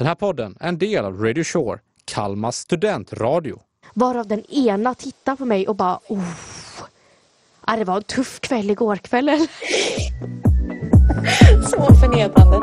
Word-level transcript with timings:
Den 0.00 0.06
här 0.06 0.14
podden 0.14 0.56
är 0.60 0.68
en 0.68 0.78
del 0.78 1.04
av 1.04 1.22
Radio 1.22 1.44
Shore, 1.44 1.80
Kalmas 2.04 2.56
studentradio. 2.56 3.60
Varav 3.94 4.26
den 4.26 4.44
ena 4.44 4.94
tittar 4.94 5.36
på 5.36 5.44
mig 5.44 5.68
och 5.68 5.76
bara 5.76 6.00
oh. 6.08 6.24
Det 7.78 7.84
var 7.84 7.96
en 7.96 8.02
tuff 8.02 8.40
kväll 8.40 8.70
igår 8.70 8.96
kväll. 8.96 9.28
eller? 9.28 9.46
Så 11.70 11.94
förnedrande. 11.94 12.56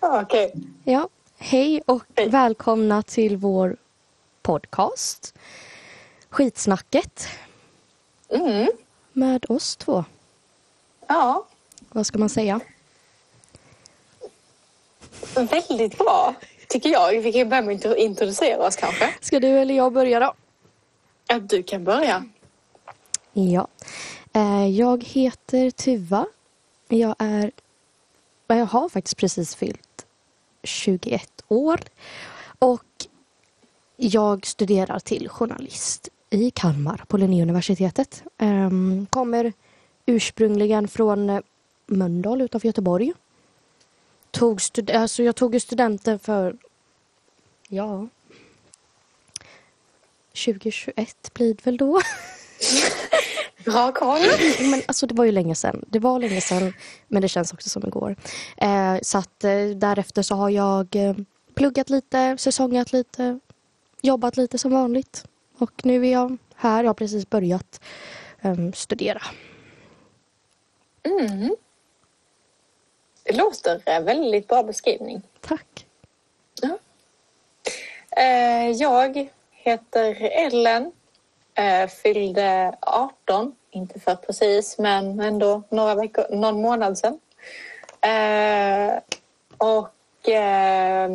Okej. 0.00 0.52
Ja, 0.84 1.08
hej 1.48 1.82
och 1.86 2.02
Hej. 2.16 2.28
välkomna 2.28 3.02
till 3.02 3.36
vår 3.36 3.76
podcast. 4.42 5.34
Skitsnacket 6.30 7.28
Mm. 8.28 8.68
med 9.12 9.44
oss 9.48 9.76
två. 9.76 10.04
Ja, 11.06 11.46
Vad 11.92 12.06
ska 12.06 12.18
man 12.18 12.28
säga? 12.28 12.60
väldigt 15.34 15.98
bra 15.98 16.34
tycker 16.68 16.88
jag. 16.90 17.20
Vi 17.20 17.32
kan 17.32 17.48
börja 17.48 17.62
med 17.62 17.74
att 17.76 17.82
intro- 17.82 17.96
introducera 17.96 18.66
oss 18.66 18.76
kanske. 18.76 19.14
Ska 19.20 19.40
du 19.40 19.48
eller 19.48 19.74
jag 19.74 19.92
börja 19.92 20.20
då? 20.20 20.34
Ja, 21.28 21.38
du 21.38 21.62
kan 21.62 21.84
börja. 21.84 22.24
Ja. 23.32 23.68
Eh, 24.32 24.66
Jag 24.68 25.04
heter 25.04 25.70
Tuva. 25.70 26.26
Jag 26.88 27.14
är... 27.18 27.50
Jag 28.46 28.66
har 28.66 28.88
faktiskt 28.88 29.16
precis 29.16 29.54
fyllt 29.54 29.87
21 30.62 31.42
år. 31.48 31.80
Och 32.58 33.06
jag 33.96 34.46
studerar 34.46 34.98
till 34.98 35.28
journalist 35.28 36.08
i 36.30 36.50
Kalmar 36.50 37.04
på 37.06 37.16
Linnéuniversitetet. 37.16 38.22
Ehm, 38.38 39.06
kommer 39.10 39.52
ursprungligen 40.06 40.88
från 40.88 41.42
Mölndal 41.86 42.42
utanför 42.42 42.68
Göteborg. 42.68 43.12
Tog 44.30 44.60
stud- 44.60 44.90
alltså 44.90 45.22
jag 45.22 45.36
tog 45.36 45.62
studenten 45.62 46.18
för... 46.18 46.56
Ja... 47.68 48.08
2021 50.44 51.34
blir 51.34 51.54
det 51.54 51.66
väl 51.66 51.76
då. 51.76 52.00
Bra 53.64 53.92
koll. 53.92 54.20
Men 54.70 54.82
alltså 54.86 55.06
det 55.06 55.14
var 55.14 55.24
ju 55.24 55.32
länge 55.32 55.54
sedan. 55.54 55.84
Det 55.88 55.98
var 55.98 56.18
länge 56.18 56.40
sedan, 56.40 56.72
men 57.08 57.22
det 57.22 57.28
känns 57.28 57.52
också 57.52 57.68
som 57.68 57.86
igår. 57.86 58.16
Eh, 58.56 58.96
så 59.02 59.18
att 59.18 59.44
eh, 59.44 59.64
därefter 59.76 60.22
så 60.22 60.34
har 60.34 60.50
jag 60.50 60.96
eh, 60.96 61.14
pluggat 61.54 61.90
lite, 61.90 62.36
säsongat 62.38 62.92
lite, 62.92 63.38
jobbat 64.02 64.36
lite 64.36 64.58
som 64.58 64.72
vanligt. 64.72 65.24
Och 65.58 65.72
nu 65.84 66.06
är 66.06 66.12
jag 66.12 66.36
här. 66.54 66.84
Jag 66.84 66.88
har 66.88 66.94
precis 66.94 67.30
börjat 67.30 67.80
eh, 68.40 68.56
studera. 68.74 69.22
Mm. 71.02 71.56
Det 73.22 73.36
låter 73.36 73.82
en 73.84 74.04
väldigt 74.04 74.48
bra 74.48 74.62
beskrivning. 74.62 75.22
Tack. 75.40 75.86
Eh, 78.18 78.70
jag 78.70 79.28
heter 79.50 80.14
Ellen. 80.20 80.92
Eh, 81.58 81.88
fyllde 81.88 82.74
18. 82.80 83.54
Inte 83.70 84.00
för 84.00 84.14
precis, 84.14 84.78
men 84.78 85.20
ändå 85.20 85.62
några 85.68 85.94
veckor, 85.94 86.26
någon 86.30 86.62
månad 86.62 86.98
sedan. 86.98 87.20
Eh, 88.00 88.98
och 89.58 90.28
eh, 90.28 91.10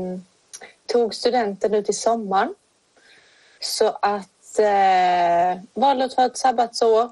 tog 0.86 1.16
studenten 1.16 1.71
nu 1.71 1.83
till 1.83 1.97
sommaren. 1.97 2.55
Så 3.59 3.88
att 4.02 4.59
eh, 4.59 5.61
valde 5.73 6.05
att 6.05 6.16
ta 6.16 6.25
ett 6.25 6.38
sabbatsår. 6.38 7.09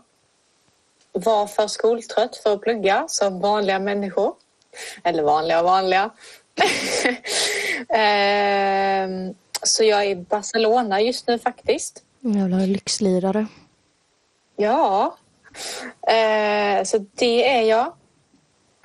Var 1.12 1.48
för 1.48 1.68
skoltrött 1.68 2.38
för 2.38 2.54
att 2.54 2.62
plugga 2.62 3.06
som 3.08 3.40
vanliga 3.40 3.80
människor. 3.80 4.36
Eller 5.04 5.24
vanliga 5.24 5.60
och 5.60 5.66
vanliga. 5.66 6.10
eh, 7.90 9.08
så 9.64 9.84
jag 9.84 10.06
är 10.06 10.10
i 10.10 10.16
Barcelona 10.16 11.02
just 11.02 11.28
nu 11.28 11.40
faktiskt. 11.40 12.04
Jävla 12.22 12.58
lyxlirare. 12.58 13.48
Ja, 14.56 15.18
eh, 16.08 16.84
så 16.84 17.06
det 17.16 17.50
är 17.50 17.62
jag. 17.62 17.94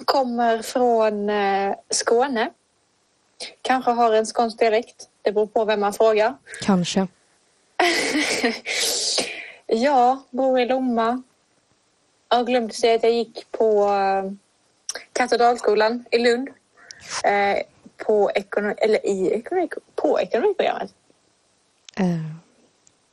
Kommer 0.04 0.62
från 0.62 1.30
eh, 1.30 1.74
Skåne. 1.90 2.50
Kanske 3.62 3.90
har 3.90 4.12
en 4.12 4.26
skånsk 4.26 4.58
dialekt. 4.58 5.08
Det 5.22 5.32
beror 5.32 5.46
på 5.46 5.64
vem 5.64 5.80
man 5.80 5.92
frågar. 5.92 6.34
Kanske. 6.62 7.06
Jag 9.66 10.18
bor 10.30 10.60
i 10.60 10.66
Lomma. 10.66 11.22
Jag 12.28 12.46
glömde 12.46 12.74
säga 12.74 12.94
att 12.94 13.02
jag 13.02 13.12
gick 13.12 13.46
på 13.50 13.88
eh, 13.88 14.32
Katedralskolan 15.12 16.04
i 16.10 16.18
Lund. 16.18 16.48
Eh, 17.24 17.62
på 17.96 18.30
ekonomi, 18.34 18.74
eller 18.78 19.06
i 19.06 19.30
ekonomi, 19.32 19.68
på 19.94 20.20
ekonomiprogrammet. 20.20 20.94
Eh, 21.96 22.36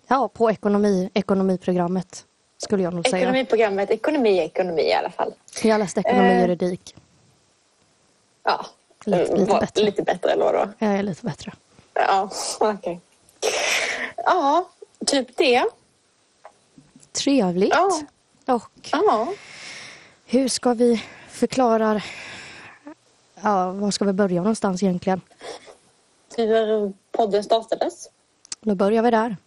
ja, 0.08 0.28
på 0.34 0.52
ekonomi, 0.52 1.10
ekonomiprogrammet 1.14 2.26
skulle 2.58 2.84
jag 2.84 2.94
nog 2.94 3.08
säga. 3.08 3.24
Ekonomiprogrammet, 3.24 3.90
ekonomi 3.92 4.38
ekonomi 4.40 4.82
i 4.82 4.94
alla 4.94 5.10
fall. 5.10 5.34
Jag 5.64 5.80
läste 5.80 6.00
ekonomi 6.00 6.28
och 6.30 6.32
Eh. 6.34 6.42
juridik. 6.42 6.96
Ja, 8.44 8.66
Lite- 9.06 9.36
lite 9.36 9.52
Var- 9.52 9.60
bättre. 9.60 9.84
lite 9.84 10.04
bättre 10.04 10.32
eller 10.32 10.44
vadå? 10.46 10.70
Jag 10.80 10.92
är 10.94 11.04
lite 11.04 11.26
bättre. 11.26 11.54
Ja, 11.94 12.30
okej. 12.60 13.00
Ja, 14.18 14.70
typ 15.06 15.38
det. 15.38 15.66
Trevligt. 17.12 17.74
Ja. 17.74 18.02
Och 18.54 18.90
Ja. 18.92 19.34
hur 20.26 20.48
ska 20.48 20.74
vi 20.74 21.04
förklara... 21.30 22.02
Ja, 23.42 23.72
var 23.72 23.92
ska 23.92 24.06
vi 24.06 24.14
börja 24.14 24.42
någonstans 24.42 24.84
egentligen? 24.84 25.22
Hur 26.38 26.94
podden 27.12 27.44
startades. 27.44 28.10
Då 28.62 28.76
börjar 28.76 29.04
vi 29.04 29.12
där. 29.12 29.38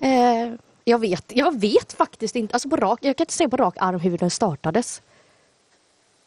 Eh, 0.00 0.52
jag, 0.84 0.98
vet, 0.98 1.24
jag 1.28 1.60
vet 1.60 1.92
faktiskt 1.92 2.36
inte. 2.36 2.54
Alltså 2.54 2.68
på 2.68 2.76
rak, 2.76 2.98
jag 3.02 3.16
kan 3.16 3.24
inte 3.24 3.34
säga 3.34 3.48
på 3.48 3.56
rak 3.56 3.74
arm 3.78 4.00
hur 4.00 4.18
den 4.18 4.30
startades. 4.30 5.02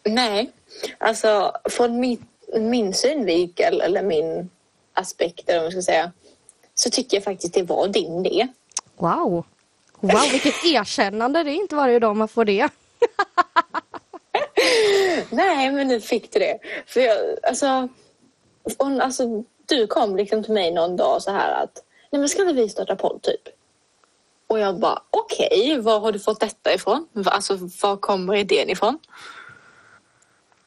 Nej, 0.03 0.51
alltså 0.97 1.51
från 1.69 1.99
min, 1.99 2.25
min 2.59 2.93
synvinkel 2.93 3.81
eller 3.81 4.03
min 4.03 4.49
aspekt 4.93 5.49
eller 5.49 5.59
vad 5.59 5.65
man 5.65 5.71
ska 5.71 5.91
säga 5.91 6.11
så 6.75 6.89
tycker 6.89 7.17
jag 7.17 7.23
faktiskt 7.23 7.53
det 7.53 7.63
var 7.63 7.87
din 7.87 8.25
idé. 8.25 8.47
Wow! 8.97 9.45
Wow, 9.99 10.21
vilket 10.31 10.53
erkännande. 10.65 11.43
Det 11.43 11.51
är 11.51 11.55
inte 11.55 11.75
varje 11.75 11.99
dag 11.99 12.15
man 12.15 12.27
får 12.27 12.45
det. 12.45 12.69
Nej, 15.29 15.71
men 15.71 15.87
nu 15.87 16.01
fick 16.01 16.33
du 16.33 16.39
det. 16.39 16.59
För 16.85 16.99
jag, 16.99 17.17
alltså, 17.43 17.87
hon, 18.77 19.01
alltså, 19.01 19.43
du 19.65 19.87
kom 19.87 20.15
liksom 20.15 20.43
till 20.43 20.53
mig 20.53 20.71
någon 20.71 20.95
dag 20.95 21.21
så 21.21 21.31
här 21.31 21.63
att 21.63 21.83
nej 22.11 22.19
men 22.19 22.29
ska 22.29 22.41
inte 22.41 22.53
vi 22.53 22.69
starta 22.69 22.95
podd 22.95 23.21
typ? 23.21 23.56
Och 24.47 24.59
jag 24.59 24.79
bara 24.79 25.01
okej, 25.09 25.79
var 25.81 25.99
har 25.99 26.11
du 26.11 26.19
fått 26.19 26.39
detta 26.39 26.73
ifrån? 26.73 27.07
Alltså 27.25 27.57
var 27.81 27.97
kommer 27.97 28.35
idén 28.35 28.69
ifrån? 28.69 28.99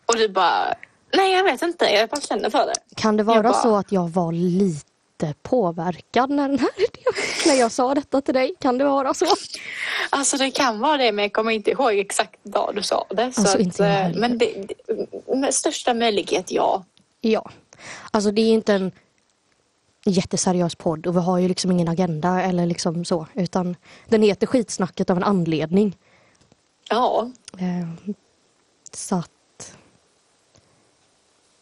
Och 0.07 0.17
du 0.17 0.29
bara 0.29 0.75
nej 1.17 1.33
jag 1.33 1.45
vet 1.45 1.63
inte, 1.63 1.85
jag 1.85 2.09
bara 2.09 2.21
känner 2.21 2.51
för 2.51 2.67
det. 2.67 2.75
Kan 2.97 3.17
det 3.17 3.23
vara 3.23 3.43
bara- 3.43 3.53
så 3.53 3.77
att 3.77 3.93
jag 3.93 4.09
var 4.09 4.33
lite 4.33 5.35
påverkad 5.43 6.31
när, 6.31 6.49
den 6.49 6.59
här 6.59 6.69
när 7.47 7.55
jag 7.55 7.73
sa 7.73 7.95
detta 7.95 8.21
till 8.21 8.35
dig? 8.35 8.55
Kan 8.61 8.79
det 8.79 8.85
vara 8.85 9.15
så? 9.15 9.27
Alltså 10.11 10.37
det 10.37 10.51
kan 10.51 10.81
vara 10.81 10.97
det 10.97 11.13
men 11.13 11.23
jag 11.23 11.33
kommer 11.33 11.51
inte 11.53 11.71
ihåg 11.71 11.99
exakt 11.99 12.45
dag 12.45 12.73
du 12.75 12.83
sa 12.83 13.07
det. 13.11 13.33
Så 13.33 13.41
Alltså, 13.41 13.57
att, 13.59 13.65
inte 13.65 13.83
jag 13.83 14.11
eh, 14.11 14.17
men 14.17 14.39
det, 14.39 14.55
det, 15.43 15.53
största 15.53 15.95
möjlighet 15.95 16.51
ja. 16.53 16.85
Ja. 17.21 17.51
Alltså 18.11 18.31
det 18.31 18.43
är 18.43 18.53
inte 18.53 18.73
en 18.75 18.93
jätteseriös 20.05 20.75
podd 20.75 21.07
och 21.07 21.17
vi 21.17 21.21
har 21.21 21.39
ju 21.39 21.49
liksom 21.49 21.71
ingen 21.71 21.89
agenda 21.89 22.43
eller 22.43 22.67
liksom 22.67 23.05
så. 23.05 23.27
Utan 23.35 23.77
den 24.09 24.23
heter 24.23 24.47
Skitsnacket 24.47 25.11
av 25.11 25.17
en 25.17 25.25
anledning. 25.25 25.97
Ja, 26.89 27.31
Eh, 27.59 28.15
så 28.93 29.17
att 29.17 29.77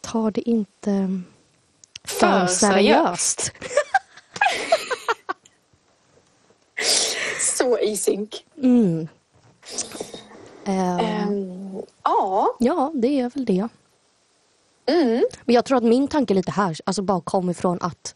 ta 0.01 0.31
det 0.31 0.49
inte 0.49 1.21
för 2.03 2.39
För 2.39 2.47
seriöst. 2.47 3.51
så 7.57 7.79
i 7.79 7.97
synk. 7.97 8.45
Mm. 8.57 9.07
Ehm, 10.65 11.81
ja. 12.03 12.55
ja, 12.59 12.91
det 12.95 13.19
är 13.19 13.29
väl 13.29 13.45
det. 13.45 13.67
Mm. 14.85 15.23
Men 15.45 15.55
jag 15.55 15.65
tror 15.65 15.77
att 15.77 15.83
min 15.83 16.07
tanke 16.07 16.33
lite 16.33 16.51
här 16.51 16.77
alltså 16.85 17.01
bara 17.01 17.21
kom 17.21 17.49
ifrån 17.49 17.77
att 17.81 18.15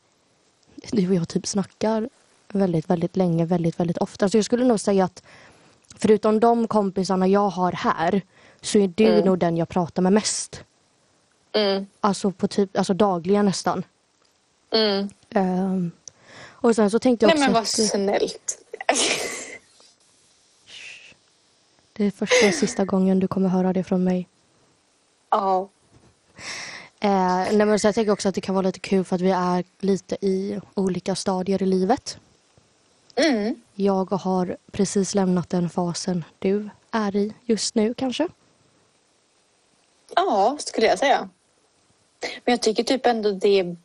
du 0.92 1.08
och 1.10 1.16
jag 1.16 1.28
typ 1.30 1.48
snackar 1.48 2.10
väldigt, 2.48 2.90
väldigt 2.90 3.16
länge, 3.18 3.46
väldigt, 3.46 3.80
väldigt 3.80 3.98
ofta. 3.98 4.30
Så 4.30 4.38
jag 4.38 4.46
skulle 4.46 4.66
nog 4.66 4.80
säga 4.80 5.06
att 5.06 5.24
förutom 5.96 6.40
de 6.40 6.68
kompisarna 6.68 7.28
jag 7.28 7.50
har 7.50 7.72
här 7.72 8.22
så 8.62 8.78
är 8.78 8.88
du 8.88 9.06
Mm. 9.08 9.26
nog 9.26 9.40
den 9.40 9.58
jag 9.58 9.70
pratar 9.70 10.02
med 10.02 10.14
mest. 10.14 10.64
Mm. 11.52 11.86
Alltså, 12.02 12.32
på 12.32 12.48
typ, 12.48 12.78
alltså 12.78 12.94
dagligen 12.94 13.46
nästan. 13.46 13.84
Mm. 14.72 15.10
Ehm, 15.30 15.92
och 16.38 16.76
sen 16.76 16.92
så 16.92 17.00
tänkte 17.00 17.26
jag 17.26 17.28
Nej 17.28 17.34
också 17.36 17.46
men 17.46 17.54
vad 17.54 17.62
att 17.62 17.68
snällt. 17.68 18.58
det 21.94 22.06
är 22.06 22.12
första 22.12 22.48
och 22.48 22.54
sista 22.54 22.86
gången 22.86 23.20
du 23.20 23.28
kommer 23.28 23.50
höra 23.50 23.74
det 23.74 23.84
från 23.84 24.04
mig. 24.04 24.28
ja. 25.30 25.70
Eh, 27.04 27.48
nej 27.58 27.66
men 27.66 27.80
så 27.80 27.88
jag 27.88 27.96
tänker 27.96 28.12
också 28.12 28.30
att 28.30 28.36
det 28.36 28.42
kan 28.42 28.56
vara 28.56 28.66
lite 28.66 28.80
kul 28.80 29.04
för 29.04 29.16
att 29.16 29.22
vi 29.22 29.32
är 29.32 29.64
lite 29.80 30.18
i 30.22 30.60
olika 30.74 31.16
stadier 31.16 31.64
i 31.64 31.66
livet. 31.66 32.18
Mm. 33.16 33.56
Jag 33.76 34.12
har 34.12 34.58
precis 34.72 35.16
lämnat 35.16 35.50
den 35.50 35.70
fasen 35.70 36.24
du 36.40 36.70
är 36.92 37.16
i 37.16 37.34
just 37.46 37.76
nu 37.76 37.94
kanske. 37.94 38.28
Ja, 40.16 40.58
skulle 40.60 40.88
jag 40.88 41.00
säga. 41.00 41.30
Men 42.46 42.52
jag 42.52 42.62
tycker 42.62 42.84
typ 42.84 43.06
ändå 43.06 43.32
det 43.32 43.76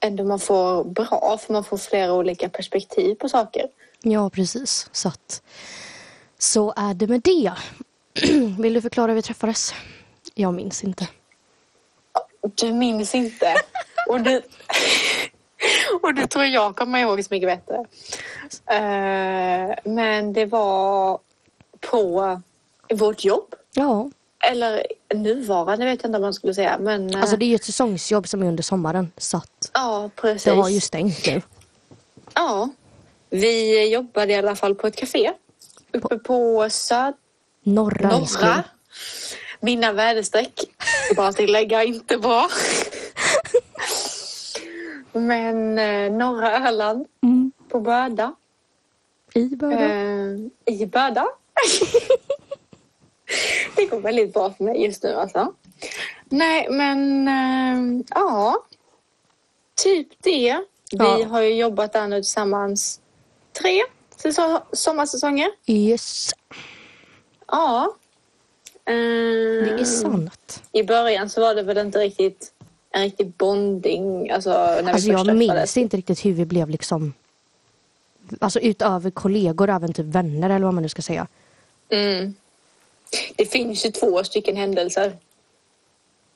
ändå 0.00 0.24
man 0.24 0.38
får 0.38 0.84
bra 0.84 1.38
för 1.40 1.52
man 1.52 1.64
får 1.64 1.76
flera 1.76 2.12
olika 2.12 2.48
perspektiv 2.48 3.14
på 3.14 3.28
saker. 3.28 3.68
Ja, 4.02 4.30
precis. 4.30 4.88
Så 4.92 5.08
att 5.08 5.42
så 6.38 6.72
är 6.76 6.94
det 6.94 7.06
med 7.06 7.20
det. 7.20 7.52
Vill 8.58 8.74
du 8.74 8.80
förklara 8.80 9.06
hur 9.06 9.16
vi 9.16 9.22
träffades? 9.22 9.74
Jag 10.34 10.54
minns 10.54 10.84
inte. 10.84 11.08
Du 12.42 12.72
minns 12.72 13.14
inte. 13.14 13.54
Och 14.08 14.20
du, 14.20 14.36
och 16.02 16.14
du 16.14 16.26
tror 16.26 16.44
jag 16.44 16.76
kommer 16.76 16.98
ihåg 16.98 17.24
så 17.24 17.34
mycket 17.34 17.48
bättre. 17.48 17.84
Eh, 18.66 19.74
men 19.84 20.32
det 20.32 20.46
var 20.46 21.18
på 21.80 22.40
vårt 22.94 23.24
jobb. 23.24 23.54
Ja, 23.74 24.10
Eller 24.50 24.86
nuvarande 25.14 25.84
vet 25.84 26.02
jag 26.02 26.08
inte 26.08 26.18
vad 26.18 26.20
man 26.20 26.34
skulle 26.34 26.54
säga. 26.54 26.78
Men 26.80 27.14
eh, 27.14 27.20
alltså 27.20 27.36
det 27.36 27.44
är 27.44 27.48
ju 27.48 27.54
ett 27.54 27.64
säsongsjobb 27.64 28.28
som 28.28 28.42
är 28.42 28.46
under 28.46 28.62
sommaren. 28.62 29.12
Så 29.16 29.36
att 29.36 29.70
ja, 29.74 30.10
precis. 30.16 30.44
det 30.44 30.50
har 30.50 30.68
ju 30.68 30.80
stängt 30.80 31.26
nu. 31.26 31.42
Ja. 32.34 32.68
Vi 33.30 33.88
jobbade 33.92 34.32
i 34.32 34.36
alla 34.36 34.56
fall 34.56 34.74
på 34.74 34.86
ett 34.86 34.96
café. 34.96 35.32
Uppe 35.92 36.18
på 36.18 36.70
Söd... 36.70 37.14
Norra. 37.62 38.08
Norra. 38.08 38.64
Mina 39.60 39.92
väderstreck, 39.92 40.60
bara 41.16 41.32
tillägga, 41.32 41.84
inte 41.84 42.18
bra. 42.18 42.48
Men 45.12 45.78
eh, 45.78 46.12
norra 46.12 46.68
Öland 46.68 47.06
Mm. 47.22 47.52
på 47.68 47.80
Böda. 47.80 48.34
I 49.34 49.44
Böda. 49.56 49.80
Eh, 49.84 50.36
I 50.64 50.86
Böda. 50.86 51.26
det 53.76 53.86
går 53.86 54.00
väldigt 54.00 54.32
bra 54.32 54.52
för 54.52 54.64
mig 54.64 54.84
just 54.84 55.02
nu 55.02 55.14
alltså. 55.14 55.54
Nej, 56.24 56.66
men 56.70 57.28
eh, 57.28 58.04
ja. 58.10 58.66
Typ 59.82 60.08
det. 60.22 60.58
Vi 60.92 60.96
Ja. 60.98 61.24
har 61.26 61.40
ju 61.40 61.54
jobbat 61.54 61.92
där 61.92 62.08
nu 62.08 62.16
tillsammans 62.16 63.00
tre 63.62 63.82
säsong, 64.16 64.58
sommarsäsonger. 64.72 65.50
Yes, 65.66 66.30
Ja. 67.46 67.96
Det 68.84 69.80
är 69.80 69.84
sant. 69.84 70.62
I 70.72 70.82
början 70.82 71.30
så 71.30 71.40
var 71.40 71.54
det 71.54 71.62
väl 71.62 71.78
inte 71.78 71.98
riktigt 71.98 72.52
en 72.90 73.02
riktig 73.02 73.32
bonding. 73.38 74.30
Alltså 74.30 74.50
när 74.50 74.82
vi 74.82 74.90
Alltså 74.90 75.08
jag 75.10 75.36
minns 75.36 75.76
inte 75.76 75.96
riktigt 75.96 76.24
hur 76.24 76.32
vi 76.32 76.44
blev 76.44 76.70
liksom 76.70 77.12
Alltså 78.38 78.60
utöver 78.60 79.10
kollegor, 79.10 79.70
även 79.70 79.92
typ 79.92 80.06
vänner 80.06 80.50
eller 80.50 80.64
vad 80.64 80.74
man 80.74 80.82
nu 80.82 80.88
ska 80.88 81.02
säga. 81.02 81.26
Mm. 81.88 82.34
Det 83.36 83.46
finns 83.46 83.86
ju 83.86 83.90
två 83.90 84.24
stycken 84.24 84.56
händelser 84.56 85.16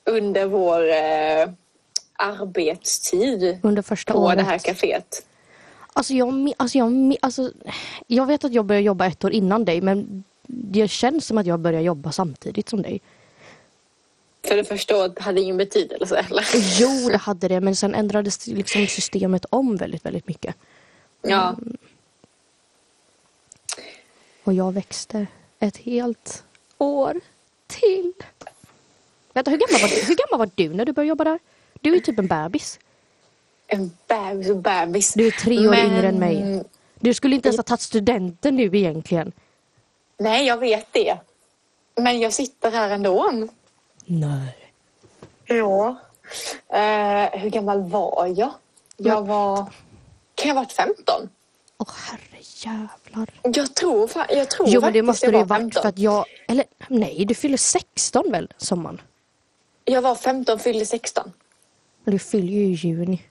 under 0.03 0.45
vår 0.45 0.89
eh, 0.89 1.49
arbetstid 2.13 3.59
Under 3.63 3.81
första 3.81 4.13
på 4.13 4.19
året. 4.19 4.37
det 4.37 4.43
här 4.43 4.57
kaféet. 4.57 5.25
Alltså 5.93 6.13
jag, 6.13 6.53
alltså, 6.57 6.77
jag, 6.77 7.15
alltså 7.21 7.51
jag 8.07 8.25
vet 8.25 8.43
att 8.43 8.53
jag 8.53 8.65
började 8.65 8.85
jobba 8.85 9.05
ett 9.05 9.25
år 9.25 9.31
innan 9.31 9.65
dig 9.65 9.81
men 9.81 10.23
det 10.47 10.87
känns 10.87 11.25
som 11.25 11.37
att 11.37 11.45
jag 11.45 11.59
började 11.59 11.85
jobba 11.85 12.11
samtidigt 12.11 12.69
som 12.69 12.81
dig. 12.81 13.01
För 14.47 14.55
det 14.55 14.63
första 14.63 14.97
året 14.97 15.19
hade 15.19 15.41
ingen 15.41 15.57
betydelse. 15.57 16.25
Eller? 16.29 16.45
Jo, 16.79 17.09
det 17.09 17.17
hade 17.17 17.47
det 17.47 17.61
men 17.61 17.75
sen 17.75 17.95
ändrades 17.95 18.47
liksom 18.47 18.87
systemet 18.87 19.45
om 19.49 19.75
väldigt, 19.77 20.05
väldigt 20.05 20.27
mycket. 20.27 20.55
Ja. 21.21 21.55
Och 24.43 24.53
jag 24.53 24.71
växte 24.71 25.27
ett 25.59 25.77
helt 25.77 26.43
år 26.77 27.21
till. 27.67 28.13
Vänta, 29.33 29.51
hur 29.51 29.57
gammal 29.57 29.81
var 29.81 29.89
du, 29.89 29.95
hur 30.05 30.15
gammal 30.15 30.47
var 30.47 30.51
du 30.55 30.73
när 30.73 30.85
du 30.85 30.91
började 30.91 31.09
jobba 31.09 31.23
där? 31.23 31.39
Du 31.81 31.95
är 31.95 31.99
typ 31.99 32.19
en 32.19 32.27
bebis. 32.27 32.79
En 33.67 33.91
bebis 34.07 34.49
och 34.49 34.57
bebis. 34.57 35.13
Du 35.13 35.27
är 35.27 35.31
tre 35.31 35.67
år 35.67 35.71
Men- 35.71 35.85
yngre 35.91 36.07
än 36.07 36.19
mig. 36.19 36.63
Du 36.99 37.13
skulle 37.13 37.35
inte 37.35 37.47
ens 37.47 37.57
ha 37.57 37.63
tagit 37.63 37.81
studenten 37.81 38.55
nu 38.55 38.63
egentligen. 38.63 39.31
Nej, 40.17 40.45
jag 40.47 40.57
vet 40.57 40.87
det. 40.93 41.17
Men 41.95 42.19
jag 42.19 42.33
sitter 42.33 42.71
här 42.71 42.89
ändå. 42.89 43.31
Nej. 44.05 44.55
Ja. 45.45 45.95
Eh, 46.67 47.39
hur 47.39 47.49
gammal 47.49 47.81
var 47.89 48.33
jag? 48.37 48.51
Jag 48.97 49.25
var... 49.27 49.55
Kan 50.35 50.47
jag 50.47 50.55
ha 50.55 50.61
varit 50.61 50.71
15? 50.71 51.29
Åh 51.77 51.87
herre 52.09 52.39
jävlar. 52.41 53.29
Jag 53.43 53.75
tror, 53.75 54.07
fa- 54.07 54.25
jag 54.35 54.49
tror 54.49 54.69
Jo 54.69 54.81
men 54.81 54.93
det 54.93 54.99
faktiskt 55.03 55.05
måste 55.07 55.25
jag 55.25 55.33
det 55.33 55.37
ju 55.37 55.43
var 55.43 55.47
varit 55.49 55.61
15. 55.61 55.81
för 55.81 55.89
att 55.89 55.99
jag, 55.99 56.25
eller 56.47 56.65
nej 56.87 57.25
du 57.27 57.35
fyller 57.35 57.57
16 57.57 58.31
väl 58.31 58.53
sommaren? 58.57 59.01
Jag 59.85 60.01
var 60.01 60.15
15, 60.15 60.59
fyllde 60.59 60.85
16. 60.85 61.33
Du 62.05 62.19
fyller 62.19 62.53
ju 62.53 62.63
i 62.65 62.71
juni. 62.73 63.21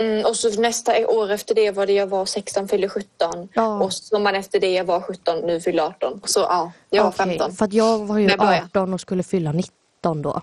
Mm, 0.00 0.26
och 0.26 0.36
så 0.36 0.60
nästa 0.60 1.08
år 1.08 1.30
efter 1.30 1.54
det 1.54 1.70
var 1.70 1.86
det 1.86 1.92
jag 1.92 2.06
var 2.06 2.26
16, 2.26 2.68
fyllde 2.68 2.88
17. 2.88 3.48
Ja. 3.54 3.82
Och 3.82 3.92
sommaren 3.92 4.36
efter 4.36 4.60
det 4.60 4.72
jag 4.72 4.84
var 4.84 5.00
17, 5.00 5.38
nu 5.46 5.60
fyllde 5.60 5.82
18. 5.82 6.20
Så 6.24 6.40
ja, 6.40 6.72
jag 6.90 7.02
var 7.02 7.10
Okej, 7.10 7.26
15. 7.26 7.52
För 7.52 7.64
att 7.64 7.72
jag 7.72 7.98
var 7.98 8.18
ju 8.18 8.26
När 8.26 8.36
började 8.36 8.56
jag? 8.56 8.64
18 8.64 8.94
och 8.94 9.00
skulle 9.00 9.22
fylla 9.22 9.52
19 9.52 10.22
då. 10.22 10.42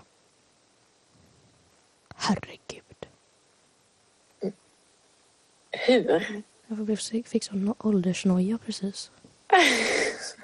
Herregud. 2.16 3.06
Hur? 5.70 6.42
Jag 6.66 6.98
fick 7.26 7.44
sån 7.44 7.74
åldersnoja 7.78 8.58
precis. 8.66 9.10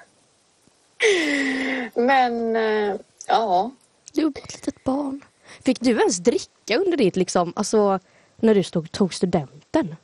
Men 1.95 2.55
eh, 2.55 2.95
ja, 3.27 3.71
Du 4.13 4.25
är 4.25 4.29
ett 4.29 4.53
litet 4.53 4.83
barn. 4.83 5.21
Fick 5.65 5.79
du 5.79 5.89
ens 5.89 6.17
dricka 6.17 6.77
under 6.77 6.97
ditt 6.97 7.15
liksom, 7.15 7.53
alltså 7.55 7.99
när 8.43 8.55
du 8.55 8.63
stod, 8.63 8.91
tog 8.91 9.13
studenten? 9.13 9.95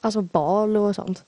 Alltså 0.00 0.22
bal 0.22 0.76
och 0.76 0.94
sånt? 0.94 1.24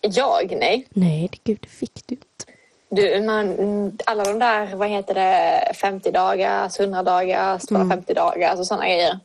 jag 0.00 0.56
nej. 0.56 0.86
Nej, 0.90 1.28
det, 1.32 1.38
gud 1.44 1.58
det 1.62 1.68
fick 1.68 2.06
du 2.06 2.14
inte. 2.14 2.44
Du, 2.88 3.20
man, 3.20 3.52
mm, 3.52 3.98
alla 4.06 4.24
de 4.24 4.38
där, 4.38 4.76
vad 4.76 4.88
heter 4.88 5.14
det, 5.14 5.74
50 5.74 6.10
dagars, 6.10 6.80
100 6.80 7.02
dagars, 7.02 7.62
250 7.62 8.14
dagar, 8.14 8.48
alltså 8.48 8.64
sådana 8.64 8.86
grejer. 8.86 9.18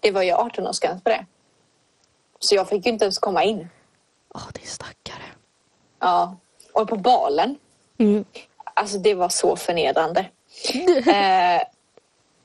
Det 0.00 0.10
var 0.10 0.22
ju 0.22 0.32
18-årsgräns 0.32 1.02
på 1.02 1.08
det. 1.10 1.26
Så 2.38 2.54
jag 2.54 2.68
fick 2.68 2.86
ju 2.86 2.92
inte 2.92 3.04
ens 3.04 3.18
komma 3.18 3.44
in. 3.44 3.68
Åh, 4.34 4.42
det 4.54 4.62
är 4.62 4.66
stackare. 4.66 5.24
Ja. 5.98 6.36
Och 6.72 6.88
på 6.88 6.96
balen, 6.96 7.58
Mm. 7.98 8.24
alltså 8.74 8.98
det 8.98 9.14
var 9.14 9.28
så 9.28 9.56
förnedrande. 9.56 10.20
eh, 11.06 11.62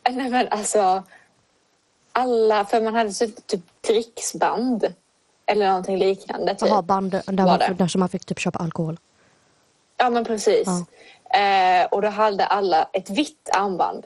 nej 0.10 0.30
men 0.30 0.48
alltså, 0.48 1.04
alla, 2.14 2.66
för 2.66 2.82
man 2.82 2.96
hade 2.96 3.14
suttit 3.14 3.48
typ 3.48 3.62
dricksband 3.88 4.94
eller 5.46 5.68
någonting 5.68 5.98
liknande. 5.98 6.56
Typ. 6.56 6.70
Jaha, 6.70 6.82
band 6.82 7.12
där, 7.12 7.46
man, 7.46 7.78
där 7.78 7.88
som 7.88 8.00
man 8.00 8.10
fick 8.10 8.26
typ 8.26 8.40
köpa 8.40 8.60
alkohol. 8.60 9.00
Ja 9.98 10.10
men 10.10 10.26
precis. 10.26 10.68
Ja. 11.30 11.40
Eh, 11.40 11.86
och 11.86 12.02
då 12.02 12.08
hade 12.08 12.46
alla 12.46 12.90
ett 12.94 13.10
vitt 13.10 13.50
armband 13.54 14.06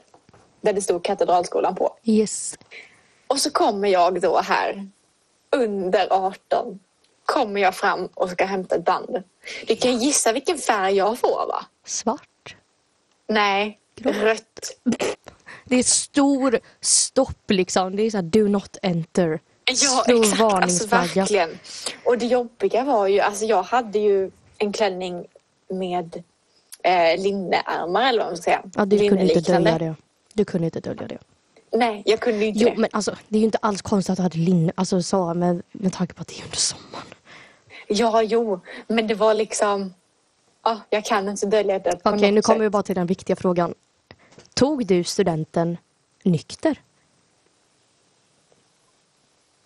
där 0.60 0.72
det 0.72 0.82
stod 0.82 1.04
Katedralskolan 1.04 1.74
på. 1.74 1.96
Yes. 2.04 2.58
Och 3.26 3.38
så 3.38 3.50
kommer 3.50 3.88
jag 3.88 4.20
då 4.20 4.38
här 4.38 4.88
under 5.56 6.08
18 6.10 6.78
kommer 7.24 7.60
jag 7.60 7.74
fram 7.74 8.08
och 8.14 8.30
ska 8.30 8.44
hämta 8.44 8.76
ett 8.76 8.84
band. 8.84 9.22
Du 9.66 9.76
kan 9.76 9.98
gissa 9.98 10.32
vilken 10.32 10.58
färg 10.58 10.94
jag 10.94 11.18
får 11.18 11.46
va? 11.48 11.66
Svart. 11.86 12.56
Nej, 13.26 13.78
Grått. 13.96 14.16
rött. 14.16 14.78
Det 15.68 15.76
är 15.76 15.82
stor 15.82 16.58
stopp 16.80 17.50
liksom. 17.50 17.96
Det 17.96 18.02
är 18.02 18.10
så 18.10 18.16
här, 18.16 18.22
do 18.22 18.48
not 18.48 18.76
enter. 18.82 19.40
Ja, 19.64 19.74
Stor 19.74 20.20
exakt. 20.20 20.40
Alltså, 20.40 20.44
varningsflagga. 20.44 21.04
verkligen. 21.20 21.58
Och 22.04 22.18
det 22.18 22.26
jobbiga 22.26 22.84
var 22.84 23.06
ju, 23.06 23.20
alltså 23.20 23.44
jag 23.44 23.62
hade 23.62 23.98
ju 23.98 24.30
en 24.58 24.72
klänning 24.72 25.26
med 25.70 26.22
eh, 26.82 27.22
linneärmar 27.22 28.08
eller 28.08 28.18
vad 28.18 28.28
man 28.28 28.36
ska 28.36 28.44
säga. 28.44 28.62
Ja, 28.74 28.84
du 28.84 29.08
kunde 29.08 29.22
inte 29.22 29.52
dölja 29.52 29.78
det. 29.78 29.94
Du 30.34 30.44
kunde 30.44 30.64
inte 30.64 30.80
dölja 30.80 31.06
det. 31.08 31.18
Nej, 31.72 32.02
jag 32.06 32.20
kunde 32.20 32.44
inte 32.44 32.60
Jo, 32.60 32.68
det. 32.70 32.76
men 32.76 32.90
alltså 32.92 33.16
det 33.28 33.36
är 33.36 33.40
ju 33.40 33.44
inte 33.44 33.58
alls 33.62 33.82
konstigt 33.82 34.10
att 34.10 34.16
du 34.16 34.22
hade 34.22 34.38
linne, 34.38 34.72
alltså 34.74 35.02
så 35.02 35.34
med, 35.34 35.62
med 35.72 35.92
tanke 35.92 36.14
på 36.14 36.22
att 36.22 36.28
det 36.28 36.38
är 36.38 36.44
under 36.44 36.56
sommaren. 36.56 37.06
Ja, 37.88 38.22
jo, 38.22 38.60
men 38.86 39.06
det 39.06 39.14
var 39.14 39.34
liksom... 39.34 39.94
Ja, 40.64 40.80
jag 40.90 41.04
kan 41.04 41.28
inte 41.28 41.46
dölja 41.46 41.78
det 41.78 42.00
Okej, 42.04 42.12
något 42.22 42.34
nu 42.34 42.42
kommer 42.42 42.60
vi 42.60 42.70
bara 42.70 42.82
till 42.82 42.94
den 42.94 43.06
viktiga 43.06 43.36
frågan. 43.36 43.74
Tog 44.58 44.86
du 44.86 45.04
studenten 45.04 45.76
nykter? 46.24 46.82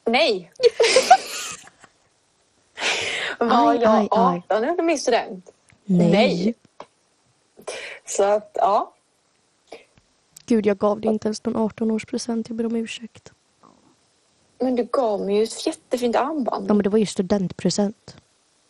Nej. 0.05 0.53
Var 3.39 3.71
Aj, 3.71 3.79
jag 3.83 3.95
aj, 3.95 4.09
aj. 4.11 4.43
18 4.49 4.69
under 4.69 4.83
min 4.83 4.99
student? 4.99 5.51
Nej. 5.85 6.11
Nej. 6.11 6.55
Så 8.07 8.23
att, 8.23 8.51
ja. 8.55 8.93
Gud, 10.47 10.67
jag 10.67 10.79
gav 10.79 11.01
dig 11.01 11.11
inte 11.13 11.29
ens 11.29 11.45
någon 11.45 11.71
18-årspresent. 11.71 12.45
Jag 12.49 12.57
ber 12.57 12.67
om 12.67 12.77
ursäkt. 12.77 13.33
Men 14.59 14.77
du 14.77 14.85
gav 14.93 15.21
mig 15.21 15.37
ju 15.37 15.43
ett 15.43 15.67
jättefint 15.67 16.17
armband. 16.17 16.71
Ja, 16.71 16.75
men 16.75 16.83
det 16.83 16.91
var 16.91 16.99
ju 16.99 17.07
studentpresent. 17.07 18.17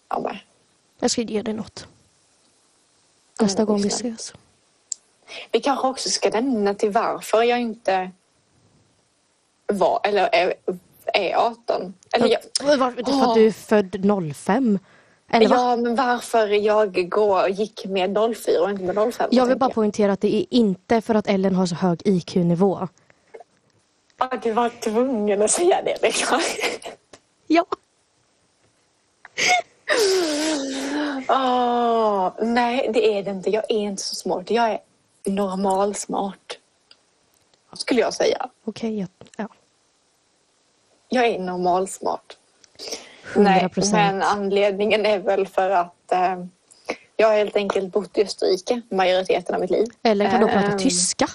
Ja, 0.09 0.21
men. 0.21 0.37
Jag 0.99 1.11
ska 1.11 1.23
ge 1.23 1.43
dig 1.43 1.55
något. 1.55 1.87
Nästa 3.41 3.63
Ja, 3.63 3.67
gång 3.67 3.83
vi 3.83 3.89
ses. 3.89 4.35
Vi 5.53 5.61
kanske 5.61 5.89
också 5.89 6.09
ska 6.09 6.31
nämna 6.31 6.75
till 6.75 6.91
varför 6.91 7.43
jag 7.43 7.61
inte 7.61 8.11
var, 9.67 10.01
eller 10.05 10.29
är, 10.33 10.55
är 11.15 11.37
18. 11.37 11.95
Eller 12.13 12.29
jag, 12.29 12.41
Ja, 12.61 12.77
Varför? 12.77 13.03
För 13.05 13.29
att 13.29 13.35
du 13.35 13.47
är 13.47 13.51
född 13.53 14.35
05. 14.35 14.79
Eller 15.35 15.51
ja, 15.51 15.77
men 15.77 15.95
varför 15.95 16.47
jag 16.47 17.11
går, 17.11 17.49
gick 17.49 17.87
med 17.87 18.19
04 18.37 18.63
och 18.63 18.71
inte 18.71 18.85
med 18.85 19.15
05. 19.15 19.29
Jag 19.31 19.47
vill 19.47 19.59
bara 19.59 19.71
poängtera 19.71 20.13
att 20.13 20.21
det 20.21 20.37
är 20.37 20.47
inte 20.51 21.01
för 21.01 21.15
att 21.15 21.27
Ellen 21.27 21.55
har 21.55 21.67
så 21.67 21.75
hög 21.75 22.03
IQ-nivå. 22.05 22.89
Du 24.43 24.53
var 24.53 24.69
tvungen 24.69 25.43
att 25.43 25.51
säga 25.51 25.83
det, 25.83 26.03
liksom. 26.03 26.41
Ja. 27.47 27.67
Åh, 31.29 32.33
nej, 32.43 32.91
det 32.95 33.19
är 33.19 33.23
det 33.23 33.31
inte. 33.31 33.51
Jag 33.51 33.65
är 33.69 33.79
inte 33.79 34.03
så 34.03 34.15
smart. 34.15 34.51
Jag 34.51 34.71
är 34.71 34.81
normalsmart. 35.27 36.59
Skulle 37.73 38.01
jag 38.01 38.15
säga. 38.15 38.51
Okej, 38.65 38.99
jag- 38.99 39.09
ja. 39.37 39.49
Jag 41.09 41.27
är 41.27 41.39
normalsmart. 41.39 42.37
100 43.35 43.51
Nej, 43.51 43.69
procent. 43.69 43.93
men 43.93 44.23
anledningen 44.23 45.07
är 45.07 45.19
väl 45.19 45.47
för 45.49 45.71
att 45.71 46.13
eh, 46.13 46.45
jag 47.17 47.29
har 47.29 47.35
helt 47.37 47.57
enkelt 47.57 47.93
bott 47.93 48.19
i 48.19 48.23
Österrike 48.23 48.81
majoriteten 48.91 49.55
av 49.55 49.61
mitt 49.61 49.71
liv. 49.71 49.87
Ellen 50.03 50.31
kan 50.31 50.41
då 50.41 50.47
prata 50.49 50.67
Ehm, 50.67 50.79
tyska. 50.79 51.27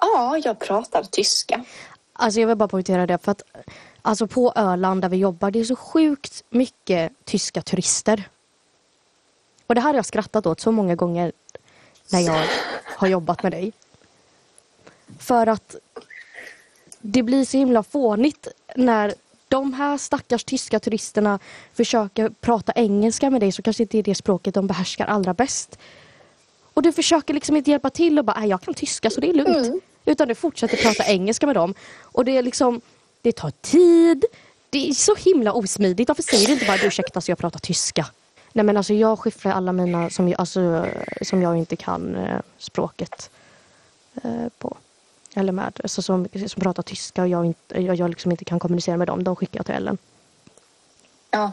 Ja, 0.00 0.38
jag 0.44 0.58
pratar 0.58 1.02
tyska. 1.02 1.64
Alltså 2.12 2.40
jag 2.40 2.46
vill 2.48 2.56
bara 2.56 2.68
poängtera 2.68 3.06
det 3.06 3.18
för 3.24 3.32
att 3.32 3.42
alltså 4.02 4.26
på 4.26 4.52
Öland 4.56 5.02
där 5.02 5.08
vi 5.08 5.16
jobbar 5.16 5.50
det 5.50 5.60
är 5.60 5.64
så 5.64 5.76
sjukt 5.76 6.44
mycket 6.50 7.12
tyska 7.24 7.62
turister. 7.62 8.28
Och 9.66 9.74
det 9.74 9.80
här 9.80 9.88
har 9.88 9.94
jag 9.98 10.06
skrattat 10.06 10.46
åt 10.46 10.60
så 10.60 10.72
många 10.72 10.94
gånger 10.94 11.32
när 12.12 12.20
jag 12.20 12.44
har 12.84 13.08
jobbat 13.08 13.42
med 13.42 13.52
dig. 13.52 13.72
För 15.18 15.46
att 15.46 15.76
det 17.00 17.22
blir 17.22 17.44
så 17.44 17.56
himla 17.56 17.82
fånigt 17.82 18.48
när 18.76 19.14
de 19.48 19.72
här 19.74 19.98
stackars 19.98 20.44
tyska 20.44 20.80
turisterna 20.80 21.38
försöker 21.74 22.28
prata 22.40 22.72
engelska 22.76 23.30
med 23.30 23.40
dig 23.40 23.52
så 23.52 23.62
kanske 23.62 23.82
inte 23.82 23.98
är 23.98 24.02
det 24.02 24.14
språket 24.14 24.54
de 24.54 24.66
behärskar 24.66 25.06
allra 25.06 25.34
bäst. 25.34 25.78
Och 26.74 26.82
du 26.82 26.92
försöker 26.92 27.34
liksom 27.34 27.56
inte 27.56 27.70
hjälpa 27.70 27.90
till 27.90 28.18
och 28.18 28.24
bara, 28.24 28.40
"Nej, 28.40 28.48
jag 28.48 28.60
kan 28.62 28.74
tyska 28.74 29.10
så 29.10 29.20
det 29.20 29.28
är 29.28 29.34
lugnt. 29.34 29.56
Mm. 29.66 29.80
Utan 30.04 30.28
du 30.28 30.34
fortsätter 30.34 30.76
prata 30.76 31.04
engelska 31.06 31.46
med 31.46 31.56
dem. 31.56 31.74
Och 32.02 32.24
det 32.24 32.36
är 32.36 32.42
liksom, 32.42 32.80
det 33.22 33.32
tar 33.32 33.50
tid. 33.50 34.24
Det 34.70 34.88
är 34.88 34.92
så 34.92 35.14
himla 35.14 35.52
osmidigt. 35.52 36.08
Varför 36.08 36.22
säger 36.22 36.46
du 36.46 36.52
inte 36.52 36.66
bara, 36.66 36.76
"Du, 36.76 36.86
ursäkta 36.86 37.20
så 37.20 37.30
jag 37.30 37.38
pratar 37.38 37.58
tyska? 37.60 38.06
Nej 38.58 38.64
men 38.64 38.76
alltså 38.76 38.94
jag 38.94 39.18
skiffrar 39.18 39.52
alla 39.52 39.72
mina 39.72 40.10
som 40.10 40.28
jag, 40.28 40.40
alltså, 40.40 40.86
som 41.22 41.42
jag 41.42 41.56
inte 41.56 41.76
kan 41.76 42.16
eh, 42.16 42.38
språket 42.58 43.30
eh, 44.22 44.48
på. 44.58 44.76
Eller 45.34 45.52
med. 45.52 45.80
Alltså, 45.82 46.02
som, 46.02 46.28
som 46.46 46.62
pratar 46.62 46.82
tyska 46.82 47.22
och 47.22 47.28
jag, 47.28 47.44
inte, 47.44 47.82
jag, 47.82 47.96
jag 47.96 48.10
liksom 48.10 48.30
inte 48.30 48.44
kan 48.44 48.58
kommunicera 48.58 48.96
med 48.96 49.06
dem. 49.06 49.24
De 49.24 49.36
skickar 49.36 49.58
jag 49.58 49.66
till 49.66 49.74
Ellen. 49.74 49.98
Ja. 51.30 51.52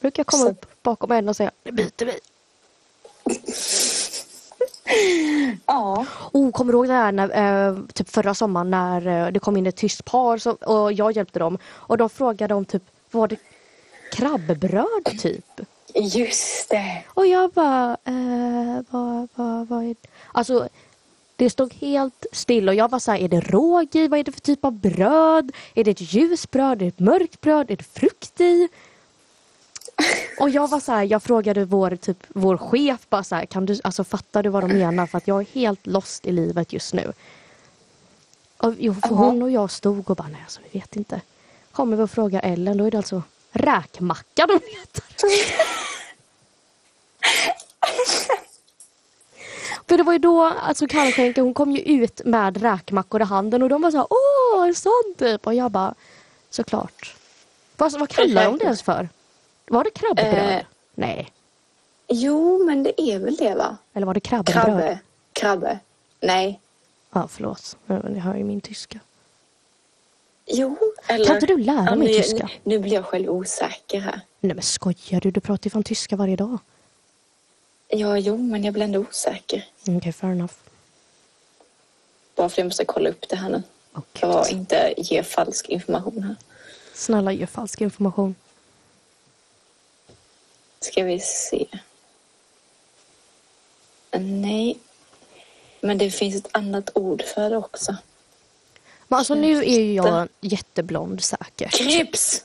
Brukar 0.00 0.20
jag 0.20 0.26
komma 0.26 0.42
Så- 0.42 0.50
upp 0.50 0.66
bakom 0.82 1.10
Ellen 1.10 1.28
och 1.28 1.36
säga, 1.36 1.50
nu 1.64 1.72
byter 1.72 2.04
vi. 2.04 2.18
Ja. 5.66 6.06
Oh, 6.32 6.50
kommer 6.50 6.72
du 6.72 6.78
ihåg 6.78 6.88
det 6.88 6.92
här 6.94 7.12
när, 7.12 7.68
eh, 7.68 7.76
typ 7.92 8.08
förra 8.08 8.34
sommaren 8.34 8.70
när 8.70 9.06
eh, 9.06 9.32
det 9.32 9.40
kom 9.40 9.56
in 9.56 9.66
ett 9.66 9.76
tyskt 9.76 10.04
par 10.04 10.38
så, 10.38 10.50
och 10.52 10.92
jag 10.92 11.12
hjälpte 11.12 11.38
dem 11.38 11.58
och 11.66 11.98
de 11.98 12.10
frågade 12.10 12.54
om 12.54 12.64
typ, 12.64 12.82
var 13.10 13.28
det 13.28 13.36
krabbbröd 14.12 15.18
typ? 15.20 15.60
Just 15.94 16.68
det. 16.70 17.04
Och 17.08 17.26
jag 17.26 17.50
bara, 17.50 17.96
eh, 18.04 18.80
vad, 18.90 19.28
vad, 19.34 19.68
vad 19.68 19.84
är 19.84 19.88
det? 19.88 20.08
Alltså, 20.32 20.68
det 21.36 21.50
stod 21.50 21.74
helt 21.74 22.26
still 22.32 22.68
och 22.68 22.74
jag 22.74 22.90
var 22.90 22.98
så 22.98 23.10
här, 23.10 23.18
är 23.18 23.28
det 23.28 23.40
råg 23.40 23.96
i? 23.96 24.08
Vad 24.08 24.18
är 24.20 24.24
det 24.24 24.32
för 24.32 24.40
typ 24.40 24.64
av 24.64 24.72
bröd? 24.72 25.52
Är 25.74 25.84
det 25.84 25.90
ett 25.90 26.14
ljusbröd? 26.14 26.72
Är 26.72 26.76
det 26.76 26.86
ett 26.86 26.98
mörkt 26.98 27.40
bröd? 27.40 27.70
Är 27.70 27.76
det 27.76 27.84
frukt 27.84 28.40
i? 28.40 28.68
Och 30.40 30.50
jag 30.50 30.68
var 30.68 30.80
så 30.80 30.92
här, 30.92 31.02
jag 31.02 31.22
frågade 31.22 31.64
vår, 31.64 31.96
typ, 31.96 32.24
vår 32.28 32.56
chef 32.56 33.06
bara 33.08 33.24
så 33.24 33.34
här, 33.34 33.46
kan 33.46 33.66
du, 33.66 33.80
alltså 33.84 34.04
fattar 34.04 34.42
du 34.42 34.48
vad 34.48 34.62
de 34.62 34.72
menar? 34.72 35.06
För 35.06 35.18
att 35.18 35.28
jag 35.28 35.40
är 35.40 35.46
helt 35.54 35.86
lost 35.86 36.26
i 36.26 36.32
livet 36.32 36.72
just 36.72 36.94
nu. 36.94 37.12
Och, 38.56 38.74
jo, 38.78 38.94
för 38.94 39.14
hon 39.14 39.42
och 39.42 39.50
jag 39.50 39.70
stod 39.70 40.10
och 40.10 40.16
bara, 40.16 40.28
nej 40.28 40.40
alltså 40.44 40.60
vi 40.70 40.78
vet 40.78 40.96
inte. 40.96 41.20
Kommer 41.72 41.96
vi 41.96 42.02
och 42.02 42.10
frågar 42.10 42.40
Ellen, 42.40 42.76
då 42.76 42.84
är 42.84 42.90
det 42.90 42.96
alltså 42.96 43.22
räkmacka 43.52 44.46
de 44.46 44.52
heter. 44.52 45.04
För 49.88 49.96
det 49.96 50.02
var 50.02 50.12
ju 50.12 50.18
då, 50.18 50.42
alltså 50.44 50.86
kallskänka 50.86 51.42
hon 51.42 51.54
kom 51.54 51.72
ju 51.72 51.80
ut 51.80 52.20
med 52.24 52.62
räkmackor 52.62 53.20
i 53.20 53.24
handen 53.24 53.62
och 53.62 53.68
de 53.68 53.82
var 53.82 53.90
så 53.90 53.96
här, 53.96 54.06
åh, 54.10 54.66
en 54.68 54.74
sån 54.74 55.14
typ. 55.18 55.46
Och 55.46 55.54
jag 55.54 55.70
bara, 55.70 55.94
såklart. 56.50 57.16
Vad, 57.76 57.92
vad 57.98 58.08
kallar 58.08 58.44
de 58.44 58.58
det 58.58 58.64
ens 58.64 58.82
för? 58.82 59.08
Var 59.66 59.84
det 59.84 59.90
krabbbröd? 59.90 60.54
Eh. 60.54 60.60
Nej. 60.94 61.32
Jo, 62.08 62.64
men 62.66 62.82
det 62.82 63.00
är 63.02 63.18
väl 63.18 63.36
det 63.36 63.54
va? 63.54 63.76
Eller 63.94 64.06
var 64.06 64.14
det 64.14 64.20
krabbbröd? 64.20 64.54
Krabbe. 64.64 64.98
Krabbe. 65.32 65.78
Nej. 66.20 66.60
Ja, 67.12 67.28
förlåt. 67.30 67.76
Jag 67.86 67.96
hör 68.02 68.34
ju 68.34 68.44
min 68.44 68.60
tyska. 68.60 69.00
Jo, 70.46 70.78
eller... 71.06 71.24
Kan 71.26 71.34
inte 71.36 71.46
du 71.46 71.56
lära 71.58 71.86
Ja, 71.90 71.94
mig 71.96 72.12
jag- 72.14 72.22
tyska? 72.24 72.50
Nu 72.62 72.78
blir 72.78 72.92
jag 72.92 73.04
själv 73.04 73.30
osäker 73.30 74.00
här. 74.00 74.20
Nej 74.40 74.54
men 74.54 74.62
skojar 74.62 75.20
du? 75.20 75.30
Du 75.30 75.40
pratar 75.40 75.66
ju 75.66 75.70
fan 75.70 75.82
tyska 75.82 76.16
varje 76.16 76.36
dag. 76.36 76.58
Ja, 77.88 78.18
jo, 78.18 78.36
men 78.36 78.64
jag 78.64 78.74
blir 78.74 78.84
ändå 78.84 79.00
osäker. 79.00 79.68
Okej, 79.88 80.12
fair 80.12 80.30
enough. 80.32 80.52
Bara 82.34 82.48
för 82.48 82.60
jag 82.62 82.66
måste 82.66 82.84
kolla 82.84 83.10
upp 83.10 83.28
det 83.28 83.36
här 83.36 83.48
nu. 83.48 83.62
Åh, 83.94 84.02
För 84.14 84.40
att 84.40 84.50
inte 84.52 84.94
ge 84.96 85.22
falsk 85.22 85.68
information 85.68 86.22
här. 86.22 86.36
Snälla 86.94 87.32
ge 87.32 87.46
falsk 87.46 87.80
information. 87.80 88.34
Ska 90.80 91.04
vi 91.04 91.20
se. 91.20 91.66
Nej. 94.20 94.78
Men 95.80 95.98
det 95.98 96.10
finns 96.10 96.36
ett 96.36 96.48
annat 96.56 96.90
ord 96.94 97.22
för 97.22 97.50
det 97.50 97.56
också. 97.56 97.96
Men 99.08 99.18
alltså 99.18 99.34
nu 99.34 99.58
är 99.64 99.80
ju 99.80 99.94
jag 99.94 100.28
jätteblond 100.40 101.22
säkert. 101.22 101.70
Krebs! 101.72 102.44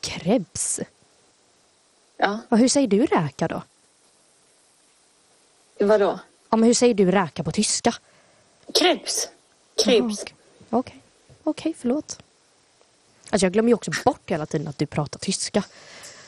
Krebs. 0.00 0.80
Ja, 2.16 2.38
Och 2.48 2.58
hur 2.58 2.68
säger 2.68 2.88
du 2.88 3.06
räka 3.06 3.48
då? 3.48 3.62
Vadå? 5.80 6.18
Ja, 6.50 6.56
men 6.56 6.66
hur 6.66 6.74
säger 6.74 6.94
du 6.94 7.10
räka 7.10 7.44
på 7.44 7.52
tyska? 7.52 7.94
Krebs. 8.74 9.28
Krebs. 9.84 10.22
Okej, 10.22 10.34
okej, 10.70 11.00
Okej, 11.44 11.74
förlåt. 11.78 12.18
Alltså 13.30 13.46
jag 13.46 13.52
glömmer 13.52 13.68
ju 13.68 13.74
också 13.74 13.90
bort 14.04 14.30
hela 14.30 14.46
tiden 14.46 14.68
att 14.68 14.78
du 14.78 14.86
pratar 14.86 15.18
tyska. 15.18 15.62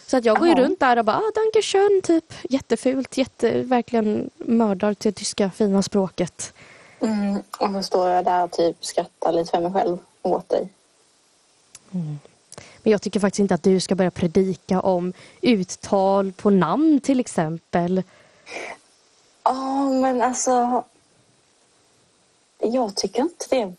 Så 0.06 0.16
att 0.16 0.24
jag 0.24 0.38
går 0.38 0.48
ju 0.48 0.54
runt 0.54 0.80
där 0.80 0.98
och 0.98 1.04
bara, 1.04 1.16
ah, 1.16 1.32
danke 1.34 1.62
schön, 1.62 2.00
typ. 2.04 2.34
Jättefult, 2.42 3.16
jätte, 3.16 3.62
verkligen 3.62 4.30
mördar 4.36 4.94
till 4.94 5.14
tyska 5.14 5.50
fina 5.50 5.82
språket. 5.82 6.52
Mm, 7.00 7.42
och 7.58 7.72
så 7.72 7.82
står 7.82 8.08
jag 8.08 8.24
där 8.24 8.44
och 8.44 8.50
typ 8.50 8.84
skrattar 8.84 9.32
lite 9.32 9.50
för 9.50 9.60
mig 9.60 9.72
själv 9.72 9.98
åt 10.22 10.48
dig. 10.48 10.68
Men 12.82 12.90
jag 12.90 13.02
tycker 13.02 13.20
faktiskt 13.20 13.38
inte 13.38 13.54
att 13.54 13.62
du 13.62 13.80
ska 13.80 13.94
börja 13.94 14.10
predika 14.10 14.80
om 14.80 15.12
uttal 15.40 16.32
på 16.32 16.50
namn 16.50 17.00
till 17.00 17.20
exempel. 17.20 18.02
Ja, 19.44 19.90
men 19.90 20.22
alltså... 20.22 20.84
Jag 22.58 22.96
tycker 22.96 23.22
inte 23.22 23.46
det. 23.50 23.72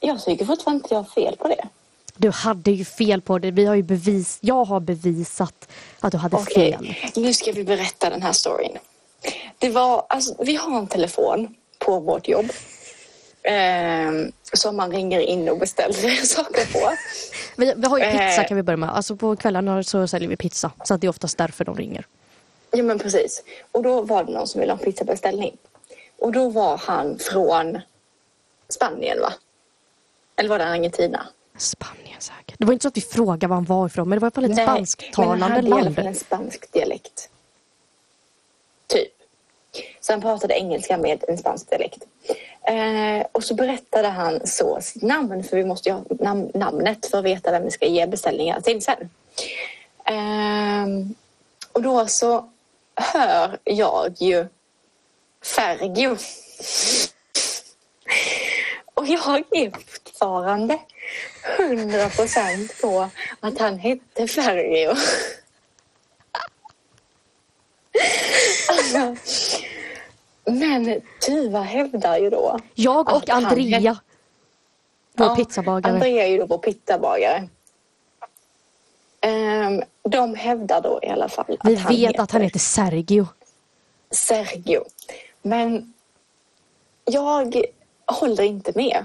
Jag 0.00 0.24
tycker 0.24 0.44
fortfarande 0.44 0.82
inte 0.84 0.94
jag 0.94 0.98
har 1.02 1.10
fel 1.10 1.36
på 1.36 1.48
det. 1.48 1.68
Du 2.16 2.30
hade 2.30 2.70
ju 2.70 2.84
fel 2.84 3.20
på 3.22 3.38
det. 3.38 3.50
Vi 3.50 3.64
har 3.66 3.74
ju 3.74 3.82
bevis, 3.82 4.38
jag 4.40 4.64
har 4.64 4.80
bevisat 4.80 5.68
att 6.00 6.12
du 6.12 6.18
hade 6.18 6.36
Okej, 6.36 6.72
fel. 6.72 6.94
nu 7.16 7.34
ska 7.34 7.52
vi 7.52 7.64
berätta 7.64 8.10
den 8.10 8.22
här 8.22 8.32
storyn. 8.32 8.78
Det 9.58 9.68
var, 9.70 10.04
alltså, 10.08 10.34
vi 10.44 10.56
har 10.56 10.78
en 10.78 10.86
telefon 10.86 11.54
på 11.78 12.00
vårt 12.00 12.28
jobb. 12.28 12.46
ehm, 13.42 14.32
som 14.52 14.76
man 14.76 14.92
ringer 14.92 15.20
in 15.20 15.48
och 15.48 15.58
beställer 15.58 16.10
saker 16.26 16.72
på. 16.72 16.90
Vi, 17.56 17.74
vi 17.76 17.86
har 17.86 17.98
ju 17.98 18.04
pizza 18.04 18.42
Eh. 18.42 18.48
kan 18.48 18.56
vi 18.56 18.62
börja 18.62 18.76
med. 18.76 18.90
Alltså 18.90 19.16
på 19.16 19.36
kvällarna 19.36 19.82
så 19.82 20.06
säljer 20.08 20.28
vi 20.28 20.36
pizza. 20.36 20.70
Så 20.84 20.96
det 20.96 21.06
är 21.06 21.08
oftast 21.08 21.38
därför 21.38 21.64
de 21.64 21.76
ringer. 21.76 22.06
Ja 22.70 22.82
men 22.82 22.98
precis. 22.98 23.42
Och 23.72 23.82
då 23.82 24.02
var 24.02 24.24
det 24.24 24.32
någon 24.32 24.46
som 24.46 24.60
ville 24.60 24.72
ha 24.72 24.78
en 24.78 24.84
pizzabeställning. 24.84 25.56
Och 26.18 26.32
då 26.32 26.48
var 26.48 26.76
han 26.76 27.18
från 27.18 27.80
Spanien 28.68 29.20
va? 29.20 29.32
Eller 30.36 30.48
var 30.48 30.58
det 30.58 30.64
Argentina? 30.66 31.26
Spanien 31.58 32.20
säkert. 32.20 32.54
Det 32.58 32.64
var 32.64 32.72
inte 32.72 32.82
så 32.82 32.88
att 32.88 32.96
vi 32.96 33.00
frågade 33.00 33.46
var 33.46 33.54
han 33.56 33.64
var 33.64 33.86
ifrån, 33.86 34.08
men 34.08 34.18
det 34.18 34.20
var 34.20 34.26
i 34.26 34.30
alla 34.30 34.34
fall 34.34 34.44
ett 34.44 34.56
Nej, 34.56 34.66
men 34.66 34.74
spansktalande 34.86 35.44
han 35.44 35.52
hade 35.52 35.68
i 35.68 35.72
alla 35.72 35.82
land. 35.82 35.94
fall 35.96 36.06
en 36.06 36.14
spansk 36.14 36.72
dialekt. 36.72 37.28
Typ. 38.86 39.12
Så 40.00 40.12
han 40.12 40.20
pratade 40.20 40.54
engelska 40.54 40.98
med 40.98 41.24
en 41.28 41.38
spansk 41.38 41.70
dialekt. 41.70 42.04
Eh, 42.62 43.26
och 43.32 43.44
så 43.44 43.54
berättade 43.54 44.08
han 44.08 44.46
så 44.46 44.78
sitt 44.80 45.02
namn, 45.02 45.44
för 45.44 45.56
vi 45.56 45.64
måste 45.64 45.88
ju 45.88 45.92
ha 45.94 46.02
nam- 46.08 46.50
namnet 46.54 47.06
för 47.06 47.18
att 47.18 47.24
veta 47.24 47.50
vem 47.50 47.64
vi 47.64 47.70
ska 47.70 47.86
ge 47.86 48.06
beställningar 48.06 48.60
till 48.60 48.82
sen. 48.82 49.10
Ehm, 50.04 51.14
och 51.72 51.82
då 51.82 52.06
så 52.06 52.50
hör 53.00 53.58
jag 53.64 54.14
ju 54.18 54.46
Fergio. 55.44 56.16
Och 58.94 59.06
jag 59.06 59.38
är 59.50 59.70
fortfarande 59.70 60.78
hundra 61.58 62.08
procent 62.08 62.80
på 62.80 63.10
att 63.40 63.58
han 63.58 63.78
hette 63.78 64.26
Fergio. 64.26 64.94
Alltså, 68.68 69.16
men 70.44 71.00
Tuva 71.26 71.60
hävdar 71.62 72.18
ju 72.18 72.30
då 72.30 72.58
Jag 72.74 73.12
och 73.12 73.28
han 73.28 73.44
Andrea, 73.44 73.96
vår 75.14 75.26
Ja, 75.26 75.36
pizzabagare. 75.36 75.92
Andrea 75.92 76.26
är 76.26 76.30
ju 76.30 76.38
då 76.38 76.46
vår 76.46 76.58
pizzabagare. 76.58 77.48
Ehm, 79.20 79.82
de 80.02 80.34
hävdar 80.34 80.80
då 80.80 81.00
i 81.02 81.08
alla 81.08 81.28
fall 81.28 81.58
Vi 81.64 81.74
att 81.74 81.80
han 81.80 81.94
vet 81.96 82.18
att 82.18 82.30
han 82.30 82.42
heter 82.42 82.58
Sergio. 82.58 83.26
Sergio. 84.10 84.84
Men 85.42 85.92
jag 87.04 87.54
håller 88.06 88.42
inte 88.44 88.72
med. 88.74 89.04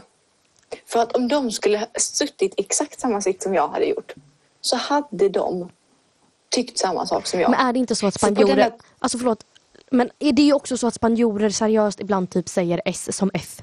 För 0.85 0.99
att 0.99 1.15
om 1.15 1.27
de 1.27 1.51
skulle 1.51 1.77
ha 1.77 1.87
suttit 1.99 2.53
exakt 2.57 2.99
samma 2.99 3.21
sitt 3.21 3.43
som 3.43 3.53
jag 3.53 3.67
hade 3.67 3.85
gjort 3.85 4.13
så 4.61 4.75
hade 4.75 5.29
de 5.29 5.69
tyckt 6.49 6.77
samma 6.77 7.05
sak 7.05 7.27
som 7.27 7.39
jag. 7.39 7.51
Men 7.51 7.59
är 7.67 7.73
det 7.73 7.79
inte 7.79 7.95
så 7.95 8.07
att 8.07 8.13
Så 8.13 8.17
spanjorer... 8.17 8.55
denna- 8.55 8.75
Alltså 8.99 9.17
förlåt. 9.17 9.45
Men 9.91 10.09
är 10.19 10.31
det 10.31 10.41
ju 10.41 10.53
också 10.53 10.77
så 10.77 10.87
att 10.87 10.93
spanjorer 10.93 11.49
seriöst 11.49 11.99
ibland 11.99 12.29
typ 12.29 12.49
säger 12.49 12.81
S 12.85 13.17
som 13.17 13.31
F? 13.33 13.61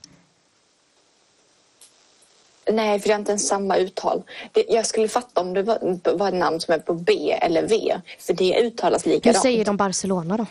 Nej, 2.67 3.01
för 3.01 3.09
det 3.09 3.15
är 3.15 3.19
inte 3.19 3.33
ens 3.33 3.49
samma 3.49 3.77
uttal. 3.77 4.23
Det, 4.53 4.65
jag 4.69 4.87
skulle 4.87 5.09
fatta 5.09 5.41
om 5.41 5.55
det 5.55 5.63
var, 5.63 6.17
var 6.17 6.29
ett 6.29 6.35
namn 6.35 6.61
som 6.61 6.75
är 6.75 6.79
på 6.79 6.95
B 6.95 7.39
eller 7.43 7.69
V. 7.69 8.01
För 8.19 8.35
det 8.35 8.61
uttalas 8.61 9.07
Hur 9.07 9.11
likadant. 9.11 9.43
säger 9.43 9.65
de 9.65 9.77
Barcelona 9.77 10.37
då? 10.37 10.47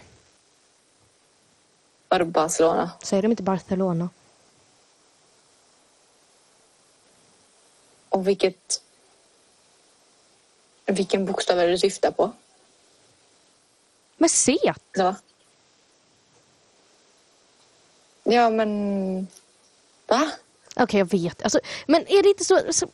Vadå 2.08 2.26
Barcelona? 2.26 2.92
Säger 3.04 3.22
de 3.24 3.32
inte 3.32 3.44
Barcelona? 3.44 4.10
Och 8.10 8.28
vilket... 8.28 8.82
Vilken 10.86 11.26
bokstav 11.26 11.60
är 11.60 11.66
det 11.66 11.72
du 11.72 11.78
syftar 11.78 12.12
på? 12.12 12.32
Men 14.18 14.30
C! 14.30 14.58
Så. 14.96 15.16
Ja, 18.24 18.50
men... 18.50 19.28
Va? 20.08 20.32
Okej, 20.76 20.98
jag 21.00 21.12
vet. 21.12 21.44
Alltså, 21.44 21.60
men 21.88 22.02
är 22.08 22.24
det 22.24 22.30
inte 22.30 22.44
så, 22.46 22.60
så... 22.70 22.88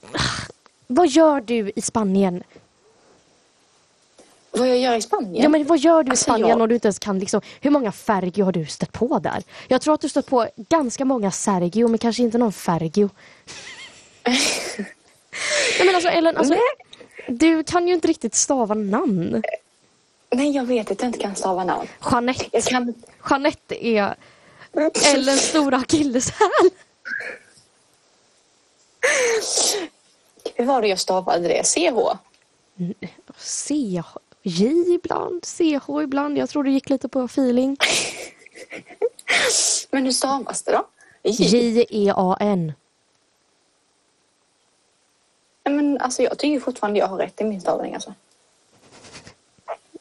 Vad 0.87 1.07
gör 1.07 1.41
du 1.41 1.71
i 1.75 1.81
Spanien? 1.81 2.43
Vad 4.51 4.67
jag 4.69 4.77
gör 4.77 4.95
i 4.95 5.01
Spanien? 5.01 5.43
Ja, 5.43 5.49
men 5.49 5.65
vad 5.65 5.79
gör 5.79 6.03
du 6.03 6.07
i 6.07 6.11
Alltså, 6.11 6.23
Spanien 6.23 6.49
jag- 6.49 6.61
om 6.61 6.69
du 6.69 6.75
inte 6.75 6.87
ens 6.87 6.99
kan 6.99 7.19
liksom... 7.19 7.41
Hur 7.61 7.71
många 7.71 7.91
Fergio 7.91 8.43
har 8.45 8.51
du 8.51 8.65
stött 8.65 8.91
på 8.91 9.19
där? 9.19 9.43
Jag 9.67 9.81
tror 9.81 9.93
att 9.93 10.01
du 10.01 10.09
stött 10.09 10.25
på 10.27 10.47
ganska 10.55 11.05
många 11.05 11.31
Sergio, 11.31 11.87
men 11.87 11.97
kanske 11.97 12.23
inte 12.23 12.37
någon 12.37 12.53
Fergio. 12.53 13.09
Nej 14.25 15.85
men 15.85 15.95
alltså 15.95 16.09
Ellen, 16.09 16.37
alltså, 16.37 16.55
du 17.27 17.63
kan 17.63 17.87
ju 17.87 17.93
inte 17.93 18.07
riktigt 18.07 18.35
stava 18.35 18.75
namn. 18.75 19.43
Nej, 20.31 20.51
jag 20.55 20.65
vet 20.65 20.91
att 20.91 21.01
jag 21.01 21.09
inte 21.09 21.19
kan 21.19 21.35
stava 21.35 21.63
namn. 21.63 21.87
Jeanette. 22.11 22.45
Jag 22.51 22.63
kan... 22.63 22.93
Jeanette 23.29 23.87
är 23.87 24.15
Ellens 25.13 25.41
stora 25.41 25.77
akilleshäl. 25.77 26.69
Hur 30.55 30.65
var 30.65 30.81
det 30.81 30.87
jag 30.87 30.99
stavade 30.99 31.47
det? 31.47 31.63
CH? 31.63 32.17
C, 33.37 34.01
J 34.41 34.93
ibland, 34.93 35.45
CH 35.45 35.89
ibland. 36.03 36.37
Jag 36.37 36.49
tror 36.49 36.63
det 36.63 36.71
gick 36.71 36.89
lite 36.89 37.07
på 37.07 37.23
feeling. 37.23 37.77
Men 39.91 40.05
hur 40.05 40.11
stavas 40.11 40.63
det 40.63 40.71
då? 40.71 40.87
J-E-A-N. 41.23 42.73
Men 45.63 45.97
alltså 46.01 46.23
jag 46.23 46.37
tycker 46.37 46.59
fortfarande 46.59 46.99
jag 46.99 47.07
har 47.07 47.17
rätt 47.17 47.41
i 47.41 47.43
min 47.43 47.61
stavning 47.61 47.93
alltså. 47.93 48.13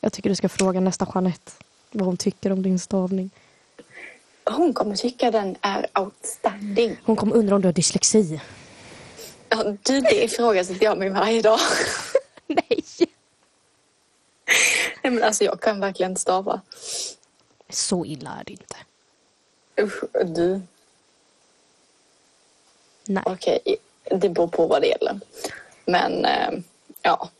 Jag 0.00 0.12
tycker 0.12 0.30
du 0.30 0.36
ska 0.36 0.48
fråga 0.48 0.80
nästa 0.80 1.08
Jeanette 1.14 1.52
vad 1.90 2.06
hon 2.06 2.16
tycker 2.16 2.52
om 2.52 2.62
din 2.62 2.78
stavning. 2.78 3.30
Hon 4.44 4.74
kommer 4.74 4.96
tycka 4.96 5.30
den 5.30 5.56
är 5.60 5.86
outstanding. 6.00 6.96
Hon 7.04 7.16
kommer 7.16 7.36
undra 7.36 7.54
om 7.54 7.62
du 7.62 7.68
har 7.68 7.72
dyslexi. 7.72 8.40
Ja, 9.56 9.64
du, 9.82 10.00
det 10.00 10.24
ifrågasätter 10.24 10.84
jag 10.84 10.98
mig 10.98 11.08
varje 11.08 11.42
dag. 11.42 11.58
Nej! 12.46 12.84
Nej, 15.02 15.12
men 15.12 15.22
alltså 15.22 15.44
jag 15.44 15.60
kan 15.60 15.80
verkligen 15.80 16.12
inte 16.12 16.20
stava. 16.20 16.60
Så 17.68 18.04
illa 18.04 18.30
är 18.40 18.44
det 18.44 18.52
inte. 18.52 18.76
Usch, 19.80 20.04
du. 20.24 20.60
Nej. 23.04 23.22
Okej, 23.26 23.60
det 24.04 24.28
beror 24.28 24.48
på 24.48 24.66
vad 24.66 24.82
det 24.82 24.86
gäller. 24.86 25.20
Men 25.84 26.24
eh, 26.24 26.50
ja. 27.02 27.30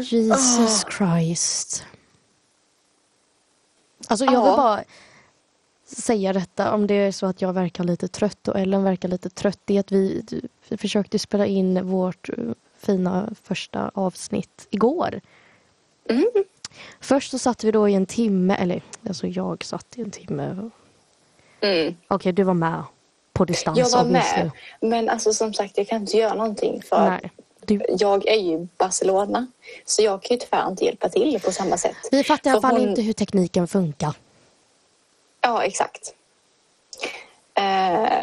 Jesus 0.00 0.84
Christ. 0.96 1.84
Alltså 4.08 4.24
jag 4.24 4.44
vill 4.44 4.56
bara 4.56 4.84
säga 5.86 6.32
detta 6.32 6.74
om 6.74 6.86
det 6.86 6.94
är 6.94 7.12
så 7.12 7.26
att 7.26 7.42
jag 7.42 7.52
verkar 7.52 7.84
lite 7.84 8.08
trött 8.08 8.48
och 8.48 8.58
Ellen 8.58 8.84
verkar 8.84 9.08
lite 9.08 9.30
trött. 9.30 9.58
Det 9.64 9.76
är 9.76 9.80
att 9.80 9.92
vi, 9.92 10.22
vi 10.68 10.76
försökte 10.76 11.18
spela 11.18 11.46
in 11.46 11.86
vårt 11.86 12.28
eh, 12.28 12.34
fina 12.78 13.30
första 13.42 13.90
avsnitt 13.94 14.66
igår. 14.70 15.20
Mm. 16.08 16.26
Först 17.00 17.30
så 17.30 17.38
satt 17.38 17.64
vi 17.64 17.70
då 17.72 17.88
i 17.88 17.94
en 17.94 18.06
timme, 18.06 18.54
eller 18.54 18.82
alltså 19.08 19.26
jag 19.26 19.64
satt 19.64 19.86
i 19.98 20.00
en 20.00 20.10
timme. 20.10 20.70
Mm. 21.60 21.94
Okej, 22.08 22.32
du 22.32 22.42
var 22.42 22.54
med 22.54 22.82
på 23.32 23.44
distans. 23.44 23.78
Jag 23.78 23.90
var 23.90 24.04
med. 24.04 24.50
Men 24.80 25.08
alltså 25.08 25.32
som 25.32 25.54
sagt, 25.54 25.78
jag 25.78 25.88
kan 25.88 26.00
inte 26.00 26.16
göra 26.16 26.34
någonting 26.34 26.82
för 26.82 27.10
Nej. 27.10 27.30
Du, 27.66 27.80
jag 27.88 28.26
är 28.26 28.40
ju 28.40 28.68
Barcelona. 28.78 29.46
Så 29.84 30.02
jag 30.02 30.22
kan 30.22 30.34
ju 30.36 30.40
tyvärr 30.40 30.68
inte 30.70 30.84
hjälpa 30.84 31.08
till 31.08 31.40
på 31.44 31.52
samma 31.52 31.76
sätt. 31.76 31.96
vi 32.10 32.24
fattar 32.24 32.50
i 32.50 32.52
alla 32.52 32.60
fall 32.62 32.80
hon- 32.80 32.88
inte 32.88 33.02
hur 33.02 33.12
tekniken 33.12 33.68
funkar. 33.68 34.14
Ja, 35.44 35.64
exakt. 35.64 36.14
Eh, 37.54 38.22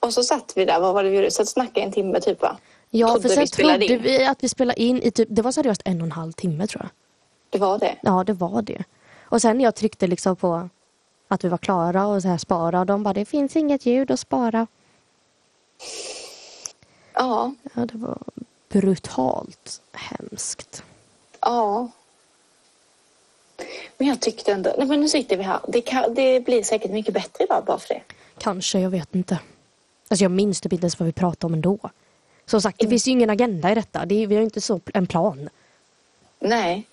och 0.00 0.12
så 0.14 0.22
satt 0.22 0.52
vi 0.56 0.64
där, 0.64 0.80
vad 0.80 0.94
var 0.94 1.04
det 1.04 1.10
vi 1.10 1.16
gjorde? 1.16 1.30
Så 1.30 1.46
snackade 1.46 1.86
en 1.86 1.92
timme 1.92 2.20
typ 2.20 2.42
va? 2.42 2.56
Ja, 2.90 3.06
Trodde 3.08 3.22
för 3.22 3.28
vi 3.28 3.34
sen 3.34 3.46
spelade 3.46 3.78
trodde 3.86 3.94
in. 3.94 4.02
vi 4.02 4.24
att 4.26 4.44
vi 4.44 4.48
spelade 4.48 4.82
in 4.82 5.02
i 5.02 5.10
typ, 5.10 5.28
det 5.30 5.42
var 5.42 5.52
seriöst 5.52 5.82
en 5.84 6.00
och 6.00 6.06
en 6.06 6.12
halv 6.12 6.32
timme 6.32 6.66
tror 6.66 6.82
jag. 6.82 6.90
Det 7.50 7.58
var 7.58 7.78
det. 7.78 7.96
Ja, 8.02 8.24
det 8.26 8.32
var 8.32 8.62
det. 8.62 8.84
Och 9.22 9.40
sen 9.42 9.60
jag 9.60 9.74
tryckte 9.74 10.06
liksom 10.06 10.36
på 10.36 10.68
att 11.28 11.44
vi 11.44 11.48
var 11.48 11.58
klara 11.58 12.06
och 12.06 12.22
så 12.22 12.28
här 12.28 12.38
spara 12.38 12.80
och 12.80 12.86
de 12.86 13.02
bara 13.02 13.14
det 13.14 13.24
finns 13.24 13.56
inget 13.56 13.86
ljud 13.86 14.10
att 14.10 14.20
spara. 14.20 14.66
Ja, 17.14 17.54
Ja, 17.74 17.86
det 17.86 17.98
var 17.98 18.18
brutalt 18.68 19.80
hemskt. 19.92 20.82
ja. 21.40 21.88
Men 23.98 24.08
jag 24.08 24.20
tyckte 24.20 24.52
ändå, 24.52 24.74
nej 24.78 24.86
men 24.86 25.00
nu 25.00 25.08
sitter 25.08 25.36
vi 25.36 25.42
här. 25.42 25.60
Det, 25.68 25.80
kan, 25.80 26.14
det 26.14 26.40
blir 26.40 26.62
säkert 26.62 26.90
mycket 26.90 27.14
bättre 27.14 27.44
idag 27.44 27.64
bara 27.64 27.78
för 27.78 27.88
det. 27.88 28.02
Kanske, 28.38 28.80
jag 28.80 28.90
vet 28.90 29.14
inte. 29.14 29.38
Alltså 30.08 30.24
jag 30.24 30.30
minns 30.30 30.60
typ 30.60 30.72
inte 30.72 30.84
ens 30.84 30.98
vad 30.98 31.06
vi 31.06 31.12
pratade 31.12 31.46
om 31.46 31.54
ändå. 31.54 31.78
Som 32.46 32.62
sagt, 32.62 32.78
det 32.78 32.88
finns 32.88 33.08
ju 33.08 33.10
ingen 33.10 33.30
agenda 33.30 33.72
i 33.72 33.74
detta. 33.74 34.04
Det 34.06 34.22
är, 34.22 34.26
vi 34.26 34.34
har 34.34 34.40
ju 34.40 34.44
inte 34.44 34.60
så 34.60 34.80
en 34.94 35.06
plan. 35.06 35.48
Nej. 36.38 36.86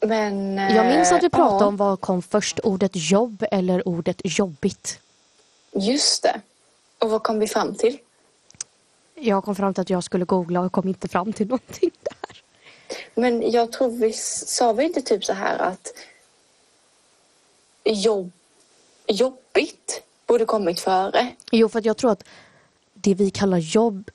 Men... 0.00 0.56
Jag 0.58 0.86
minns 0.86 1.12
att 1.12 1.22
vi 1.22 1.26
eh, 1.26 1.30
pratade 1.30 1.64
ja, 1.64 1.66
om 1.66 1.76
vad 1.76 2.00
kom 2.00 2.22
först, 2.22 2.60
ordet 2.62 2.90
jobb 2.94 3.44
eller 3.50 3.88
ordet 3.88 4.20
jobbigt. 4.24 5.00
Just 5.72 6.22
det. 6.22 6.40
Och 6.98 7.10
vad 7.10 7.22
kom 7.22 7.38
vi 7.38 7.46
fram 7.46 7.74
till? 7.74 7.98
Jag 9.14 9.44
kom 9.44 9.54
fram 9.54 9.74
till 9.74 9.80
att 9.80 9.90
jag 9.90 10.04
skulle 10.04 10.24
googla 10.24 10.60
och 10.60 10.72
kom 10.72 10.88
inte 10.88 11.08
fram 11.08 11.32
till 11.32 11.46
någonting 11.46 11.90
där. 12.02 12.17
Men 13.14 13.50
jag 13.50 13.72
tror 13.72 13.90
vi 13.90 14.12
sa 14.12 14.72
vi 14.72 14.84
inte 14.84 15.02
typ 15.02 15.24
så 15.24 15.32
här 15.32 15.58
att 15.58 15.92
jobb, 17.84 18.30
jobbigt 19.06 20.02
borde 20.26 20.44
kommit 20.44 20.80
före. 20.80 21.34
Jo, 21.50 21.68
för 21.68 21.86
jag 21.86 21.96
tror 21.96 22.10
att 22.10 22.24
det 22.94 23.14
vi 23.14 23.30
kallar 23.30 23.58
jobb 23.58 24.10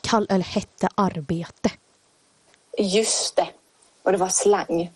kall, 0.00 0.26
eller 0.30 0.44
hette 0.44 0.88
arbete. 0.94 1.70
Just 2.78 3.36
det. 3.36 3.48
Och 4.02 4.12
det 4.12 4.18
var 4.18 4.28
slang. 4.28 4.92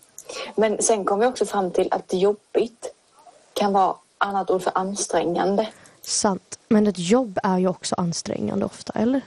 Men 0.54 0.82
sen 0.82 1.04
kom 1.04 1.20
vi 1.20 1.26
också 1.26 1.46
fram 1.46 1.70
till 1.70 1.88
att 1.90 2.12
jobbigt 2.12 2.94
kan 3.52 3.72
vara 3.72 3.96
annat 4.18 4.50
ord 4.50 4.62
för 4.62 4.72
ansträngande. 4.74 5.68
Sant. 6.02 6.58
Men 6.68 6.86
ett 6.86 6.98
jobb 6.98 7.38
är 7.42 7.58
ju 7.58 7.68
också 7.68 7.94
ansträngande 7.98 8.64
ofta, 8.64 8.92
eller? 8.92 9.20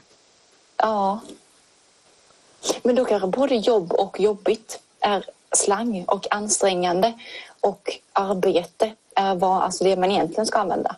Ja. 0.78 1.20
Men 2.84 2.96
då 2.96 3.06
kanske 3.06 3.28
både 3.28 3.56
jobb 3.56 3.94
och 3.94 4.20
jobbigt 4.20 4.80
är 5.00 5.26
slang 5.52 6.06
och 6.08 6.28
ansträngande 6.34 7.14
och 7.62 7.98
arbete 8.14 8.94
är 9.16 9.36
vad, 9.36 9.64
alltså 9.64 9.84
det 9.84 9.96
man 9.96 10.12
egentligen 10.12 10.46
ska 10.46 10.60
använda. 10.60 10.96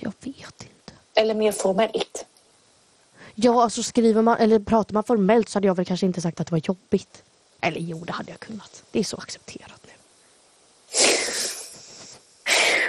Jag 0.00 0.12
vet 0.20 0.62
inte. 0.62 0.92
Eller 1.14 1.34
mer 1.34 1.52
formellt. 1.52 2.26
Ja, 3.34 3.62
alltså 3.62 3.82
skriver 3.82 4.22
man 4.22 4.36
eller 4.36 4.58
pratar 4.58 4.94
man 4.94 5.04
formellt 5.04 5.48
så 5.48 5.56
hade 5.56 5.66
jag 5.66 5.74
väl 5.74 5.86
kanske 5.86 6.06
inte 6.06 6.20
sagt 6.20 6.40
att 6.40 6.46
det 6.46 6.52
var 6.52 6.62
jobbigt. 6.64 7.22
Eller 7.60 7.80
jo, 7.80 8.04
det 8.04 8.12
hade 8.12 8.30
jag 8.30 8.40
kunnat. 8.40 8.82
Det 8.90 8.98
är 8.98 9.04
så 9.04 9.16
accepterat 9.16 9.80
nu. 9.86 9.92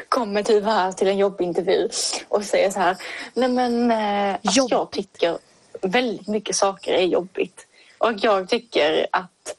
Kommer 0.09 0.43
typ 0.43 0.63
här 0.63 0.91
till 0.91 1.07
en 1.07 1.17
jobbintervju 1.17 1.89
och 2.27 2.43
säger 2.43 2.71
så 2.71 2.79
här. 2.79 2.97
Nej 3.33 3.49
men 3.49 3.91
eh, 3.91 4.37
jag 4.41 4.91
tycker 4.91 5.37
väldigt 5.81 6.27
mycket 6.27 6.55
saker 6.55 6.93
är 6.93 7.05
jobbigt. 7.05 7.67
Och 7.97 8.13
jag 8.17 8.49
tycker 8.49 9.07
att 9.11 9.55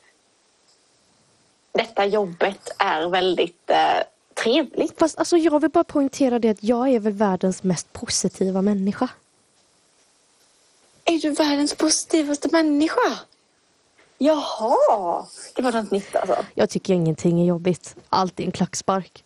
detta 1.72 2.06
jobbet 2.06 2.70
är 2.78 3.08
väldigt 3.08 3.70
eh, 3.70 4.02
trevligt. 4.34 4.98
Fast 4.98 5.18
alltså 5.18 5.36
jag 5.36 5.60
vill 5.60 5.70
bara 5.70 5.84
poängtera 5.84 6.38
det 6.38 6.48
att 6.48 6.62
jag 6.62 6.88
är 6.88 7.00
väl 7.00 7.12
världens 7.12 7.62
mest 7.62 7.92
positiva 7.92 8.62
människa. 8.62 9.08
Är 11.04 11.18
du 11.18 11.30
världens 11.30 11.74
positivaste 11.74 12.48
människa? 12.52 13.18
Jaha, 14.18 15.26
det 15.54 15.62
var 15.62 15.72
något 15.72 15.90
nytt 15.90 16.16
alltså. 16.16 16.44
Jag 16.54 16.70
tycker 16.70 16.94
ingenting 16.94 17.40
är 17.40 17.44
jobbigt. 17.44 17.96
Allt 18.08 18.40
är 18.40 18.44
en 18.44 18.52
klackspark. 18.52 19.24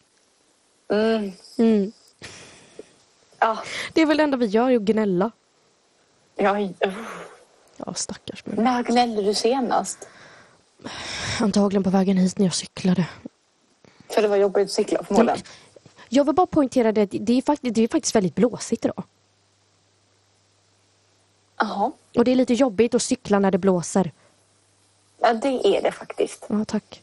Mm. 0.88 1.32
Mm. 1.58 1.92
Ja, 3.38 3.58
Det 3.92 4.02
är 4.02 4.06
väl 4.06 4.16
det 4.16 4.22
enda 4.22 4.36
vi 4.36 4.46
gör, 4.46 4.70
är 4.70 4.76
att 4.76 4.82
gnälla. 4.82 5.30
Jag, 6.36 6.74
Ja, 7.76 7.94
stackars 7.94 8.46
mig. 8.46 8.56
när 8.56 8.82
gnällde 8.82 9.22
du 9.22 9.34
senast? 9.34 10.08
Antagligen 11.40 11.82
på 11.84 11.90
vägen 11.90 12.16
hit 12.16 12.38
när 12.38 12.46
jag 12.46 12.54
cyklade. 12.54 13.08
För 14.08 14.22
det 14.22 14.28
var 14.28 14.36
jobbigt 14.36 14.64
att 14.64 14.70
cykla 14.70 15.04
förmodligen. 15.04 15.40
Jag 16.08 16.24
vill 16.24 16.34
bara 16.34 16.46
poängtera 16.46 16.92
det 16.92 17.06
det 17.06 17.32
är 17.32 17.42
faktiskt, 17.42 17.74
det 17.74 17.82
är 17.82 17.88
faktiskt 17.88 18.14
väldigt 18.14 18.34
blåsigt 18.34 18.84
idag. 18.84 19.04
Jaha, 21.58 21.92
Och 22.16 22.24
det 22.24 22.30
är 22.32 22.36
lite 22.36 22.54
jobbigt 22.54 22.94
att 22.94 23.02
cykla 23.02 23.38
när 23.38 23.50
det 23.50 23.58
blåser. 23.58 24.12
ja, 25.20 25.34
det 25.34 25.76
är 25.76 25.82
det 25.82 25.92
faktiskt. 25.92 26.44
Ja, 26.48 26.64
tack. 26.64 27.02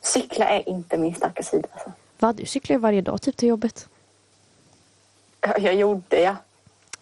Cykla 0.00 0.48
är 0.48 0.68
inte 0.68 0.98
min 0.98 1.14
starka 1.14 1.42
sida. 1.42 1.68
Alltså. 1.72 1.92
Va, 2.18 2.32
du 2.32 2.46
cyklar 2.46 2.74
ju 2.76 2.80
varje 2.80 3.00
dag 3.00 3.22
typ 3.22 3.36
till 3.36 3.48
jobbet. 3.48 3.88
Ja, 5.40 5.58
Jag 5.58 5.74
gjorde 5.74 6.20
ja. 6.20 6.36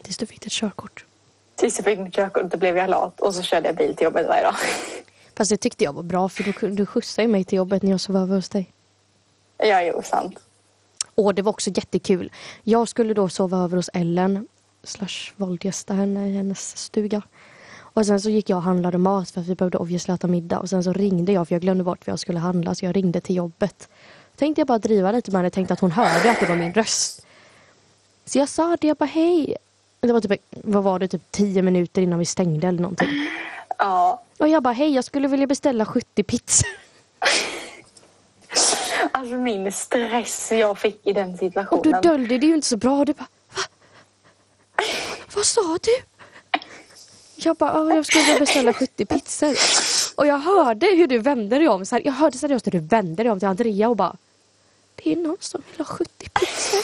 Tills 0.02 0.16
du 0.18 0.26
fick 0.26 0.46
ett 0.46 0.52
körkort. 0.52 1.04
Tills 1.58 1.78
jag 1.78 1.84
fick 1.84 1.98
mitt 1.98 2.14
körkort, 2.14 2.50
då 2.50 2.58
blev 2.58 2.76
jag 2.76 2.90
lat 2.90 3.20
och 3.20 3.34
så 3.34 3.42
körde 3.42 3.68
jag 3.68 3.76
bil 3.76 3.96
till 3.96 4.04
jobbet 4.04 4.26
varje 4.28 4.42
dag. 4.42 4.54
Fast 5.36 5.50
det 5.50 5.56
tyckte 5.56 5.84
jag 5.84 5.92
var 5.92 6.02
bra 6.02 6.28
för 6.28 6.44
du, 6.44 6.68
du 6.68 6.86
skjutsade 6.86 7.26
ju 7.26 7.32
mig 7.32 7.44
till 7.44 7.56
jobbet 7.56 7.82
när 7.82 7.90
jag 7.90 8.00
sov 8.00 8.16
över 8.16 8.36
hos 8.36 8.48
dig. 8.48 8.72
Ja, 9.56 9.82
jo, 9.82 10.02
sant. 10.04 10.38
Och 11.14 11.34
det 11.34 11.42
var 11.42 11.50
också 11.50 11.70
jättekul. 11.70 12.32
Jag 12.62 12.88
skulle 12.88 13.14
då 13.14 13.28
sova 13.28 13.58
över 13.58 13.76
hos 13.76 13.90
Ellen 13.94 14.48
slash 14.82 15.32
våldgästa 15.36 15.94
henne 15.94 16.28
i 16.28 16.36
hennes 16.36 16.76
stuga. 16.76 17.22
Och 17.78 18.06
sen 18.06 18.20
så 18.20 18.30
gick 18.30 18.50
jag 18.50 18.56
och 18.56 18.62
handlade 18.62 18.98
mat 18.98 19.30
för 19.30 19.40
att 19.40 19.46
vi 19.46 19.54
behövde 19.54 19.78
obviously 19.78 20.14
äta 20.14 20.26
middag. 20.26 20.58
Och 20.58 20.68
sen 20.68 20.84
så 20.84 20.92
ringde 20.92 21.32
jag 21.32 21.48
för 21.48 21.54
jag 21.54 21.62
glömde 21.62 21.84
bort 21.84 22.06
vad 22.06 22.12
jag 22.12 22.18
skulle 22.18 22.38
handla 22.38 22.74
så 22.74 22.84
jag 22.84 22.96
ringde 22.96 23.20
till 23.20 23.36
jobbet. 23.36 23.88
Tänkte 24.36 24.60
jag 24.60 24.68
bara 24.68 24.78
driva 24.78 25.12
lite 25.12 25.30
med 25.30 25.38
henne, 25.38 25.50
tänkte 25.50 25.74
att 25.74 25.80
hon 25.80 25.92
hörde 25.92 26.30
att 26.30 26.40
det 26.40 26.46
var 26.46 26.56
min 26.56 26.74
röst. 26.74 27.26
Så 28.24 28.38
jag 28.38 28.48
sa 28.48 28.76
det, 28.80 28.86
jag 28.86 28.96
bara 28.96 29.04
hej. 29.04 29.56
Det 30.00 30.12
var 30.12 30.20
typ, 30.20 30.40
vad 30.50 30.82
var 30.84 30.98
det, 30.98 31.08
typ 31.08 31.22
tio 31.30 31.62
minuter 31.62 32.02
innan 32.02 32.18
vi 32.18 32.24
stängde 32.24 32.68
eller 32.68 32.80
någonting. 32.80 33.08
Ja, 33.78 34.22
Och 34.38 34.48
jag 34.48 34.62
bara 34.62 34.74
hej, 34.74 34.94
jag 34.94 35.04
skulle 35.04 35.28
vilja 35.28 35.46
beställa 35.46 35.87
70 35.87 36.22
pizzor. 36.22 36.68
alltså 39.12 39.34
min 39.34 39.72
stress 39.72 40.52
jag 40.52 40.78
fick 40.78 41.06
i 41.06 41.12
den 41.12 41.32
Och 41.32 41.38
situationen. 41.38 41.82
du 42.02 42.08
döljde 42.08 42.38
det 42.38 42.46
ju 42.46 42.54
inte 42.54 42.66
så 42.66 42.76
bra. 42.76 43.04
Du 43.04 43.12
bara, 43.12 43.26
va? 43.56 43.62
Vad 45.34 45.44
sa 45.46 45.78
du? 45.82 45.90
Jag 47.37 47.56
bara, 47.56 47.72
"Ja, 47.90 47.94
jag 47.94 48.06
skulle 48.06 48.24
vilja 48.24 48.38
beställa 48.38 48.72
70 48.72 49.06
pizzor. 49.06 49.54
Och 50.16 50.26
jag 50.26 50.38
hörde 50.38 50.87
hur 50.87 51.06
du 51.06 51.18
vände 51.18 51.58
dig 51.58 51.68
om. 51.68 51.87
Så 51.87 51.94
här, 51.96 52.02
jag 52.04 52.12
hörde 52.12 52.38
seriöst 52.38 52.66
hur 52.66 52.72
du 52.72 52.78
vände 52.80 53.22
dig 53.22 53.32
om 53.32 53.38
till 53.38 53.48
Andrea 53.48 53.88
och 53.88 53.96
bara, 53.96 54.16
det 54.94 55.12
är 55.12 55.16
någon 55.16 55.37
som 55.40 55.62
vill 55.70 55.87
ha 55.87 55.94
70 55.94 56.28
pizzor. 56.30 56.80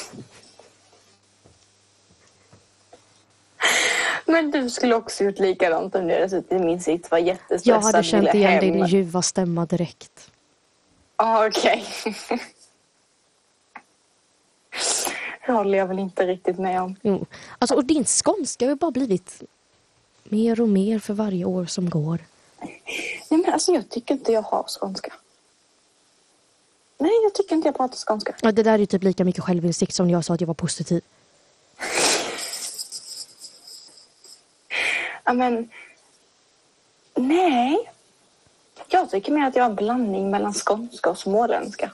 Men 4.34 4.50
du 4.50 4.70
skulle 4.70 4.94
också 4.94 5.24
gjort 5.24 5.38
likadant 5.38 5.94
om 5.94 6.06
du 6.08 6.14
hade 6.14 6.28
suttit 6.28 6.52
i 6.52 6.58
min 6.58 6.80
sits, 6.80 7.10
var 7.10 7.18
jättestressad, 7.18 7.66
Jag 7.66 7.80
hade 7.80 8.02
känt 8.02 8.34
igen 8.34 8.50
hem. 8.50 8.60
din 8.60 8.86
ljuva 8.86 9.22
stämma 9.22 9.66
direkt. 9.66 10.30
Ah, 11.16 11.46
Okej. 11.46 11.84
Det 15.46 15.52
håller 15.52 15.78
jag 15.78 15.86
väl 15.86 15.98
inte 15.98 16.26
riktigt 16.26 16.58
med 16.58 16.82
om. 16.82 16.96
Jo. 17.02 17.26
Alltså, 17.58 17.74
och 17.74 17.84
din 17.84 18.04
skånska 18.04 18.64
har 18.64 18.70
ju 18.70 18.76
bara 18.76 18.90
blivit 18.90 19.42
mer 20.24 20.60
och 20.60 20.68
mer 20.68 20.98
för 20.98 21.14
varje 21.14 21.44
år 21.44 21.66
som 21.66 21.90
går. 21.90 22.18
Nej, 22.60 23.40
men 23.44 23.52
alltså 23.52 23.72
jag 23.72 23.88
tycker 23.88 24.14
inte 24.14 24.32
jag 24.32 24.42
har 24.42 24.64
skånska. 24.80 25.12
Nej, 26.98 27.12
jag 27.22 27.34
tycker 27.34 27.56
inte 27.56 27.68
jag 27.68 27.76
pratar 27.76 27.96
skånska. 27.96 28.34
Ja, 28.42 28.52
det 28.52 28.62
där 28.62 28.72
är 28.74 28.78
ju 28.78 28.86
typ 28.86 29.02
lika 29.02 29.24
mycket 29.24 29.44
självinsikt 29.44 29.94
som 29.94 30.06
när 30.06 30.14
jag 30.14 30.24
sa 30.24 30.34
att 30.34 30.40
jag 30.40 30.46
var 30.48 30.54
positiv. 30.54 31.02
Men... 35.34 35.70
Nej. 37.14 37.90
Jag 38.88 39.10
tycker 39.10 39.32
mer 39.32 39.46
att 39.46 39.56
jag 39.56 39.62
har 39.62 39.70
en 39.70 39.76
blandning 39.76 40.30
mellan 40.30 40.54
skånska 40.54 41.10
och 41.10 41.18
småländska. 41.18 41.90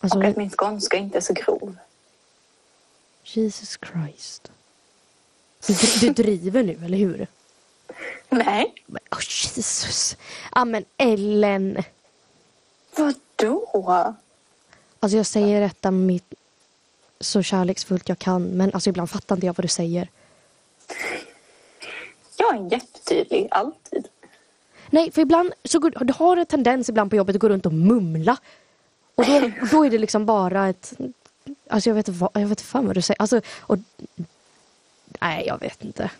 Alltså, 0.00 0.18
Och 0.18 0.24
att 0.24 0.36
min 0.36 0.50
skånska 0.50 0.96
inte 0.96 1.18
är 1.18 1.22
så 1.22 1.32
grov. 1.32 1.76
Jesus 3.24 3.78
Christ. 3.82 4.50
Du, 5.66 5.74
du 6.00 6.22
driver 6.22 6.62
nu, 6.62 6.80
eller 6.84 6.98
hur? 6.98 7.26
Nej. 8.28 8.74
Men, 8.86 9.02
oh, 9.10 9.18
Jesus. 9.18 10.16
Ja, 10.54 10.64
men 10.64 10.84
Ellen. 10.96 11.82
Vadå? 12.96 14.14
Alltså 15.00 15.16
jag 15.16 15.26
säger 15.26 15.60
detta 15.60 15.90
mitt 15.90 16.34
så 17.20 17.42
kärleksfullt 17.42 18.08
jag 18.08 18.18
kan. 18.18 18.44
Men 18.44 18.74
alltså 18.74 18.90
ibland 18.90 19.10
fattar 19.10 19.36
inte 19.36 19.46
jag 19.46 19.56
vad 19.56 19.64
du 19.64 19.68
säger. 19.68 20.08
Jag 22.36 22.56
är 22.56 22.72
jättetydlig, 22.72 23.48
alltid. 23.50 24.08
Nej, 24.90 25.12
för 25.12 25.22
ibland 25.22 25.52
så 25.64 25.78
går, 25.78 26.04
du 26.04 26.12
har 26.12 26.36
en 26.36 26.46
tendens 26.46 26.88
ibland 26.88 27.10
på 27.10 27.16
jobbet 27.16 27.36
att 27.36 27.40
gå 27.40 27.48
runt 27.48 27.66
och 27.66 27.72
mumla. 27.72 28.36
Och 29.14 29.24
då, 29.24 29.50
då 29.70 29.84
är 29.86 29.90
det 29.90 29.98
liksom 29.98 30.26
bara 30.26 30.68
ett... 30.68 30.92
Alltså 31.68 31.90
jag 31.90 31.94
vet 31.94 32.08
inte 32.08 32.20
vad, 32.20 32.30
jag 32.34 32.46
vet 32.48 32.60
fan 32.60 32.86
vad 32.86 32.94
du 32.96 33.02
säger. 33.02 33.20
Alltså, 33.20 33.40
och, 33.60 33.78
nej, 35.20 35.46
jag 35.46 35.60
vet 35.60 35.84
inte. 35.84 36.10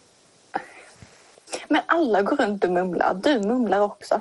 Men 1.69 1.83
alla 1.87 2.23
går 2.23 2.37
runt 2.37 2.65
och 2.65 2.71
mumlar. 2.71 3.15
Du 3.15 3.41
mumlar 3.41 3.81
också. 3.81 4.21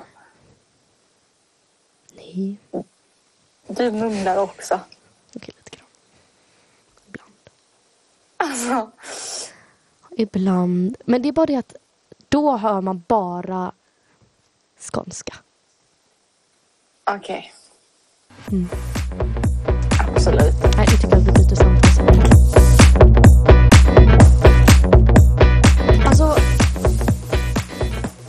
Nej, 2.14 2.56
Du 3.66 3.90
mumlar 3.90 4.36
också. 4.36 4.80
okej 5.36 5.54
lite 5.56 5.76
grann. 5.76 5.86
Ibland. 7.08 7.32
Alltså, 8.36 8.90
Ibland. 10.16 10.96
Men 11.04 11.22
det 11.22 11.28
är 11.28 11.32
bara 11.32 11.46
det 11.46 11.56
att 11.56 11.74
då 12.28 12.56
hör 12.56 12.80
man 12.80 13.02
bara 13.08 13.72
skånska. 14.78 15.34
okej. 17.10 17.52
Mm. 18.50 18.68
Absolut. 20.08 20.54
Nej, 20.76 20.86
jag 20.90 21.00
tycker 21.00 21.16
att 21.16 21.22
vi 21.22 21.32
byter 21.32 21.56
samtalsämne. 21.56 22.22
Alltså, 26.06 26.34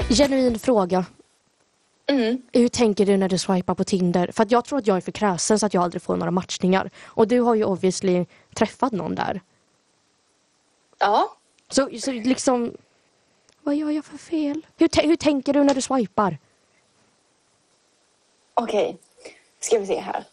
genuin 0.09 0.59
fråga. 0.59 1.05
Mm. 2.07 2.41
Hur 2.53 2.67
tänker 2.67 3.05
du 3.05 3.17
när 3.17 3.29
du 3.29 3.37
swipar 3.37 3.75
på 3.75 3.83
Tinder? 3.83 4.31
För 4.33 4.47
jag 4.49 4.65
tror 4.65 4.79
att 4.79 4.87
jag 4.87 4.97
är 4.97 5.01
för 5.01 5.11
kräsen 5.11 5.59
så 5.59 5.65
att 5.65 5.73
jag 5.73 5.83
aldrig 5.83 6.01
får 6.01 6.17
några 6.17 6.31
matchningar. 6.31 6.89
Och 7.05 7.27
du 7.27 7.39
har 7.39 7.55
ju 7.55 7.63
obviously 7.63 8.25
träffat 8.55 8.91
någon 8.91 9.15
där. 9.15 9.41
Ja. 10.99 11.37
Så, 11.73 11.89
så 11.99 12.11
liksom, 12.11 12.73
vad 13.63 13.75
gör 13.75 13.91
jag 13.91 14.05
för 14.05 14.17
fel? 14.17 14.65
Hur, 14.77 15.07
hur 15.07 15.15
tänker 15.15 15.53
du 15.53 15.63
när 15.63 15.75
du 15.75 15.81
swipar? 15.81 16.37
Okej, 18.53 18.97
ska 19.59 19.79
vi 19.79 19.87
se 19.87 19.99
här. 19.99 20.25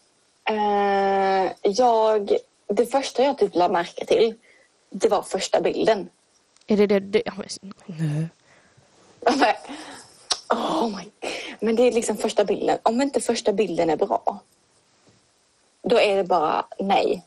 Eh, 0.45 1.51
jag, 1.63 2.37
det 2.67 2.85
första 2.85 3.23
jag 3.23 3.37
typ 3.37 3.55
lade 3.55 3.73
märke 3.73 4.05
till, 4.05 4.35
det 4.89 5.09
var 5.09 5.21
första 5.21 5.61
bilden. 5.61 6.09
Är 6.67 6.77
det 6.77 6.99
det? 6.99 7.23
men- 7.85 8.29
nej. 9.37 9.57
Oh 10.49 10.97
my. 10.97 11.29
Men 11.59 11.75
det 11.75 11.83
är 11.83 11.91
liksom 11.91 12.17
första 12.17 12.45
bilden. 12.45 12.77
Om 12.83 13.01
inte 13.01 13.21
första 13.21 13.53
bilden 13.53 13.89
är 13.89 13.97
bra. 13.97 14.39
Då 15.81 15.99
är 15.99 16.17
det 16.17 16.23
bara 16.23 16.65
nej. 16.79 17.23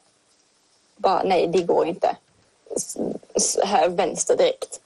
Bara 0.97 1.23
nej, 1.23 1.47
det 1.47 1.63
går 1.63 1.87
inte. 1.87 2.17
Här 3.65 3.89
vänster 3.89 4.37
direkt. 4.37 4.81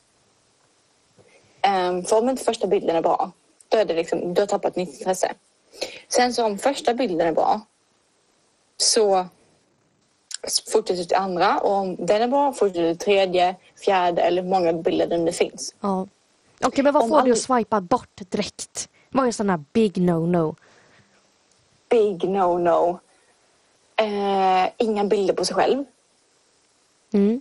Um, 1.69 2.05
för 2.05 2.19
om 2.19 2.29
inte 2.29 2.45
första 2.45 2.67
bilden 2.67 2.97
är 2.97 3.03
bra, 3.03 3.31
då 3.69 3.79
är 3.79 3.85
det 3.85 3.95
liksom, 3.95 4.35
du 4.35 4.41
har 4.43 4.47
tappat 4.47 4.77
mitt 4.77 4.99
intresse. 4.99 5.35
Sen 6.09 6.35
så 6.35 6.45
om 6.45 6.59
första 6.59 6.95
bilden 6.95 7.27
är 7.29 7.33
bra 7.33 7.61
så 8.77 9.27
fortsätter 10.73 10.97
du 11.01 11.05
till 11.05 11.17
andra 11.17 11.59
och 11.59 11.73
om 11.73 11.97
den 11.97 12.23
är 12.23 12.29
bra 12.29 12.53
fortsätter 12.53 12.83
du 12.83 12.95
till 12.95 13.05
tredje, 13.05 13.57
fjärde 13.85 14.23
eller 14.23 14.43
hur 14.43 14.49
många 14.49 14.73
bilder 14.73 15.19
det 15.19 15.33
finns. 15.33 15.75
Ja. 15.81 16.07
Okej, 16.61 16.85
men 16.85 16.95
vad 16.95 17.03
Om 17.03 17.09
får 17.09 17.17
du 17.17 17.23
all- 17.23 17.33
att 17.33 17.39
swipa 17.39 17.81
bort 17.81 18.21
direkt? 18.31 18.89
Vad 19.11 19.27
är 19.27 19.49
här 19.49 19.65
big 19.73 19.97
no-no? 19.97 20.55
Big 21.89 22.23
no-no. 22.25 22.99
Eh, 23.97 24.71
inga 24.77 25.05
bilder 25.05 25.35
på 25.35 25.45
sig 25.45 25.55
själv. 25.57 25.85
Mm. 27.13 27.41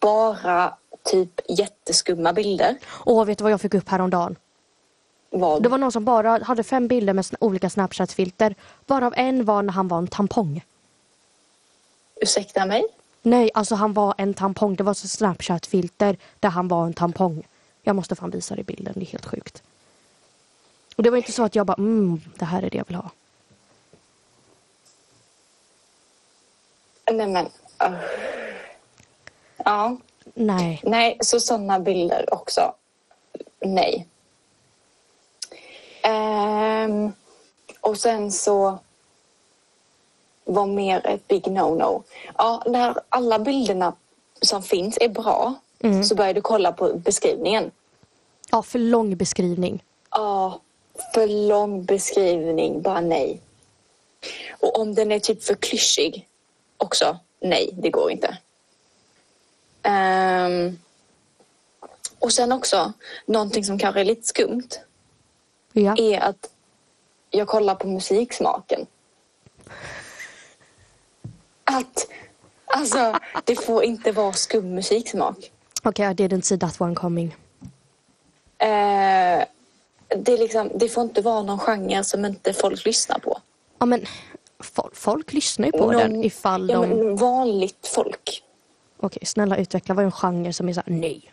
Bara 0.00 0.74
typ 1.02 1.40
jätteskumma 1.48 2.32
bilder. 2.32 2.76
Och 2.88 3.28
vet 3.28 3.38
du 3.38 3.42
vad 3.42 3.52
jag 3.52 3.60
fick 3.60 3.74
upp 3.74 3.88
häromdagen? 3.88 4.36
Vad? 5.30 5.62
Det 5.62 5.68
var 5.68 5.78
någon 5.78 5.92
som 5.92 6.04
bara 6.04 6.44
hade 6.44 6.62
fem 6.62 6.88
bilder 6.88 7.12
med 7.12 7.26
olika 7.40 7.70
Snapchat-filter. 7.70 8.54
Varav 8.86 9.14
en 9.16 9.44
var 9.44 9.62
när 9.62 9.72
han 9.72 9.88
var 9.88 9.98
en 9.98 10.06
tampong. 10.06 10.64
Ursäkta 12.20 12.66
mig? 12.66 12.84
Nej, 13.22 13.50
alltså 13.54 13.74
han 13.74 13.92
var 13.92 14.14
en 14.18 14.34
tampong. 14.34 14.74
Det 14.76 14.84
var 14.84 14.94
så 14.94 15.08
Snapchat-filter 15.08 16.16
där 16.40 16.48
han 16.48 16.68
var 16.68 16.86
en 16.86 16.94
tampong. 16.94 17.46
Jag 17.82 17.96
måste 17.96 18.16
fan 18.16 18.30
visa 18.30 18.54
dig 18.54 18.64
bilden, 18.64 18.92
det 18.96 19.04
är 19.04 19.06
helt 19.06 19.26
sjukt. 19.26 19.62
Och 20.96 21.02
det 21.02 21.10
var 21.10 21.16
inte 21.16 21.32
så 21.32 21.44
att 21.44 21.54
jag 21.54 21.66
bara, 21.66 21.76
mm, 21.78 22.20
det 22.38 22.44
här 22.44 22.62
är 22.62 22.70
det 22.70 22.78
jag 22.78 22.84
vill 22.88 22.96
ha. 22.96 23.10
Nej 27.12 27.26
men... 27.26 27.46
Uh. 27.46 28.51
Ja. 29.64 29.96
Nej. 30.34 30.80
Nej, 30.84 31.16
så 31.20 31.40
sådana 31.40 31.80
bilder 31.80 32.34
också. 32.34 32.74
Nej. 33.60 34.06
Ehm, 36.02 37.12
och 37.80 37.98
sen 37.98 38.32
så 38.32 38.78
var 40.44 40.66
mer 40.66 41.06
ett 41.06 41.28
big 41.28 41.42
no-no. 41.46 42.02
Ja, 42.38 42.62
när 42.66 42.94
alla 43.08 43.38
bilderna 43.38 43.92
som 44.42 44.62
finns 44.62 44.98
är 45.00 45.08
bra 45.08 45.54
Mm. 45.84 46.04
så 46.04 46.14
börjar 46.14 46.34
du 46.34 46.40
kolla 46.40 46.72
på 46.72 46.94
beskrivningen. 46.94 47.70
Ja, 48.50 48.62
för 48.62 48.78
lång 48.78 49.16
beskrivning. 49.16 49.82
Ja, 50.10 50.60
för 51.14 51.26
lång 51.48 51.84
beskrivning, 51.84 52.82
bara 52.82 53.00
nej. 53.00 53.40
Och 54.60 54.78
om 54.78 54.94
den 54.94 55.12
är 55.12 55.18
typ 55.18 55.42
för 55.44 55.54
klyschig 55.54 56.28
också, 56.76 57.16
nej, 57.40 57.70
det 57.72 57.90
går 57.90 58.10
inte. 58.10 58.38
Ehm, 59.82 60.78
och 62.18 62.32
sen 62.32 62.52
också, 62.52 62.92
någonting 63.26 63.64
som 63.64 63.78
kanske 63.78 64.00
är 64.00 64.04
lite 64.04 64.26
skumt 64.26 64.68
Ja. 65.72 65.94
är 65.98 66.20
att 66.20 66.50
jag 67.30 67.48
kollar 67.48 67.74
på 67.74 67.88
musiksmaken. 67.88 68.86
Att, 71.64 72.06
alltså, 72.64 73.18
det 73.44 73.56
får 73.56 73.84
inte 73.84 74.12
vara 74.12 74.32
skum 74.32 74.74
musiksmak. 74.74 75.52
Okej, 75.82 76.04
I 76.10 76.14
didn't 76.14 76.40
see 76.42 76.58
that 76.58 76.80
one 76.80 76.94
coming. 76.94 77.36
Eh, 78.58 79.44
det, 80.16 80.32
är 80.32 80.38
liksom, 80.38 80.70
det 80.74 80.88
får 80.88 81.02
inte 81.02 81.22
vara 81.22 81.42
någon 81.42 81.58
genre 81.58 82.04
som 82.04 82.24
inte 82.24 82.52
folk 82.52 82.84
lyssnar 82.84 83.18
på. 83.18 83.40
Ja, 83.78 83.86
men 83.86 84.06
folk, 84.58 84.96
folk 84.96 85.32
lyssnar 85.32 85.66
ju 85.66 85.72
på 85.72 85.78
Någon- 85.78 85.96
den 85.96 86.24
ifall 86.24 86.70
ja, 86.70 86.80
de... 86.80 86.88
men 86.88 87.16
vanligt 87.16 87.86
folk. 87.94 88.42
Okej, 89.04 89.26
snälla 89.26 89.56
utveckla. 89.56 89.94
Vad 89.94 90.02
är 90.02 90.06
en 90.06 90.12
genre 90.12 90.52
som 90.52 90.68
är 90.68 90.72
såhär, 90.72 90.90
nej. 90.92 91.32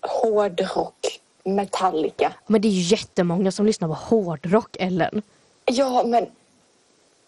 Hårdrock, 0.00 1.20
Metallica. 1.44 2.32
Men 2.46 2.60
det 2.62 2.68
är 2.68 2.70
ju 2.70 2.96
jättemånga 2.96 3.52
som 3.52 3.66
lyssnar 3.66 3.88
på 3.88 3.94
hårdrock, 3.94 4.76
Ellen. 4.78 5.22
Ja, 5.64 6.02
men 6.06 6.26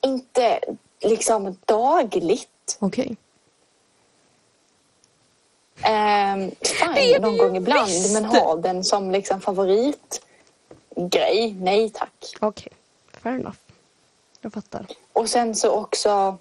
inte 0.01 0.61
liksom 1.01 1.57
dagligt. 1.65 2.77
Okej. 2.79 3.17
Um, 5.77 6.49
Det 6.49 6.67
fine, 6.67 7.15
är 7.15 7.21
någon 7.21 7.31
det 7.33 7.37
ju 7.37 7.43
gång 7.43 7.57
ibland, 7.57 7.87
visst. 7.89 8.13
men 8.13 8.25
ha 8.25 8.57
den 8.57 8.85
som 8.85 9.11
liksom 9.11 9.41
favoritgrej. 9.41 11.55
Nej 11.61 11.91
tack. 11.91 12.35
Okej, 12.41 12.73
fair 13.13 13.33
enough. 13.35 13.57
Jag 14.41 14.53
fattar. 14.53 14.87
Och 15.13 15.29
sen 15.29 15.55
så 15.55 15.71
också, 15.71 16.39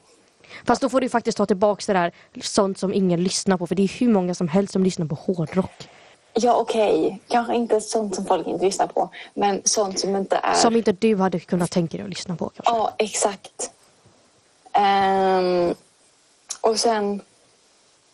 Fast 0.66 0.82
då 0.82 0.90
får 0.90 1.02
du 1.02 1.10
faktiskt 1.10 1.38
ta 1.38 1.46
tillbaks 1.46 1.86
det 1.86 1.94
där 1.94 2.12
sånt 2.42 2.78
som 2.78 2.94
ingen 2.94 3.24
lyssnar 3.24 3.58
på. 3.58 3.68
För 3.68 3.76
det 3.76 3.84
är 3.84 4.00
hur 4.00 4.10
många 4.10 4.36
som 4.36 4.48
helst 4.48 4.74
som 4.74 4.84
lyssnar 4.84 5.06
på 5.06 5.16
hårdrock. 5.16 5.90
ja 6.34 6.56
okej, 6.56 7.22
kanske 7.28 7.56
inte 7.56 7.82
sånt 7.82 8.16
som 8.16 8.26
folk 8.26 8.48
inte 8.48 8.66
lyssnar 8.66 8.88
på, 8.88 9.10
men 9.34 9.62
sånt 9.66 10.00
som 10.00 10.16
inte 10.16 10.40
är... 10.44 10.54
Som 10.54 10.76
inte 10.76 10.92
du 10.92 11.16
hade 11.16 11.40
kunnat 11.40 11.72
tänka 11.72 11.98
dig 11.98 12.04
att 12.04 12.10
lyssna 12.10 12.36
på 12.36 12.50
kanske. 12.50 12.74
Ja, 12.74 12.96
exakt. 12.98 13.72
Ehm, 14.74 15.76
och 16.62 16.80
sen 16.80 17.22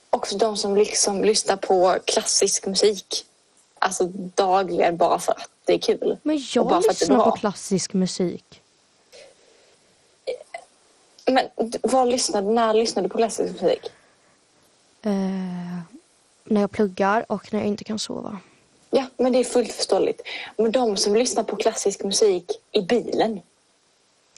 också 0.09 0.37
de 0.37 0.57
som 0.57 0.75
liksom 0.75 1.23
lyssnar 1.23 1.55
på 1.55 1.97
klassisk 2.05 2.65
musik. 2.65 3.25
Alltså 3.79 4.03
dagligen 4.35 4.97
bara 4.97 5.19
för 5.19 5.31
att 5.31 5.49
det 5.65 5.73
är 5.73 5.79
kul. 5.79 6.17
Men 6.23 6.39
jag 6.53 6.83
lyssnar 6.83 7.23
på 7.23 7.31
klassisk 7.31 7.93
musik. 7.93 8.60
Men 11.33 11.45
vad 11.81 12.07
lyssnade, 12.07 12.51
när 12.51 12.73
lyssnade 12.73 13.07
du 13.07 13.11
på 13.11 13.17
klassisk 13.17 13.61
musik? 13.61 13.91
Eh, 15.01 15.11
när 16.43 16.61
jag 16.61 16.71
pluggar 16.71 17.25
och 17.31 17.53
när 17.53 17.59
jag 17.59 17.67
inte 17.67 17.83
kan 17.83 17.99
sova. 17.99 18.37
Ja, 18.89 19.05
men 19.17 19.31
det 19.33 19.39
är 19.39 19.43
fullt 19.43 19.71
förståeligt. 19.71 20.21
Men 20.57 20.71
de 20.71 20.97
som 20.97 21.15
lyssnar 21.15 21.43
på 21.43 21.55
klassisk 21.55 22.03
musik 22.03 22.51
i 22.71 22.81
bilen. 22.81 23.41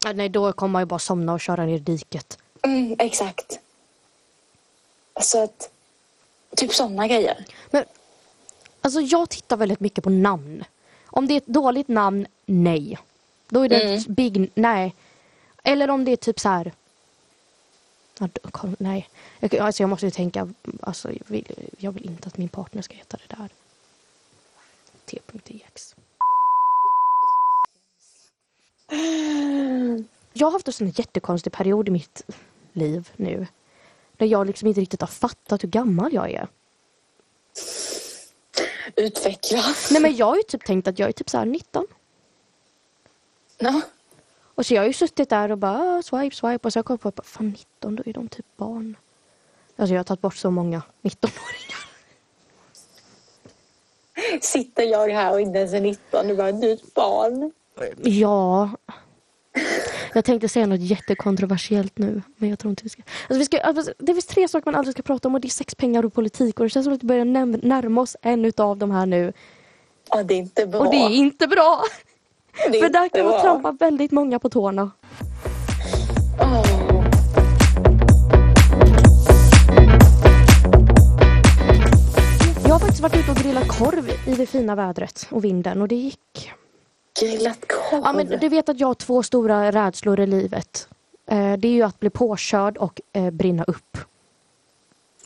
Ah, 0.05 0.13
nej, 0.13 0.29
då 0.29 0.53
kommer 0.53 0.71
man 0.71 0.81
ju 0.81 0.85
bara 0.85 0.99
somna 0.99 1.33
och 1.33 1.41
köra 1.41 1.65
ner 1.65 1.75
i 1.75 1.79
diket. 1.79 2.37
Mm, 2.61 2.95
exakt. 2.99 3.59
Så 5.21 5.43
att, 5.43 5.69
typ 6.55 6.73
sådana 6.73 7.07
grejer. 7.07 7.45
Men 7.71 7.83
alltså 8.81 9.01
jag 9.01 9.29
tittar 9.29 9.57
väldigt 9.57 9.79
mycket 9.79 10.03
på 10.03 10.09
namn. 10.09 10.63
Om 11.05 11.27
det 11.27 11.33
är 11.33 11.37
ett 11.37 11.47
dåligt 11.47 11.87
namn, 11.87 12.27
nej. 12.45 12.97
Då 13.49 13.61
är 13.61 13.69
det 13.69 13.83
Mm. 13.83 14.03
big, 14.07 14.51
nej. 14.55 14.95
Eller 15.63 15.89
om 15.89 16.05
det 16.05 16.11
är 16.11 16.15
typ 16.15 16.39
så 16.39 16.49
här. 16.49 16.71
Ja, 18.19 18.29
då- 18.33 18.49
kom- 18.51 18.75
nej, 18.79 19.09
jag, 19.39 19.55
alltså 19.57 19.83
jag 19.83 19.89
måste 19.89 20.05
ju 20.05 20.11
tänka, 20.11 20.53
alltså 20.81 21.11
jag 21.11 21.25
vill, 21.27 21.69
jag 21.77 21.91
vill 21.91 22.05
inte 22.05 22.27
att 22.27 22.37
min 22.37 22.49
partner 22.49 22.81
ska 22.81 22.93
heta 22.95 23.17
det 23.27 23.35
där. 23.35 23.49
T.ex. 25.05 25.95
Jag 30.33 30.47
har 30.47 30.51
haft 30.51 30.81
en 30.81 30.89
jättekonstig 30.89 31.53
period 31.53 31.87
i 31.87 31.91
mitt 31.91 32.21
liv 32.73 33.09
nu. 33.15 33.47
Där 34.17 34.25
jag 34.25 34.47
liksom 34.47 34.67
inte 34.67 34.81
riktigt 34.81 35.01
har 35.01 35.07
fattat 35.07 35.63
hur 35.63 35.69
gammal 35.69 36.13
jag 36.13 36.31
är. 36.31 36.47
Utveckla. 38.95 39.63
Nej 39.91 40.01
men 40.01 40.15
jag 40.15 40.25
har 40.25 40.35
ju 40.35 40.43
typ 40.43 40.65
tänkt 40.65 40.87
att 40.87 40.99
jag 40.99 41.09
är 41.09 41.13
typ 41.13 41.29
så 41.29 41.37
här 41.37 41.45
19. 41.45 41.87
Ja. 43.57 43.81
Och 44.55 44.65
så 44.65 44.73
jag 44.73 44.81
har 44.81 44.87
ju 44.87 44.93
suttit 44.93 45.29
där 45.29 45.51
och 45.51 45.57
bara 45.57 45.97
ah, 45.97 46.01
swipe, 46.01 46.35
swipe 46.35 46.67
och 46.67 46.73
så 46.73 46.79
har 46.79 46.85
jag 46.89 47.01
på 47.01 47.07
att 47.07 47.19
fan 47.23 47.49
19 47.49 47.95
då 47.95 48.03
är 48.05 48.13
de 48.13 48.27
typ 48.27 48.45
barn. 48.57 48.95
Alltså 49.75 49.93
jag 49.93 49.99
har 49.99 50.03
tagit 50.03 50.21
bort 50.21 50.35
så 50.35 50.51
många 50.51 50.81
19-åringar. 51.01 51.83
Sitter 54.41 54.83
jag 54.83 55.09
här 55.09 55.33
och 55.33 55.41
inte 55.41 55.59
ens 55.59 55.73
är 55.73 55.81
19 55.81 56.31
och 56.31 56.37
bara, 56.37 56.51
du 56.51 56.69
är 56.69 56.73
ett 56.73 56.93
barn. 56.93 57.51
Ja. 58.03 58.69
Jag 60.13 60.25
tänkte 60.25 60.49
säga 60.49 60.67
något 60.67 60.79
jättekontroversiellt 60.79 61.97
nu. 61.97 62.21
Men 62.37 62.49
jag 62.49 62.59
tror 62.59 62.69
inte 62.69 62.83
vi 62.83 62.89
ska. 62.89 63.01
Alltså 63.01 63.39
vi 63.39 63.45
ska 63.45 63.61
alltså, 63.61 63.93
det 63.99 64.13
finns 64.13 64.25
tre 64.25 64.47
saker 64.47 64.71
man 64.71 64.75
aldrig 64.75 64.93
ska 64.93 65.03
prata 65.03 65.27
om 65.27 65.35
och 65.35 65.41
det 65.41 65.47
är 65.47 65.49
sex, 65.49 65.75
pengar 65.75 66.05
och 66.05 66.13
politik. 66.13 66.59
Och 66.59 66.65
det 66.65 66.69
känns 66.69 66.83
som 66.83 66.93
att 66.93 67.03
vi 67.03 67.07
börjar 67.07 67.25
närma 67.65 68.01
oss 68.01 68.17
en 68.21 68.45
utav 68.45 68.77
de 68.77 68.91
här 68.91 69.05
nu. 69.05 69.33
Ja, 70.09 70.23
det 70.23 70.33
är 70.33 70.37
inte 70.37 70.67
bra. 70.67 70.79
Och 70.79 70.91
det 70.91 70.97
är 70.97 71.09
inte 71.09 71.47
bra. 71.47 71.83
För 72.53 72.89
där 72.89 73.09
kan 73.09 73.25
man 73.25 73.41
trampa 73.41 73.71
väldigt 73.71 74.11
många 74.11 74.39
på 74.39 74.49
tårna. 74.49 74.91
Åh. 76.39 76.83
Jag 82.65 82.71
har 82.71 82.79
faktiskt 82.79 83.01
varit 83.01 83.15
ute 83.15 83.31
och 83.31 83.37
grillat 83.37 83.67
korv 83.67 84.09
i 84.27 84.35
det 84.35 84.45
fina 84.45 84.75
vädret 84.75 85.27
och 85.31 85.43
vinden 85.43 85.81
och 85.81 85.87
det 85.87 85.95
gick. 85.95 86.51
Grillat 87.21 87.59
korv. 87.67 88.01
Ja, 88.03 88.13
men 88.13 88.27
du 88.27 88.49
vet 88.49 88.69
att 88.69 88.79
jag 88.79 88.87
har 88.87 88.93
två 88.93 89.23
stora 89.23 89.71
rädslor 89.71 90.19
i 90.19 90.27
livet. 90.27 90.87
Eh, 91.29 91.53
det 91.53 91.67
är 91.67 91.71
ju 91.71 91.83
att 91.83 91.99
bli 91.99 92.09
påkörd 92.09 92.77
och 92.77 93.01
eh, 93.13 93.31
brinna 93.31 93.63
upp. 93.63 93.97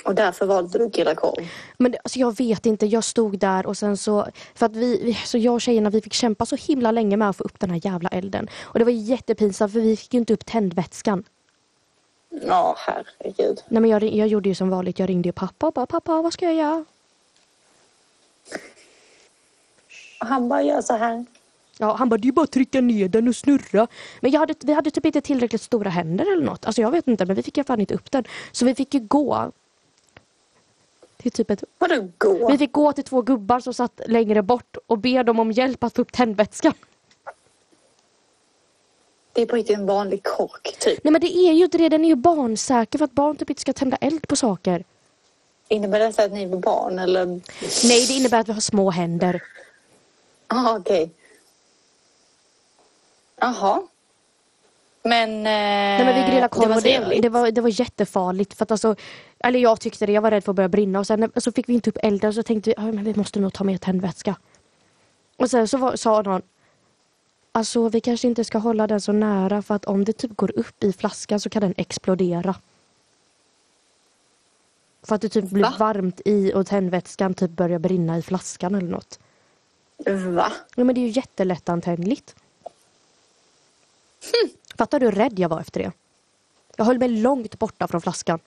Och 0.07 0.15
därför 0.15 0.45
valde 0.45 0.79
du 0.79 1.15
korv. 1.15 1.49
Men 1.77 1.91
det, 1.91 1.97
alltså 2.03 2.19
jag 2.19 2.37
vet 2.37 2.65
inte, 2.65 2.85
jag 2.85 3.03
stod 3.03 3.39
där 3.39 3.65
och 3.65 3.77
sen 3.77 3.97
så, 3.97 4.27
för 4.55 4.65
att 4.65 4.75
vi, 4.75 5.17
så 5.25 5.37
jag 5.37 5.53
och 5.53 5.61
tjejerna 5.61 5.89
vi 5.89 6.01
fick 6.01 6.13
kämpa 6.13 6.45
så 6.45 6.55
himla 6.55 6.91
länge 6.91 7.17
med 7.17 7.29
att 7.29 7.35
få 7.35 7.43
upp 7.43 7.59
den 7.59 7.69
här 7.69 7.81
jävla 7.85 8.09
elden. 8.09 8.47
Och 8.61 8.79
det 8.79 8.85
var 8.85 8.91
jättepinsamt 8.91 9.73
för 9.73 9.79
vi 9.79 9.97
fick 9.97 10.13
ju 10.13 10.19
inte 10.19 10.33
upp 10.33 10.45
tändvätskan. 10.45 11.23
Ja, 12.29 12.75
herregud. 12.77 13.63
Nej 13.67 13.81
men 13.81 13.89
jag, 13.89 14.03
jag 14.03 14.27
gjorde 14.27 14.49
ju 14.49 14.55
som 14.55 14.69
vanligt, 14.69 14.99
jag 14.99 15.09
ringde 15.09 15.29
ju 15.29 15.33
pappa 15.33 15.67
och 15.67 15.73
bara 15.73 15.85
pappa 15.85 16.21
vad 16.21 16.33
ska 16.33 16.45
jag 16.45 16.55
göra? 16.55 16.85
Och 20.21 20.27
han 20.27 20.49
bara 20.49 20.61
gör 20.61 20.81
så 20.81 20.93
här. 20.93 21.25
Ja, 21.79 21.95
han 21.95 22.09
bara 22.09 22.17
det 22.17 22.27
är 22.27 22.31
bara 22.31 22.43
att 22.43 22.51
trycka 22.51 22.81
ner 22.81 23.07
den 23.07 23.27
och 23.27 23.35
snurra. 23.35 23.87
Men 24.21 24.31
jag 24.31 24.39
hade, 24.39 24.55
vi 24.59 24.73
hade 24.73 24.91
typ 24.91 25.05
inte 25.05 25.21
tillräckligt 25.21 25.61
stora 25.61 25.89
händer 25.89 26.33
eller 26.33 26.45
något. 26.45 26.65
Alltså 26.65 26.81
jag 26.81 26.91
vet 26.91 27.07
inte 27.07 27.25
men 27.25 27.35
vi 27.35 27.43
fick 27.43 27.57
ju 27.57 27.63
fan 27.63 27.79
inte 27.79 27.93
upp 27.93 28.11
den. 28.11 28.23
Så 28.51 28.65
vi 28.65 28.75
fick 28.75 28.93
ju 28.93 28.99
gå. 28.99 29.51
Till 31.27 31.45
typ 31.45 31.51
ett, 31.51 31.63
Vadå 31.77 32.07
gå? 32.17 32.51
vi 32.51 32.57
fick 32.57 32.71
gå 32.71 32.93
till 32.93 33.03
två 33.03 33.21
gubbar 33.21 33.59
som 33.59 33.73
satt 33.73 34.01
längre 34.05 34.41
bort 34.41 34.77
och 34.87 34.97
be 34.97 35.23
dem 35.23 35.39
om 35.39 35.51
hjälp 35.51 35.83
att 35.83 35.95
få 35.95 36.01
upp 36.01 36.11
tändvätskan. 36.11 36.73
Det 39.33 39.41
är 39.41 39.45
på 39.45 39.55
riktigt 39.55 39.77
en 39.77 39.85
vanlig 39.85 40.23
kork, 40.23 40.75
typ. 40.79 41.03
Nej 41.03 41.11
men 41.11 41.21
det 41.21 41.37
är 41.37 41.53
ju 41.53 41.63
inte 41.63 41.77
det, 41.77 41.89
den 41.89 42.05
är 42.05 42.09
ju 42.09 42.15
barnsäker 42.15 42.97
för 42.97 43.05
att 43.05 43.11
barn 43.11 43.35
typ 43.37 43.49
inte 43.49 43.61
ska 43.61 43.73
tända 43.73 43.97
eld 43.97 44.27
på 44.27 44.35
saker. 44.35 44.83
Innebär 45.67 45.99
det 45.99 46.23
att 46.25 46.31
ni 46.31 46.45
var 46.45 46.57
barn 46.57 46.99
eller? 46.99 47.25
Nej 47.87 48.05
det 48.07 48.13
innebär 48.13 48.39
att 48.39 48.49
vi 48.49 48.53
har 48.53 48.61
små 48.61 48.91
händer. 48.91 49.43
Ja, 50.47 50.77
okej. 50.77 51.11
Jaha. 53.39 53.81
Men, 55.07 55.29
eh, 55.29 55.43
Nej 55.43 56.05
men 56.05 56.15
vi 56.15 56.21
grillade 56.21 56.41
det 56.41 56.47
korv 56.49 56.69
var 56.69 56.75
och 56.75 56.81
det, 56.81 57.21
det, 57.21 57.29
var, 57.29 57.51
det 57.51 57.61
var 57.61 57.79
jättefarligt 57.79 58.53
för 58.53 58.63
att 58.63 58.71
alltså 58.71 58.95
Eller 59.39 59.59
jag 59.59 59.79
tyckte 59.79 60.05
det, 60.05 60.11
jag 60.11 60.21
var 60.21 60.31
rädd 60.31 60.43
för 60.43 60.51
att 60.51 60.55
börja 60.55 60.69
brinna 60.69 60.99
och 60.99 61.07
sen 61.07 61.31
så 61.35 61.51
fick 61.51 61.69
vi 61.69 61.73
inte 61.73 61.89
upp 61.89 61.97
elden 62.03 62.33
så 62.33 62.43
tänkte 62.43 62.69
vi 62.69 62.73
"Ja, 62.77 62.91
men 62.91 63.03
vi 63.03 63.15
måste 63.15 63.39
nog 63.39 63.53
ta 63.53 63.63
med 63.63 63.81
tändvätska. 63.81 64.35
Och 65.37 65.49
sen 65.49 65.67
så 65.67 65.77
var, 65.77 65.95
sa 65.95 66.21
någon 66.21 66.41
Alltså 67.51 67.89
vi 67.89 68.01
kanske 68.01 68.27
inte 68.27 68.43
ska 68.43 68.57
hålla 68.57 68.87
den 68.87 69.01
så 69.01 69.11
nära 69.11 69.61
för 69.61 69.75
att 69.75 69.85
om 69.85 70.05
det 70.05 70.13
typ 70.13 70.35
går 70.35 70.59
upp 70.59 70.83
i 70.83 70.93
flaskan 70.93 71.39
så 71.39 71.49
kan 71.49 71.61
den 71.61 71.73
explodera. 71.77 72.55
För 75.03 75.15
att 75.15 75.21
det 75.21 75.29
typ 75.29 75.45
blir 75.45 75.63
Va? 75.63 75.73
varmt 75.79 76.21
i 76.25 76.53
och 76.53 76.67
tändvätskan 76.67 77.33
typ 77.33 77.51
börjar 77.51 77.79
brinna 77.79 78.17
i 78.17 78.21
flaskan 78.21 78.75
eller 78.75 78.89
något. 78.89 79.19
Va? 80.35 80.51
Ja 80.75 80.83
men 80.83 80.95
det 80.95 81.01
är 81.01 81.03
ju 81.07 81.09
jättelättantändligt. 81.09 82.35
Fattar 84.77 84.99
du 84.99 85.05
hur 85.05 85.11
rädd 85.11 85.39
jag 85.39 85.49
var 85.49 85.61
efter 85.61 85.83
det? 85.83 85.91
Jag 86.77 86.85
höll 86.85 86.99
mig 86.99 87.09
långt 87.09 87.59
borta 87.59 87.87
från 87.87 88.01
flaskan. 88.01 88.39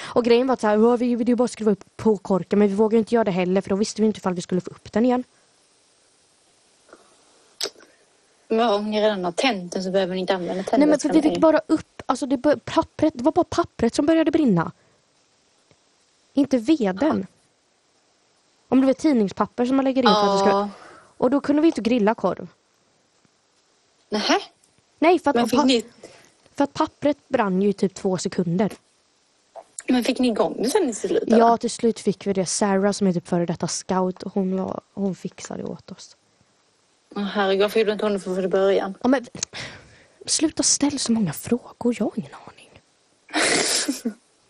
Och 0.00 0.24
grejen 0.24 0.46
var 0.46 0.52
att 0.54 0.60
så 0.60 0.66
här, 0.66 0.78
"Ja, 0.78 0.96
vi 0.96 1.16
ville 1.16 1.30
ju 1.30 1.36
bara 1.36 1.48
skruva 1.48 1.70
upp 1.70 1.84
på 1.96 2.16
korken 2.16 2.58
men 2.58 2.68
vi 2.68 2.74
vågade 2.74 2.98
inte 2.98 3.14
göra 3.14 3.24
det 3.24 3.30
heller 3.30 3.60
för 3.60 3.70
då 3.70 3.76
visste 3.76 4.02
vi 4.02 4.06
inte 4.06 4.18
ifall 4.18 4.34
vi 4.34 4.42
skulle 4.42 4.60
få 4.60 4.70
upp 4.70 4.92
den 4.92 5.04
igen. 5.04 5.24
Men 8.48 8.68
om 8.68 8.90
ni 8.90 9.02
redan 9.02 9.24
har 9.24 9.32
tänt 9.32 9.72
den 9.72 9.84
så 9.84 9.90
behöver 9.90 10.14
ni 10.14 10.20
inte 10.20 10.34
använda 10.34 10.54
tändvätskan 10.62 10.80
Nej 10.80 10.88
men 10.88 10.98
för 10.98 11.12
vi 11.12 11.22
fick 11.22 11.40
bara 11.40 11.60
upp, 11.66 12.02
alltså 12.06 12.26
det, 12.26 12.36
bör, 12.36 12.56
pappret, 12.56 13.14
det 13.16 13.24
var 13.24 13.32
bara 13.32 13.44
pappret 13.44 13.94
som 13.94 14.06
började 14.06 14.30
brinna. 14.30 14.72
Inte 16.34 16.58
veden. 16.58 17.26
Om 18.68 18.80
det 18.80 18.86
var 18.86 18.94
tidningspapper 18.94 19.66
som 19.66 19.76
man 19.76 19.84
lägger 19.84 20.02
in 20.02 20.08
för 20.08 20.26
att 20.26 20.38
det 20.38 20.38
ska... 20.38 20.58
Ja. 20.58 20.68
Och 21.16 21.30
då 21.30 21.40
kunde 21.40 21.62
vi 21.62 21.68
inte 21.68 21.80
grilla 21.80 22.14
korv. 22.14 22.48
Nähä? 24.08 24.40
Nej, 25.04 25.18
för 25.18 25.30
att, 25.38 25.50
pa- 25.50 25.64
ni, 25.64 25.84
för 26.54 26.64
att 26.64 26.72
pappret 26.72 27.28
brann 27.28 27.62
ju 27.62 27.68
i 27.68 27.72
typ 27.72 27.94
två 27.94 28.18
sekunder. 28.18 28.72
men 29.86 30.04
fick 30.04 30.18
ni 30.18 30.28
igång 30.28 30.56
det 30.62 30.70
sen 30.70 30.88
i 30.88 30.94
slutet? 30.94 31.38
Ja, 31.38 31.56
till 31.56 31.70
slut 31.70 32.00
fick 32.00 32.26
vi 32.26 32.32
det. 32.32 32.46
Sarah 32.46 32.92
som 32.92 33.06
är 33.06 33.12
typ 33.12 33.28
före 33.28 33.46
detta 33.46 33.68
scout, 33.68 34.22
hon, 34.34 34.56
var, 34.56 34.80
hon 34.94 35.14
fixade 35.14 35.64
åt 35.64 35.90
oss. 35.90 36.16
Åh, 37.16 37.22
herregud, 37.22 37.62
varför 37.62 37.80
gjorde 37.80 37.92
inte 37.92 38.04
hon 38.04 38.12
det 38.12 38.20
från 38.20 38.50
början? 38.50 38.94
Ja, 39.02 39.08
men, 39.08 39.26
sluta 40.26 40.62
ställa 40.62 40.98
så 40.98 41.12
många 41.12 41.32
frågor, 41.32 41.96
jag 41.98 42.04
har 42.04 42.12
ingen 42.16 42.34
aning. 42.46 42.70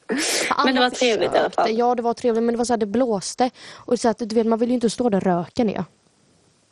Men 0.64 0.74
det 0.74 0.80
var 0.80 0.90
trevligt 0.90 1.34
i 1.34 1.38
alla 1.38 1.50
fall. 1.50 1.78
Ja, 1.78 1.94
det 1.94 2.02
var 2.02 2.14
trevligt 2.14 2.42
men 2.42 2.54
det 2.54 2.58
var 2.58 2.64
så 2.64 2.72
här, 2.72 2.78
det 2.78 2.86
blåste. 2.86 3.50
Och 3.72 4.00
så 4.00 4.08
att, 4.08 4.18
du 4.18 4.34
vet, 4.34 4.46
man 4.46 4.58
vill 4.58 4.68
ju 4.68 4.74
inte 4.74 4.90
stå 4.90 5.08
där 5.08 5.20
röken 5.20 5.70
är. 5.70 5.84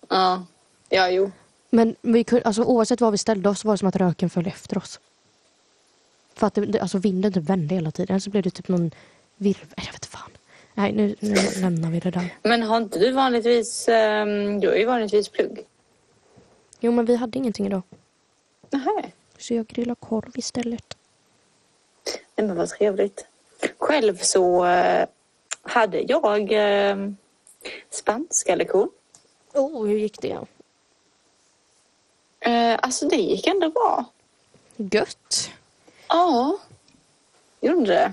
Ja. 0.08 0.42
Ja, 0.88 1.10
jo. 1.10 1.30
Men 1.74 1.96
vi 2.02 2.24
kunde, 2.24 2.44
alltså, 2.44 2.62
oavsett 2.62 3.00
var 3.00 3.10
vi 3.10 3.18
ställde 3.18 3.48
oss 3.48 3.64
var 3.64 3.74
det 3.74 3.78
som 3.78 3.88
att 3.88 3.96
röken 3.96 4.30
föll 4.30 4.46
efter 4.46 4.78
oss. 4.78 5.00
För 6.34 6.46
att 6.46 6.54
det, 6.54 6.80
alltså, 6.80 6.98
vinden 6.98 7.32
typ 7.32 7.44
vände 7.44 7.74
hela 7.74 7.90
tiden. 7.90 8.20
Så 8.20 8.30
blev 8.30 8.42
det 8.42 8.50
typ 8.50 8.68
någon 8.68 8.90
virvel. 9.36 9.68
Jag 9.76 9.92
vet 9.92 10.06
fan. 10.06 10.30
Nej, 10.74 10.92
nu, 10.92 11.14
nu 11.20 11.34
lämnar 11.60 11.90
vi 11.90 12.00
det 12.00 12.10
där. 12.10 12.34
Men 12.42 12.62
har 12.62 12.76
inte 12.76 12.98
du 12.98 13.12
vanligtvis... 13.12 13.88
ehm, 13.88 14.60
du 14.60 14.68
har 14.68 14.74
ju 14.74 14.84
vanligtvis 14.84 15.28
plugg. 15.28 15.64
Jo, 16.80 16.92
men 16.92 17.04
vi 17.04 17.16
hade 17.16 17.38
ingenting 17.38 17.66
idag. 17.66 17.82
Nähä. 18.70 19.10
Så 19.38 19.54
jag 19.54 19.66
grillade 19.66 20.00
korv 20.00 20.32
istället. 20.34 20.96
Nej, 22.36 22.46
men 22.46 22.56
vad 22.56 22.68
trevligt. 22.68 23.26
Själv 23.78 24.16
så 24.16 24.66
eh, 24.66 25.06
hade 25.62 26.00
jag 26.00 26.52
eh, 26.52 26.96
spanska 27.90 28.56
lektion. 28.56 28.90
Oh, 29.54 29.86
hur 29.86 29.98
gick 29.98 30.22
det? 30.22 30.38
Eh, 32.44 32.78
alltså 32.82 33.08
det 33.08 33.16
gick 33.16 33.46
ändå 33.46 33.70
bra. 33.70 34.04
Gött. 34.76 35.50
Ja, 36.08 36.58
gjorde 37.60 37.86
det. 37.86 38.12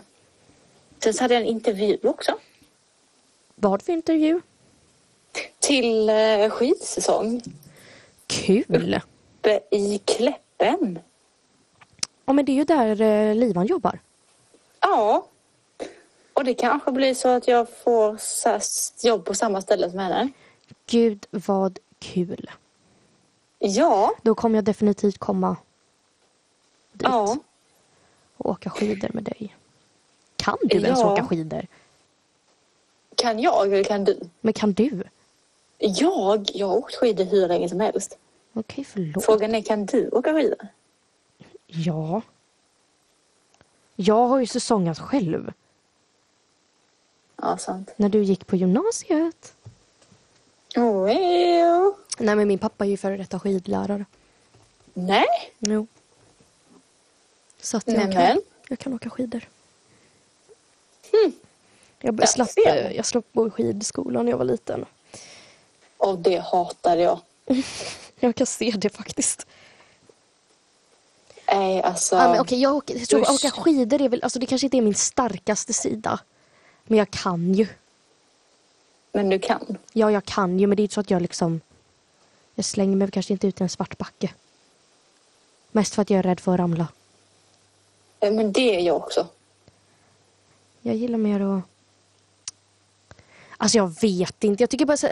Sen 1.00 1.14
så 1.14 1.24
hade 1.24 1.34
jag 1.34 1.42
en 1.44 1.50
intervju 1.50 1.98
också. 2.04 2.40
Vad 3.56 3.82
för 3.82 3.94
intervju? 3.94 4.42
Till 5.60 6.10
eh, 6.10 6.50
skidsäsong 6.50 7.42
Kul. 8.28 9.02
uppe 9.40 9.60
i 9.72 9.98
Kläppen. 10.06 11.00
Ja, 12.26 12.34
men 12.34 12.46
det 12.46 12.52
är 12.52 12.56
ju 12.56 12.64
där 12.64 13.02
eh, 13.02 13.36
Livan 13.36 13.66
jobbar. 13.66 14.00
Ja. 14.80 15.28
Och 16.34 16.44
det 16.44 16.54
kanske 16.54 16.92
blir 16.92 17.14
så 17.14 17.30
att 17.30 17.48
jag 17.48 17.68
får 17.84 18.20
jobb 19.08 19.26
på 19.26 19.34
samma 19.34 19.62
ställe 19.62 19.90
som 19.90 20.00
henne. 20.00 20.30
Gud, 20.86 21.26
vad 21.32 21.80
kul. 22.00 22.50
Ja. 23.60 24.12
Då 24.22 24.36
kommer 24.36 24.56
jag 24.58 24.64
definitivt 24.66 25.18
komma 25.18 25.58
dit 26.94 27.08
Ja. 27.12 27.38
och 28.38 28.50
åka 28.52 28.70
skidor 28.70 29.10
med 29.14 29.24
dig. 29.24 29.56
Kan 30.36 30.58
du 30.62 30.78
ens 30.78 31.00
Ja. 31.00 31.14
åka 31.14 31.26
skidor? 31.26 31.68
Kan 33.16 33.40
jag 33.40 33.66
eller 33.68 33.84
kan 33.84 34.04
du? 34.04 34.20
Men 34.42 34.54
kan 34.54 34.74
du? 34.74 35.04
Jag? 35.78 36.50
Jag 36.54 36.68
har 36.68 36.78
åkt 36.78 36.96
skidor 36.96 37.24
hur 37.26 37.48
länge 37.48 37.70
som 37.70 37.80
helst. 37.80 38.18
Okej, 38.54 38.84
förlåt. 38.84 39.26
Frågan 39.26 39.56
är, 39.56 39.62
kan 39.62 39.86
du 39.86 40.10
åka 40.10 40.34
skidor? 40.34 40.68
Ja. 41.66 42.22
Jag 43.96 44.28
har 44.28 44.40
ju 44.40 44.46
säsongat 44.48 45.00
själv. 45.00 45.54
Ja, 47.36 47.58
sant. 47.58 47.94
När 47.96 48.10
du 48.10 48.24
gick 48.24 48.48
på 48.48 48.56
gymnasiet. 48.56 49.54
Well. 50.76 51.94
Nej, 52.20 52.36
men 52.36 52.48
min 52.48 52.60
pappa 52.60 52.86
är 52.86 52.90
ju 52.90 52.98
före 52.98 53.18
detta 53.18 53.40
skidlärare. 53.40 54.06
Nej. 54.94 55.26
Jo. 55.60 55.88
Så 57.62 57.78
att 57.78 57.88
jag, 57.88 57.98
Nämen. 57.98 58.14
kan, 58.14 58.42
jag 58.68 58.80
kan 58.80 58.94
åka 58.94 59.10
skidor. 59.10 59.48
Hmm. 61.12 61.32
Jag, 62.00 62.14
Där 62.14 62.26
slapp, 62.26 62.50
man. 62.66 62.94
jag 62.96 63.06
slapp 63.06 63.26
gå 63.34 63.48
i 63.48 63.50
skidskolan 63.50 64.26
när 64.26 64.32
jag 64.32 64.38
var 64.38 64.46
liten. 64.46 64.86
Och 65.98 66.20
det 66.20 66.38
hatade 66.38 67.02
jag. 67.02 67.20
Jag 68.22 68.36
kan 68.36 68.48
se 68.48 68.74
det 68.78 68.90
faktiskt. 68.90 69.48
Nej, 71.54 71.82
alltså. 71.82 72.16
Ja, 72.16 72.30
men 72.32 72.40
okej, 72.42 72.62
jag 72.62 72.76
åker, 72.76 72.96
jag 73.00 73.08
tror, 73.10 73.22
åka 73.22 73.52
skidor 73.52 74.02
är 74.02 74.10
väl, 74.10 74.24
alltså 74.24 74.40
det 74.40 74.46
kanske 74.46 74.68
inte 74.68 74.78
är 74.78 74.82
min 74.82 74.96
starkaste 74.96 75.74
sida. 75.74 76.20
Men 76.84 76.98
jag 76.98 77.12
kan 77.12 77.54
ju. 77.54 77.68
Men 79.12 79.30
du 79.30 79.40
kan. 79.40 79.78
Ja, 79.94 80.12
jag 80.12 80.26
kan 80.26 80.60
ju, 80.60 80.68
men 80.68 80.76
det 80.76 80.82
är 80.82 80.84
inte 80.84 80.94
så 80.94 81.02
att 81.02 81.12
jag 81.12 81.22
liksom... 81.22 81.62
Jag 82.60 82.66
slänger 82.66 82.96
mig 82.96 83.12
kanske 83.12 83.34
inte 83.34 83.48
ut 83.48 83.62
i 83.62 83.64
en 83.64 83.70
svart 83.70 83.98
backe. 83.98 84.34
Mest 85.72 85.96
för 85.96 86.02
att 86.02 86.10
jag 86.10 86.20
är 86.20 86.24
rädd 86.24 86.40
för 86.40 86.54
att 86.54 86.60
ramla. 86.60 86.88
Men 88.20 88.52
det 88.52 88.76
är 88.76 88.80
jag 88.80 88.96
också. 88.96 89.28
Jag 90.82 90.96
gillar 90.96 91.18
mer 91.18 91.40
att... 91.40 91.62
Alltså 93.58 93.78
jag 93.78 94.02
vet 94.02 94.44
inte, 94.44 94.64
jag 94.64 94.70
tycker 94.70 94.86
bara 94.86 94.98
så... 94.98 95.08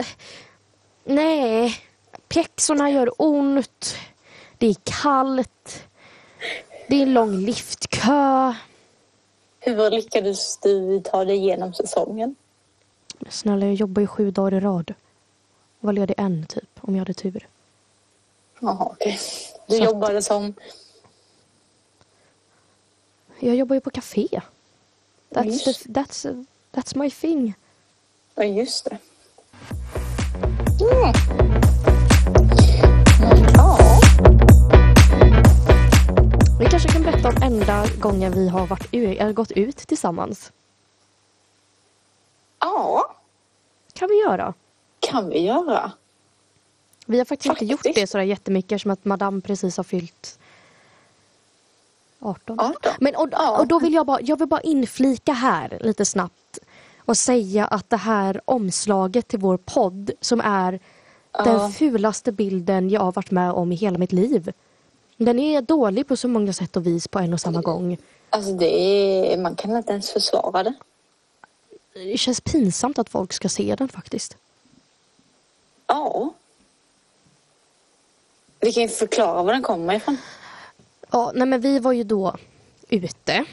Nej, 1.04 1.76
pjäxorna 2.28 2.90
gör 2.90 3.12
ont. 3.16 3.96
Det 4.58 4.66
är 4.66 4.76
kallt. 4.84 5.82
Det 6.88 6.96
är 6.96 7.02
en 7.02 7.14
lång 7.14 7.36
liftkö. 7.36 8.54
Hur 9.60 9.90
lyckades 9.90 10.58
du 10.58 11.00
ta 11.00 11.24
dig 11.24 11.36
igenom 11.36 11.74
säsongen? 11.74 12.36
Snälla, 13.28 13.66
jag 13.66 13.74
jobbar 13.74 14.00
ju 14.00 14.06
sju 14.06 14.30
dagar 14.30 14.54
i 14.54 14.60
rad. 14.60 14.94
Var 15.80 15.92
ledig 15.92 16.14
en 16.18 16.46
typ, 16.46 16.70
om 16.80 16.94
jag 16.94 17.00
hade 17.00 17.14
tur. 17.14 17.48
Jaha, 18.60 18.88
okej. 18.92 19.18
Du 19.66 19.76
Så 19.76 19.82
att- 19.82 19.90
jobbade 19.90 20.22
som... 20.22 20.54
Jag 23.40 23.56
jobbar 23.56 23.74
ju 23.74 23.80
på 23.80 23.90
café. 23.90 24.28
That's, 25.30 25.44
Just. 25.44 25.82
the, 25.84 25.88
that's, 25.92 26.46
that's 26.72 26.98
my 26.98 27.10
thing. 27.10 27.54
Ja, 28.34 28.44
just 28.44 28.84
det. 28.84 28.98
Mm. 30.80 31.12
Ja. 33.54 33.78
Vi 36.60 36.66
kanske 36.70 36.88
kan 36.88 37.02
berätta 37.02 37.28
om 37.28 37.36
enda 37.42 37.86
gången 37.98 38.32
vi 38.32 38.48
har 38.48 38.66
varit, 38.66 38.88
eller 38.94 39.32
gått 39.32 39.50
ut 39.52 39.76
tillsammans. 39.76 40.52
ja, 42.60 43.14
kan 43.92 44.08
vi 44.08 44.20
göra. 44.20 44.54
Kan 45.10 45.28
vi 45.28 45.38
göra. 45.38 45.92
Vi 47.06 47.18
har 47.18 47.24
faktiskt, 47.24 47.46
inte 47.50 47.64
gjort 47.64 47.80
Faktiskt. 47.80 47.94
det 47.96 48.06
sådär 48.06 48.24
jättemycket 48.24 48.82
som 48.82 48.90
att 48.90 49.04
Madame 49.04 49.40
precis 49.40 49.76
har 49.76 49.84
fyllt 49.84 50.38
18. 52.20 52.60
18. 52.60 52.92
Men 53.00 53.14
och, 53.16 53.58
och 53.60 53.66
då 53.66 53.78
vill 53.78 53.92
jag 53.94 54.06
bara, 54.06 54.20
jag 54.20 54.38
vill 54.38 54.48
bara 54.48 54.60
inflika 54.60 55.32
här 55.32 55.78
lite 55.80 56.04
snabbt 56.04 56.58
och 56.98 57.16
säga 57.16 57.66
att 57.66 57.90
det 57.90 57.96
här 57.96 58.40
omslaget 58.44 59.28
till 59.28 59.38
vår 59.38 59.56
podd 59.56 60.10
som 60.20 60.40
är 60.40 60.80
Ja. 61.32 61.44
den 61.44 61.72
fulaste 61.72 62.32
bilden 62.32 62.90
jag 62.90 63.00
har 63.00 63.12
varit 63.12 63.30
med 63.30 63.52
om 63.52 63.72
i 63.72 63.74
hela 63.74 63.98
mitt 63.98 64.12
liv. 64.12 64.52
Den 65.16 65.38
är 65.38 65.62
dålig 65.62 66.08
på 66.08 66.16
så 66.16 66.28
många 66.28 66.52
sätt 66.52 66.76
och 66.76 66.86
vis 66.86 67.08
på 67.08 67.18
en 67.18 67.32
och 67.32 67.40
samma 67.40 67.60
gång. 67.60 67.98
Alltså 68.30 68.52
det 68.52 68.72
är, 69.32 69.38
man 69.38 69.54
kan 69.56 69.76
inte 69.76 69.92
ens 69.92 70.10
försvara 70.10 70.62
det. 70.62 70.74
Det 71.94 72.18
känns 72.18 72.40
pinsamt 72.40 72.98
att 72.98 73.08
folk 73.08 73.32
ska 73.32 73.48
se 73.48 73.74
den 73.74 73.88
faktiskt. 73.88 74.36
Ja. 75.88 76.34
Vi 78.60 78.72
kan 78.72 78.82
ju 78.82 78.88
förklara 78.88 79.42
var 79.42 79.52
den 79.52 79.62
kommer 79.62 79.94
ifrån. 79.94 80.16
Ja, 81.10 81.32
nej 81.34 81.46
men 81.48 81.60
vi 81.60 81.78
var 81.78 81.92
ju 81.92 82.04
då 82.04 82.36
ute. 82.88 83.44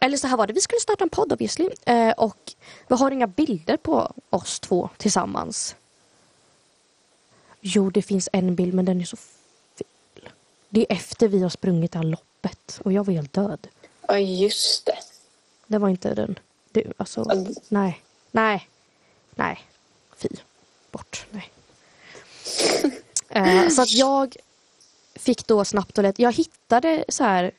Eller 0.00 0.16
så 0.16 0.26
här 0.26 0.36
var 0.36 0.46
det, 0.46 0.52
vi 0.52 0.60
skulle 0.60 0.80
starta 0.80 1.04
en 1.04 1.10
podd 1.10 1.32
obviously. 1.32 1.68
Eh, 1.86 2.10
och 2.10 2.54
vi 2.88 2.94
har 2.96 3.10
inga 3.10 3.26
bilder 3.26 3.76
på 3.76 4.12
oss 4.30 4.60
två 4.60 4.88
tillsammans. 4.96 5.76
Jo, 7.60 7.90
det 7.90 8.02
finns 8.02 8.28
en 8.32 8.54
bild 8.54 8.74
men 8.74 8.84
den 8.84 9.00
är 9.00 9.04
så 9.04 9.16
ful. 9.16 10.28
Det 10.68 10.80
är 10.80 10.96
efter 10.96 11.28
vi 11.28 11.42
har 11.42 11.48
sprungit 11.50 11.92
det 11.92 11.98
här 11.98 12.04
loppet 12.06 12.80
och 12.84 12.92
jag 12.92 13.04
var 13.06 13.14
helt 13.14 13.32
död. 13.32 13.68
Ja, 14.08 14.18
just 14.18 14.86
det. 14.86 14.98
Det 15.66 15.78
var 15.78 15.88
inte 15.88 16.14
den. 16.14 16.38
Det, 16.70 16.92
alltså, 16.96 17.24
det- 17.24 17.54
nej. 17.68 18.02
Nej. 18.30 18.68
Nej. 19.34 19.58
Fy. 20.16 20.28
Bort. 20.90 21.26
Nej. 21.30 21.50
Eh, 23.28 23.68
så 23.68 23.82
att 23.82 23.92
jag 23.92 24.36
fick 25.14 25.46
då 25.46 25.64
snabbt 25.64 25.98
och 25.98 26.04
lätt. 26.04 26.18
Jag 26.18 26.32
hittade 26.32 27.04
så 27.08 27.24
här 27.24 27.50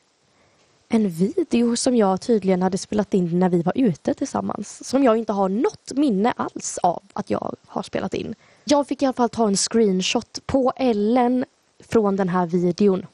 en 0.88 1.08
video 1.08 1.76
som 1.76 1.96
jag 1.96 2.20
tydligen 2.20 2.62
hade 2.62 2.78
spelat 2.78 3.14
in 3.14 3.38
när 3.38 3.48
vi 3.48 3.62
var 3.62 3.72
ute 3.76 4.14
tillsammans. 4.14 4.88
Som 4.88 5.04
jag 5.04 5.16
inte 5.16 5.32
har 5.32 5.48
något 5.48 5.92
minne 5.92 6.32
alls 6.36 6.78
av 6.78 7.02
att 7.12 7.30
jag 7.30 7.54
har 7.66 7.82
spelat 7.82 8.14
in. 8.14 8.34
Jag 8.64 8.88
fick 8.88 9.02
i 9.02 9.06
alla 9.06 9.12
fall 9.12 9.28
ta 9.28 9.48
en 9.48 9.56
screenshot 9.56 10.38
på 10.46 10.72
Ellen 10.76 11.44
från 11.80 12.16
den 12.16 12.28
här 12.28 12.46
videon. 12.46 13.06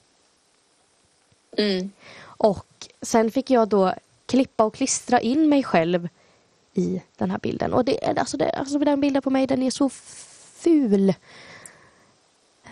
Mm. 1.56 1.90
Och 2.22 2.88
sen 3.02 3.30
fick 3.30 3.50
jag 3.50 3.68
då 3.68 3.94
klippa 4.26 4.64
och 4.64 4.74
klistra 4.74 5.20
in 5.20 5.48
mig 5.48 5.62
själv 5.62 6.08
i 6.78 7.02
den 7.16 7.30
här 7.30 7.38
bilden. 7.38 7.72
Och 7.72 7.84
det, 7.84 8.18
alltså 8.18 8.36
det, 8.36 8.50
alltså 8.50 8.78
den 8.78 9.00
bilden 9.00 9.22
på 9.22 9.30
mig 9.30 9.46
den 9.46 9.62
är 9.62 9.70
så 9.70 9.88
ful. 9.88 11.08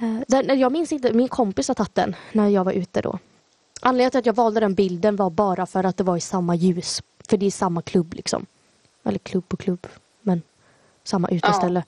Eh, 0.01 0.21
Den, 0.29 0.59
jag 0.59 0.73
minns 0.73 0.93
inte, 0.93 1.13
min 1.13 1.29
kompis 1.29 1.69
har 1.69 1.75
tagit 1.75 1.95
den 1.95 2.17
när 2.33 2.49
jag 2.49 2.65
var 2.65 2.73
ute 2.73 3.01
då. 3.01 3.19
Anledningen 3.81 4.11
till 4.11 4.19
att 4.19 4.27
jag 4.27 4.37
valde 4.37 4.61
den 4.61 4.75
bilden 4.75 5.17
var 5.17 5.31
bara 5.31 5.67
för 5.67 5.85
att 5.85 5.97
det 5.97 6.05
var 6.05 6.17
i 6.17 6.21
samma 6.21 6.55
ljus. 6.55 7.03
För 7.29 7.37
det 7.37 7.47
är 7.47 7.51
samma 7.51 7.83
klubb 7.83 8.15
liksom. 8.15 8.47
Eller 9.05 9.19
klubb 9.19 9.45
och 9.53 9.61
klubb. 9.61 9.87
Men 10.23 10.43
samma 11.05 11.29
uteställe. 11.29 11.85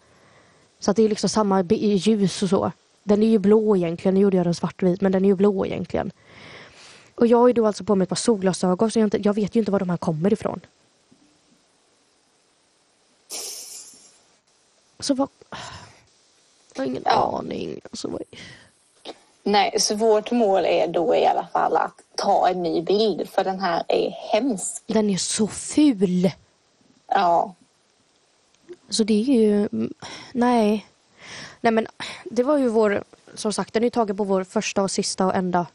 Så 0.79 0.91
att 0.91 0.97
det 0.97 1.03
är 1.03 1.09
liksom 1.09 1.29
samma 1.29 1.63
ljus 1.63 2.43
och 2.43 2.49
så. 2.49 2.73
Den 3.03 3.23
är 3.23 3.27
ju 3.27 3.39
blå 3.39 3.77
egentligen. 3.77 4.15
Nu 4.15 4.21
gjorde 4.21 4.37
jag 4.37 4.47
den 4.47 4.55
svartvit 4.55 5.01
men 5.01 5.13
den 5.13 5.25
är 5.25 5.29
ju 5.29 5.35
blå 5.35 5.67
egentligen. 5.67 6.13
Och 7.15 7.27
jag 7.27 7.39
har 7.39 7.47
ju 7.47 7.53
då 7.53 7.67
alltså 7.67 7.85
på 7.85 7.95
mig 7.95 8.03
ett 8.03 8.09
par 8.09 8.17
solglasögon 8.17 8.91
så 8.91 8.99
jag, 8.99 9.07
inte, 9.07 9.19
jag 9.23 9.35
vet 9.35 9.57
ju 9.57 9.61
inte 9.61 9.73
var 9.73 9.79
de 9.79 9.91
här 9.91 9.97
kommer 9.97 10.33
ifrån. 10.33 10.61
Så 15.01 15.15
vad... 15.15 15.29
Jag 16.75 16.83
har 16.83 16.87
ingen 16.87 17.03
Ja. 17.07 17.39
aning. 17.39 17.81
Alltså, 17.91 18.09
vad... 18.09 18.23
Nej, 19.43 19.81
så 19.81 19.95
vårt 19.95 20.31
mål 20.31 20.65
är 20.65 20.89
då 20.89 21.15
i 21.17 21.27
alla 21.27 21.47
fall 21.53 21.77
att 21.77 22.03
ta 22.15 22.49
en 22.49 22.63
ny 22.63 22.83
bild 22.83 23.29
för 23.29 23.45
den 23.45 23.61
här 23.61 23.83
är 23.89 24.11
hemsk. 24.11 24.83
Den 24.87 25.11
är 25.11 25.17
så 25.17 25.47
ful! 25.47 26.31
Ja, 27.09 27.55
Så 28.89 29.05
det 29.05 29.15
är 29.15 29.25
ju... 29.25 29.69
Nej. 30.33 30.87
Nej 31.61 31.73
men 31.73 31.87
det 32.25 32.43
var 32.43 32.57
ju 32.59 32.69
vår... 32.69 33.05
Som 33.35 33.53
sagt, 33.53 33.73
den 33.75 33.83
är 33.83 33.87
ju 33.87 33.91
tagen 33.91 34.17
på 34.17 34.25
vår 34.25 34.45
första 34.45 34.83
och 34.83 34.91
sista 34.91 35.27
och 35.27 35.35
enda... 35.35 35.67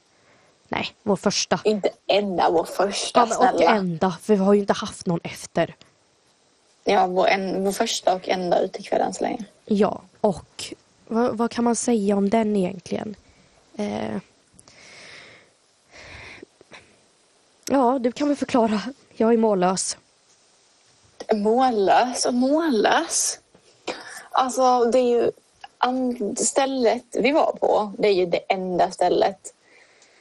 Nej, 0.67 0.88
vår 1.03 1.15
första. 1.15 1.59
inte 1.63 1.89
enda 2.07 2.49
vår 2.49 2.63
första 2.63 3.19
Ja, 3.19 3.26
men 3.26 3.38
och 3.38 3.57
snälla. 3.59 3.72
enda, 3.76 4.11
för 4.22 4.34
vi 4.36 4.39
har 4.43 4.53
ju 4.53 4.59
inte 4.59 4.74
haft 4.74 5.05
någon 5.05 5.19
efter. 5.24 5.76
Ja, 6.84 7.07
vår, 7.07 7.27
en, 7.27 7.63
vår 7.63 7.71
första 7.71 8.15
och 8.15 8.29
enda 8.29 8.59
utekväll 8.59 9.01
än 9.01 9.13
så 9.13 9.23
länge. 9.23 9.45
Ja, 9.65 10.01
och 10.21 10.73
vad, 11.07 11.38
vad 11.38 11.51
kan 11.51 11.63
man 11.63 11.75
säga 11.75 12.17
om 12.17 12.29
den 12.29 12.55
egentligen? 12.55 13.15
Eh, 13.77 14.17
ja, 17.69 17.99
du 17.99 18.11
kan 18.11 18.27
väl 18.27 18.38
förklara. 18.38 18.82
Jag 19.13 19.34
är 19.34 19.38
mållös. 19.38 19.97
Mållös 21.34 22.25
och 22.25 22.34
mållös. 22.34 23.39
Alltså 24.32 24.86
det 24.86 24.99
är 24.99 25.09
ju 25.09 25.32
stället 26.36 27.03
vi 27.11 27.32
var 27.32 27.51
på. 27.51 27.93
Det 27.97 28.07
är 28.07 28.13
ju 28.13 28.25
det 28.25 28.38
enda 28.38 28.91
stället 28.91 29.53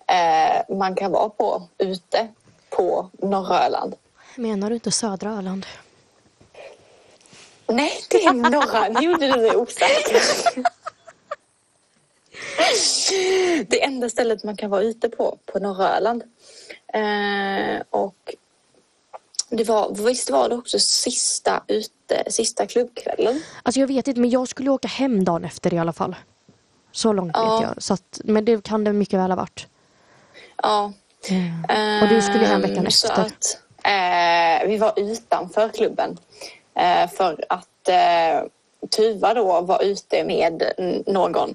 eh, 0.06 0.76
man 0.76 0.94
kan 0.94 1.12
vara 1.12 1.28
på 1.28 1.62
ute 1.78 2.28
på 2.70 3.10
norra 3.12 3.66
Öland. 3.66 3.94
Menar 4.36 4.68
du 4.70 4.74
inte 4.74 4.90
södra 4.90 5.38
Öland? 5.38 5.66
Nej, 7.70 7.92
det 8.10 8.24
är 8.24 8.32
norra. 8.32 8.88
Nu 8.88 9.06
gjorde 9.06 9.26
du 9.26 9.40
mig 9.40 9.56
osäker. 9.56 10.20
Det 13.68 13.84
enda 13.84 14.08
stället 14.08 14.44
man 14.44 14.56
kan 14.56 14.70
vara 14.70 14.82
ute 14.82 15.08
på, 15.08 15.38
på 15.46 15.58
norra 15.58 15.96
Öland. 15.96 16.22
Eh, 16.94 17.82
och 17.90 18.34
det 19.50 19.64
var, 19.64 19.94
visst 20.06 20.30
var 20.30 20.48
det 20.48 20.54
också 20.54 20.78
sista, 20.78 21.62
ute, 21.68 22.24
sista 22.32 22.66
klubbkvällen? 22.66 23.42
Alltså 23.62 23.80
jag 23.80 23.86
vet 23.86 24.08
inte, 24.08 24.20
men 24.20 24.30
jag 24.30 24.48
skulle 24.48 24.70
åka 24.70 24.88
hem 24.88 25.24
dagen 25.24 25.44
efter 25.44 25.74
i 25.74 25.78
alla 25.78 25.92
fall. 25.92 26.16
Så 26.92 27.12
långt 27.12 27.30
Ja. 27.34 27.58
vet 27.58 27.68
jag. 27.68 27.82
Så 27.82 27.94
att, 27.94 28.20
men 28.24 28.44
det 28.44 28.62
kan 28.64 28.84
det 28.84 28.92
mycket 28.92 29.18
väl 29.18 29.30
ha 29.30 29.36
varit. 29.36 29.66
Ja. 30.62 30.92
Och 32.02 32.08
du 32.08 32.22
skulle 32.22 32.44
hem 32.46 32.60
veckan 32.60 32.78
Ehm, 32.78 32.86
efter. 32.86 33.10
Att, 33.20 33.58
eh, 33.84 34.68
vi 34.68 34.76
var 34.78 34.92
utanför 34.96 35.68
klubben. 35.68 36.18
Eh, 36.74 37.10
för 37.10 37.44
att 37.48 37.88
eh, 37.88 38.48
Tuva 38.88 39.34
då 39.34 39.60
var 39.60 39.82
ute 39.82 40.24
med 40.24 40.72
någon. 41.06 41.54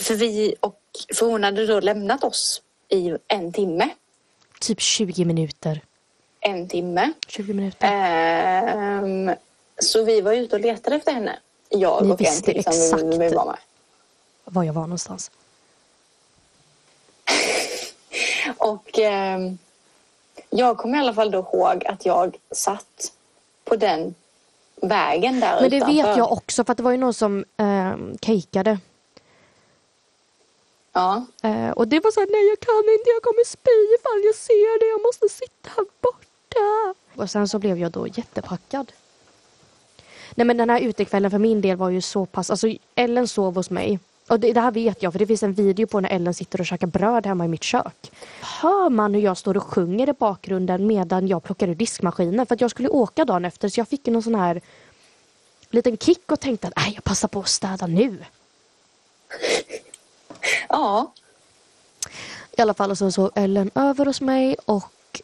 För, 0.00 0.14
vi 0.14 0.54
och, 0.60 0.80
för 1.14 1.26
hon 1.26 1.44
hade 1.44 1.66
då 1.66 1.80
lämnat 1.80 2.24
oss 2.24 2.62
i 2.88 3.16
en 3.28 3.52
timme. 3.52 3.88
Typ 4.60 4.80
20 4.80 5.24
minuter. 5.24 5.80
En 6.40 6.68
timme. 6.68 7.12
20 7.28 7.52
minuter. 7.52 7.86
Ehm, 7.86 9.30
så 9.78 10.04
vi 10.04 10.20
var 10.20 10.32
ute 10.32 10.56
och 10.56 10.60
letade 10.60 10.96
efter 10.96 11.12
henne. 11.12 11.38
Jag 11.68 12.02
Ni 12.04 12.08
och 12.08 12.20
en 12.20 12.26
visste 12.26 12.52
till 12.52 12.64
som 12.64 12.72
vi, 12.72 12.84
exakt. 12.84 13.02
vi 13.02 13.34
var 13.34 13.44
med. 13.44 13.58
Var 14.44 14.64
jag 14.64 14.72
var 14.72 14.82
någonstans. 14.82 15.30
Och 18.56 18.98
ehm, 18.98 19.58
jag 20.50 20.78
kommer 20.78 20.98
i 20.98 21.00
alla 21.00 21.14
fall 21.14 21.30
då 21.30 21.38
ihåg 21.38 21.86
att 21.86 22.06
jag 22.06 22.36
satt 22.50 23.12
på 23.64 23.76
den 23.76 24.14
vägen 24.82 25.40
där 25.40 25.60
Men 25.60 25.70
det 25.70 25.76
utanför. 25.76 25.94
vet 25.94 26.16
jag 26.16 26.32
också 26.32 26.64
för 26.64 26.72
att 26.72 26.76
det 26.76 26.82
var 26.82 26.90
ju 26.90 26.96
någon 26.96 27.14
som 27.14 27.44
eh, 27.56 27.94
kejkade. 28.22 28.78
Ja. 30.92 31.24
Eh, 31.42 31.70
och 31.70 31.88
det 31.88 32.00
var 32.00 32.10
så 32.10 32.20
här, 32.20 32.26
nej 32.30 32.48
jag 32.48 32.60
kan 32.60 32.92
inte, 32.98 33.10
jag 33.10 33.22
kommer 33.22 33.44
spy 33.44 33.94
ifall 33.98 34.24
jag 34.24 34.34
ser 34.34 34.80
det, 34.80 34.86
jag 34.86 35.02
måste 35.02 35.28
sitta 35.28 35.70
här 35.76 35.84
borta. 36.00 36.94
Och 37.22 37.30
sen 37.30 37.48
så 37.48 37.58
blev 37.58 37.78
jag 37.78 37.90
då 37.90 38.06
jättepackad. 38.06 38.92
Nej 40.34 40.46
men 40.46 40.56
den 40.56 40.70
här 40.70 40.80
utekvällen 40.80 41.30
för 41.30 41.38
min 41.38 41.60
del 41.60 41.76
var 41.76 41.90
ju 41.90 42.00
så 42.00 42.26
pass, 42.26 42.50
alltså 42.50 42.68
Ellen 42.94 43.28
sov 43.28 43.54
hos 43.54 43.70
mig. 43.70 43.98
Och 44.30 44.40
det, 44.40 44.52
det 44.52 44.60
här 44.60 44.70
vet 44.70 45.02
jag 45.02 45.12
för 45.12 45.18
det 45.18 45.26
finns 45.26 45.42
en 45.42 45.52
video 45.52 45.86
på 45.86 46.00
när 46.00 46.10
Ellen 46.10 46.34
sitter 46.34 46.60
och 46.60 46.66
käkar 46.66 46.86
bröd 46.86 47.26
hemma 47.26 47.44
i 47.44 47.48
mitt 47.48 47.62
kök. 47.62 48.10
Hör 48.40 48.90
man 48.90 49.14
hur 49.14 49.20
jag 49.20 49.36
står 49.36 49.56
och 49.56 49.62
sjunger 49.62 50.08
i 50.08 50.12
bakgrunden 50.12 50.86
medan 50.86 51.28
jag 51.28 51.42
plockar 51.42 51.68
ur 51.68 51.74
diskmaskinen 51.74 52.46
för 52.46 52.54
att 52.54 52.60
jag 52.60 52.70
skulle 52.70 52.88
åka 52.88 53.24
dagen 53.24 53.44
efter 53.44 53.68
så 53.68 53.80
jag 53.80 53.88
fick 53.88 54.06
någon 54.06 54.22
sån 54.22 54.34
här 54.34 54.60
liten 55.70 55.96
kick 55.96 56.32
och 56.32 56.40
tänkte 56.40 56.70
att 56.76 56.94
jag 56.94 57.04
passar 57.04 57.28
på 57.28 57.40
att 57.40 57.48
städa 57.48 57.86
nu. 57.86 58.18
Ja. 60.68 61.12
I 62.58 62.62
alla 62.62 62.74
fall 62.74 62.90
och 62.90 62.98
så 62.98 63.12
sov 63.12 63.30
Ellen 63.34 63.70
över 63.74 64.06
hos 64.06 64.20
mig 64.20 64.56
och 64.64 65.22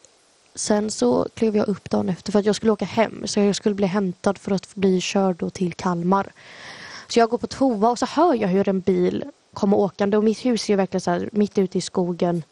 sen 0.55 0.91
så 0.91 1.27
klev 1.33 1.57
jag 1.57 1.67
upp 1.67 1.89
dagen 1.89 2.09
efter 2.09 2.31
för 2.31 2.39
att 2.39 2.45
jag 2.45 2.55
skulle 2.55 2.71
åka 2.71 2.85
hem. 2.85 3.27
Så 3.27 3.39
jag 3.39 3.55
skulle 3.55 3.75
bli 3.75 3.85
hämtad 3.87 4.37
för 4.37 4.51
att 4.51 4.75
bli 4.75 5.01
körd 5.01 5.35
då 5.35 5.49
till 5.49 5.73
Kalmar. 5.73 6.31
Så 7.07 7.19
jag 7.19 7.29
går 7.29 7.37
på 7.37 7.47
toa 7.47 7.89
och 7.89 7.99
så 7.99 8.05
hör 8.05 8.33
jag 8.33 8.47
hur 8.47 8.69
en 8.69 8.79
bil 8.79 9.25
kommer 9.53 9.77
åkande 9.77 10.17
och 10.17 10.23
mitt 10.23 10.45
hus 10.45 10.65
är 10.65 10.69
ju 10.69 10.75
verkligen 10.75 11.01
så 11.01 11.11
här 11.11 11.29
mitt 11.31 11.57
ute 11.57 11.77
i 11.77 11.81
skogen. 11.81 12.43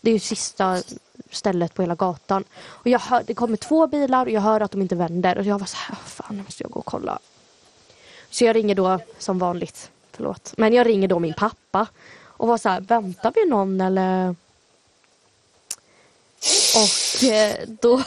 Det 0.00 0.10
är 0.10 0.14
ju 0.14 0.20
sista 0.20 0.82
stället 1.30 1.74
på 1.74 1.82
hela 1.82 1.94
gatan. 1.94 2.44
Och 2.54 2.86
jag 2.86 2.98
hör, 2.98 3.22
det 3.26 3.34
kommer 3.34 3.56
två 3.56 3.86
bilar 3.86 4.26
och 4.26 4.32
jag 4.32 4.40
hör 4.40 4.60
att 4.60 4.70
de 4.70 4.82
inte 4.82 4.94
vänder. 4.94 5.38
Och 5.38 5.44
jag 5.44 5.58
var 5.58 5.66
så 5.66 5.76
här, 5.76 5.96
fan 6.04 6.36
nu 6.36 6.42
måste 6.42 6.62
jag 6.62 6.70
gå 6.70 6.78
och 6.78 6.86
kolla. 6.86 7.18
Så 8.30 8.44
jag 8.44 8.56
ringer 8.56 8.74
då 8.74 9.00
som 9.18 9.38
vanligt, 9.38 9.90
förlåt. 10.12 10.54
Men 10.56 10.72
jag 10.72 10.86
ringer 10.86 11.08
då 11.08 11.18
min 11.18 11.34
pappa 11.34 11.86
och 12.20 12.48
var 12.48 12.58
så 12.58 12.68
här, 12.68 12.80
väntar 12.80 13.32
vi 13.34 13.46
någon 13.46 13.80
eller? 13.80 14.34
Och 16.76 17.24
eh, 17.24 17.54
då, 17.80 18.02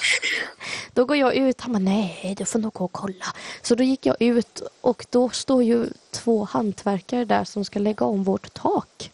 då 0.97 1.05
går 1.05 1.17
jag 1.17 1.35
ut. 1.35 1.61
Han 1.61 1.71
bara, 1.73 1.79
nej 1.79 2.35
du 2.37 2.45
får 2.45 2.59
nog 2.59 2.73
gå 2.73 2.83
och 2.85 2.91
kolla. 2.91 3.25
Så 3.61 3.75
då 3.75 3.83
gick 3.83 4.05
jag 4.05 4.15
ut 4.19 4.61
och 4.81 5.05
då 5.09 5.29
står 5.29 5.63
ju 5.63 5.85
två 6.11 6.43
hantverkare 6.43 7.25
där 7.25 7.43
som 7.43 7.65
ska 7.65 7.79
lägga 7.79 8.05
om 8.05 8.23
vårt 8.23 8.53
tak. 8.53 9.11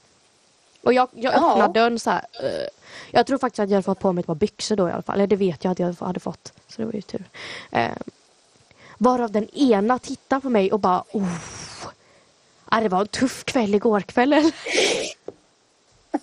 Och 0.83 0.93
jag, 0.93 1.07
jag 1.13 1.33
Ja. 1.33 1.51
öppnar 1.51 1.73
dörren 1.73 1.99
så 1.99 2.09
här. 2.09 2.25
eh, 2.43 2.67
jag 3.11 3.27
tror 3.27 3.37
faktiskt 3.37 3.59
att 3.59 3.69
jag 3.69 3.75
hade 3.75 3.83
fått 3.83 3.99
på 3.99 4.13
mig 4.13 4.19
ett 4.21 4.27
par 4.27 4.35
byxor 4.35 4.75
då 4.75 4.89
i 4.89 4.91
alla 4.91 5.01
fall. 5.01 5.15
Eller 5.15 5.27
det 5.27 5.35
vet 5.35 5.63
jag 5.63 5.71
att 5.71 5.79
jag 5.79 5.93
hade 5.99 6.19
fått. 6.19 6.53
Så 6.67 6.81
det 6.81 6.85
var 6.85 6.93
ju 6.93 7.01
tur. 7.01 7.23
Eh, 7.71 7.91
varav 8.97 9.31
den 9.31 9.49
ena 9.49 9.99
tittar 9.99 10.39
på 10.39 10.49
mig 10.49 10.71
och 10.71 10.79
bara, 10.79 11.03
oh. 11.11 11.35
Ah, 12.65 12.81
det 12.81 12.89
var 12.89 13.01
en 13.01 13.07
tuff 13.07 13.43
kväll 13.43 13.75
igår 13.75 14.01
kväll. 14.01 14.51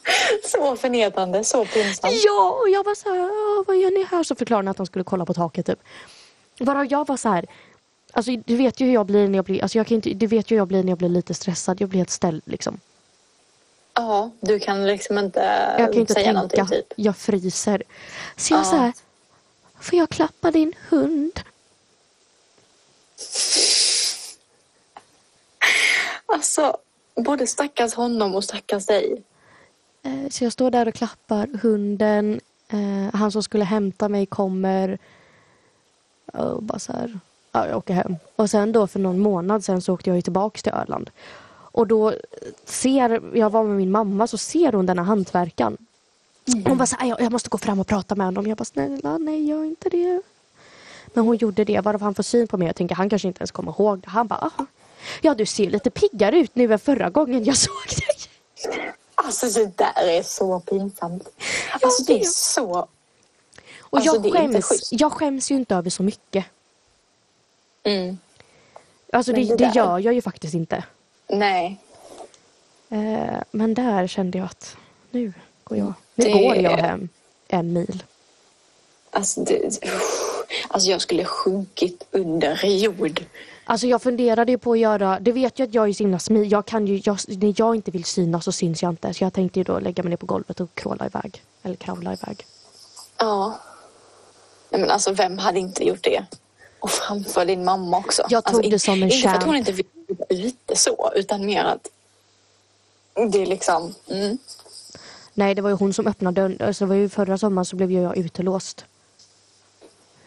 Eller?" 0.05 0.49
Så 0.49 0.77
förnedrande, 0.77 1.45
så 1.45 1.65
pinsamt. 1.65 2.15
Ja, 2.25 2.51
och 2.63 2.69
jag 2.69 2.85
var 2.85 2.95
så 2.95 3.09
här, 3.09 3.17
"Ja, 3.17 3.65
vad 3.67 3.77
gör 3.77 3.91
ni 3.91 4.05
här? 4.05 4.23
Så 4.23 4.35
förklarade 4.35 4.67
han 4.67 4.71
att 4.71 4.79
han 4.79 4.87
skulle 4.87 5.05
kolla 5.05 5.27
på 5.27 5.35
taket 5.35 5.67
typ. 5.67 5.79
Varav 6.61 6.87
jag 6.87 7.07
var 7.07 7.17
så 7.17 7.29
här, 7.29 7.47
alltså 8.13 8.31
du 8.47 8.57
vet 8.57 8.81
ju 8.81 8.87
hur 8.87 8.95
jag 8.95 9.07
blir 9.07 9.29
när 9.29 9.39
jag 9.39 9.45
blir, 9.45 9.63
alltså 9.63 9.79
jag 9.79 9.87
kan 9.87 9.95
inte, 9.95 10.11
du 10.11 10.27
vet 10.27 10.51
ju 10.51 10.55
hur 10.55 10.61
jag 10.61 10.69
blir 10.69 10.83
när 10.83 10.89
jag 10.91 10.99
blir 10.99 11.09
lite 11.09 11.35
stressad. 11.35 11.81
Jag 11.81 11.89
blir 11.89 11.99
helt 11.99 12.11
ställd 12.11 12.43
liksom. 12.45 12.81
Ja, 13.95 14.31
du 14.41 14.59
kan 14.59 14.87
liksom 14.87 15.19
inte, 15.19 15.41
Jag 15.79 15.93
kan 15.93 16.01
inte 16.01 16.13
säga 16.15 16.25
tänka, 16.25 16.33
någonting 16.33 16.67
typ. 16.67 16.93
jag 16.97 17.17
fryser. 17.17 17.83
Så 18.37 18.53
jag 18.55 18.61
Ja. 18.61 18.65
så 18.65 18.77
här, 18.77 18.93
får 19.81 19.99
jag 19.99 20.09
klappa 20.11 20.51
din 20.51 20.73
hund? 20.89 21.41
Alltså, 26.27 26.77
både 27.17 27.47
stackars 27.47 27.95
honom 27.95 28.35
och 28.35 28.45
stackars 28.45 28.87
dig. 28.87 29.23
Eh, 30.03 30.29
Så 30.31 30.45
jag 30.45 30.53
står 30.53 30.71
där 30.71 30.89
och 30.89 30.95
klappar 30.95 31.49
hunden. 31.63 32.41
Eh, 32.69 33.15
han 33.15 33.33
som 33.33 33.43
skulle 33.43 33.65
hämta 33.65 34.09
mig 34.09 34.27
kommer. 34.27 34.99
Och 36.33 36.63
bara 36.63 36.79
så 36.79 36.93
här, 36.93 37.19
ja, 37.53 37.67
jag 37.69 37.77
åker 37.79 37.95
hem. 37.95 38.17
Och 38.37 38.51
sen 38.51 38.73
då 38.73 38.87
för 38.87 38.99
någon 39.01 39.19
månad 39.19 39.65
sen 39.65 39.83
så 39.83 39.95
åkte 39.95 40.11
jag 40.11 40.17
ju 40.17 40.23
tillbaks 40.23 40.63
till 40.63 40.73
Öland. 40.73 41.11
Och 41.73 41.87
då 41.87 42.15
ser, 42.65 43.23
jag 43.35 43.51
var 43.51 43.65
med 43.65 43.77
min 43.77 43.91
mamma, 43.91 44.27
så 44.27 44.39
ser 44.39 44.73
hon 44.73 44.87
den 44.87 44.99
här 44.99 45.05
hantverkaren. 45.05 45.77
Hon 46.65 46.79
bara 46.79 46.87
så 46.87 46.97
här, 46.97 47.09
jag, 47.09 47.21
jag 47.21 47.33
måste 47.33 47.49
gå 47.49 47.59
fram 47.59 47.81
och 47.81 47.87
prata 47.87 48.15
med 48.15 48.27
honom. 48.27 48.47
Jag 48.47 48.57
bara, 48.59 48.65
snälla 48.65 49.19
nej 49.19 49.45
gör 49.49 49.65
inte 49.65 49.89
det. 49.89 50.23
Men 51.15 51.25
hon 51.25 51.37
gjorde 51.37 51.65
det, 51.65 51.81
varav 51.81 52.01
han 52.03 52.15
får 52.15 52.23
syn 52.23 52.47
på 52.49 52.57
mig. 52.57 52.67
Jag 52.67 52.77
tänker 52.77 52.95
han 52.95 53.11
kanske 53.11 53.29
inte 53.29 53.41
ens 53.41 53.51
kommer 53.51 53.73
ihåg 53.73 53.99
det. 54.01 54.09
Han 54.11 54.27
bara, 54.27 54.39
aha. 54.41 54.67
Ja 55.21 55.35
du 55.35 55.47
ser 55.47 55.71
lite 55.71 55.91
piggare 55.91 56.39
ut 56.39 56.55
nu 56.55 56.73
än 56.73 56.79
förra 56.79 57.11
gången 57.11 57.45
jag 57.45 57.57
såg 57.67 57.75
dig. 57.89 58.17
Alltså 59.25 59.47
det 59.47 59.77
där 59.79 60.09
är 60.09 60.23
så 60.23 60.61
pinsamt. 60.61 61.29
Alltså 61.81 62.03
det 62.03 62.21
är 62.21 62.25
så... 62.25 62.89
Och 63.81 63.99
Alltså, 63.99 64.17
jag, 64.17 64.33
skäms, 64.33 64.89
jag 64.93 65.13
skäms 65.13 65.51
ju 65.51 65.55
inte 65.55 65.75
över 65.75 65.91
så 65.91 66.03
mycket. 66.03 66.45
Mm. 67.83 68.19
Alltså 69.13 69.33
det, 69.33 69.45
det 69.45 69.57
det 69.57 69.73
gör 69.75 69.99
jag 69.99 70.15
ju 70.15 70.23
faktiskt 70.23 70.55
inte. 70.55 70.85
Nej. 71.29 71.81
Eh, 72.89 73.41
men 73.51 73.75
där 73.75 74.07
kände 74.07 74.39
jag 74.39 74.45
att 74.45 74.77
nu 75.11 75.33
går 75.65 75.79
jag, 75.79 75.93
nu 76.15 76.25
Det- 76.25 76.33
går 76.33 76.57
jag 76.57 76.77
hem 76.77 77.09
en 77.49 77.73
mil. 77.73 78.03
Alltså, 79.11 79.41
det, 79.45 79.79
alltså 80.71 80.91
jag 80.91 81.01
skulle 81.01 81.25
sjunkit 81.25 82.07
under 82.11 82.67
jord. 82.67 83.25
Alltså 83.65 83.87
jag 83.87 84.03
funderade 84.03 84.53
ju 84.53 84.59
på 84.59 84.73
att 84.73 84.79
göra, 84.79 85.21
det 85.21 85.33
vet 85.33 85.59
jag 85.59 85.69
att 85.69 85.75
jag 85.75 85.89
är 85.89 85.93
så 85.93 86.03
himla 86.03 86.19
smidig. 86.19 86.53
Jag 86.53 86.67
kan 86.67 86.87
ju, 86.87 87.03
jag, 87.05 87.19
när 87.29 87.55
jag 87.57 87.77
inte 87.77 87.91
vill 87.91 88.05
synas 88.05 88.45
så 88.45 88.53
syns 88.53 88.83
jag 88.83 88.93
inte. 88.93 89.15
Så 89.15 89.25
jag 89.25 89.33
tänkte 89.33 89.61
ju 89.61 89.65
då 89.65 89.79
lägga 89.79 90.03
mig 90.03 90.11
ner 90.11 90.17
på 90.17 90.27
golvet 90.27 90.61
och 90.61 90.75
kråla 90.75 91.07
iväg. 91.07 91.43
Eller 91.63 91.77
kravla 91.77 92.13
iväg. 92.13 92.47
Ja. 93.19 93.59
Nej, 94.71 94.81
men 94.81 94.91
alltså 94.91 95.13
vem 95.13 95.39
hade 95.39 95.59
inte 95.59 95.85
gjort 95.85 96.05
det? 96.05 96.25
Och 96.81 96.91
framför 96.91 97.47
din 97.47 97.65
mamma 97.65 97.99
också. 97.99 98.23
Jag 98.29 98.45
tog 98.45 98.55
alltså, 98.55 98.71
det 98.71 98.79
som 98.79 99.03
en 99.03 99.03
Inte 99.03 99.29
för 99.29 99.37
att 99.37 99.43
hon 99.43 99.57
inte 99.57 99.73
vill 99.73 99.87
ute 100.29 100.77
så, 100.77 101.13
utan 101.15 101.47
mer 101.47 101.65
att 101.65 101.89
det 103.33 103.43
är 103.43 103.47
liksom... 103.47 103.95
Mm. 104.09 104.39
Nej, 105.35 105.55
det 105.55 105.63
var 105.63 105.71
ju 105.71 105.77
hon 105.77 105.93
som 105.95 106.07
öppnade 106.07 106.41
dörren. 106.41 106.57
Alltså, 106.61 106.85
det 106.85 106.89
var 106.89 106.97
ju 106.97 107.09
förra 107.09 107.39
sommaren 107.39 107.65
så 107.65 107.77
blev 107.77 107.91
ju 107.91 108.03
jag 108.03 108.17
utelåst. 108.17 108.85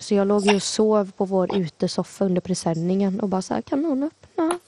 Så 0.04 0.14
jag 0.14 0.28
låg 0.28 0.46
ju 0.46 0.56
och 0.56 0.64
sov 0.64 1.12
på 1.12 1.26
vår 1.26 1.58
utesoffa 1.58 2.26
under 2.26 2.42
presenningen 2.42 3.20
och 3.20 3.30
bara 3.30 3.42
så 3.42 3.54
här, 3.54 3.62
kan 3.62 3.82
någon 3.82 4.04
öppna? 4.04 4.60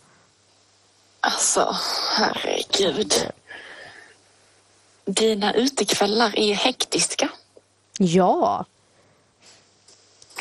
Alltså, 1.19 1.75
herregud. 2.17 3.13
Dina 5.05 5.53
utekvällar 5.53 6.39
är 6.39 6.53
hektiska. 6.53 7.29
Ja, 7.99 8.65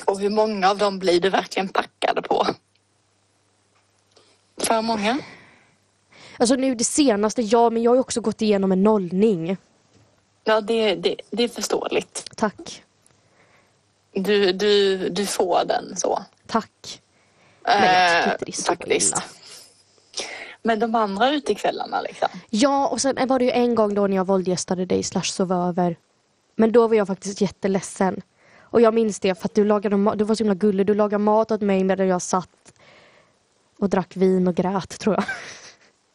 Och 0.05 0.21
hur 0.21 0.31
många 0.31 0.71
av 0.71 0.79
dem 0.79 0.99
blir 0.99 1.21
du 1.21 1.31
verkligen 1.31 1.69
packade 1.69 2.23
på? 2.23 2.47
För 4.57 4.83
många? 4.83 5.19
alltså 6.39 6.55
nu 6.55 6.75
det 6.75 6.85
senaste, 6.85 7.43
ja 7.43 7.71
men 7.71 7.83
jag 7.83 7.91
har 7.91 7.97
ju 7.97 8.01
också 8.01 8.21
gått 8.21 8.43
igenom 8.43 8.73
en 8.73 8.83
nollning. 8.83 9.57
Ja, 10.45 10.61
det, 10.61 10.95
det, 10.95 11.17
det 11.31 11.45
är 11.45 11.49
förståeligt. 11.49 12.31
Tack, 12.37 12.84
Du, 14.15 14.53
du, 14.53 15.09
du 15.09 15.27
får 15.27 15.65
den 15.65 15.97
så. 15.97 16.23
tack. 16.47 17.03
Men 17.63 17.75
jag 17.83 18.09
tycker 18.09 18.29
Eh, 18.29 18.33
inte 18.33 18.45
det 18.45 18.51
är 18.51 18.53
så 18.53 18.65
faktiskt. 18.65 19.13
illa. 19.15 19.23
Men 20.63 20.79
de 20.79 20.95
andra 20.95 21.31
utekvällarna 21.31 22.01
liksom? 22.01 22.29
Ja, 22.51 22.89
och 22.89 23.01
sen 23.01 23.27
var 23.29 23.39
det 23.39 23.45
ju 23.45 23.51
en 23.51 23.75
gång 23.75 23.95
då 23.95 24.07
när 24.07 24.17
jag 24.17 24.27
våldgästade 24.27 24.85
dig 24.87 25.03
slash 25.03 25.23
sov 25.23 25.53
över. 25.53 25.97
Men 26.57 26.73
då 26.73 26.89
var 26.89 26.95
jag 26.97 27.07
faktiskt 27.07 27.41
jätteledsen. 27.41 28.23
Och 28.61 28.81
jag 28.81 28.95
minns 28.95 29.21
det 29.21 29.35
för 29.35 29.45
att 29.49 29.55
du 29.55 29.65
lagade 29.65 29.97
du 30.17 30.25
var 30.25 30.35
så 30.35 30.45
himla 30.45 30.55
gullig. 30.55 30.87
Du 30.87 30.95
lagade 30.95 31.25
mat 31.25 31.51
åt 31.51 31.61
mig 31.61 31.85
medan 31.85 32.07
jag 32.09 32.23
satt 32.23 32.73
och 33.79 33.89
drack 33.89 34.17
vin 34.17 34.49
och 34.49 34.55
grät 34.55 34.99
tror 35.01 35.15
jag. 35.15 35.25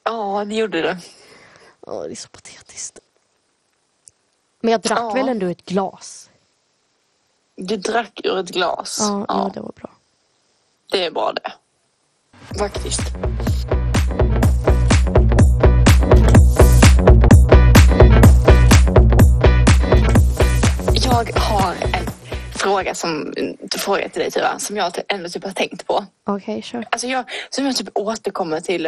Ja, 0.04 0.46
det 0.46 0.56
gjorde 0.56 0.82
du. 0.82 0.98
Åh, 1.82 2.04
det 2.04 2.12
är 2.12 2.16
så 2.16 2.30
patetiskt. 2.30 3.00
Men 4.62 4.72
jag 4.72 4.82
drack 4.82 5.00
Ja. 5.00 5.10
väl 5.14 5.30
ändå 5.30 5.46
ett 5.48 5.66
glas? 5.66 6.29
Du 7.62 7.78
drack 7.78 8.22
ur 8.24 8.38
ett 8.38 8.50
glas. 8.50 8.98
Ja, 9.00 9.26
ja. 9.28 9.52
det 9.54 9.60
var 9.60 9.72
bra. 9.72 9.90
det 10.92 11.06
är 11.06 11.12
bra 11.12 11.34
det. 11.34 11.52
Faktiskt. 12.60 13.02
Jag 21.04 21.34
har 21.36 21.72
en 21.72 22.06
fråga 22.56 22.96
som 22.96 23.34
fråga 23.78 24.10
till 24.10 24.22
dig 24.22 24.32
Tuva, 24.32 24.60
som 24.60 24.78
jag 24.78 24.94
ändå 25.08 25.30
typ 25.30 25.44
har 25.44 25.52
tänkt 25.52 25.88
på. 25.88 26.06
Okej, 26.24 26.62
kör. 26.62 26.86
Alltså 26.92 27.08
jag, 27.08 27.26
som 27.50 27.66
jag 27.66 27.76
typ 27.76 27.90
återkommer 27.94 28.60
till. 28.60 28.84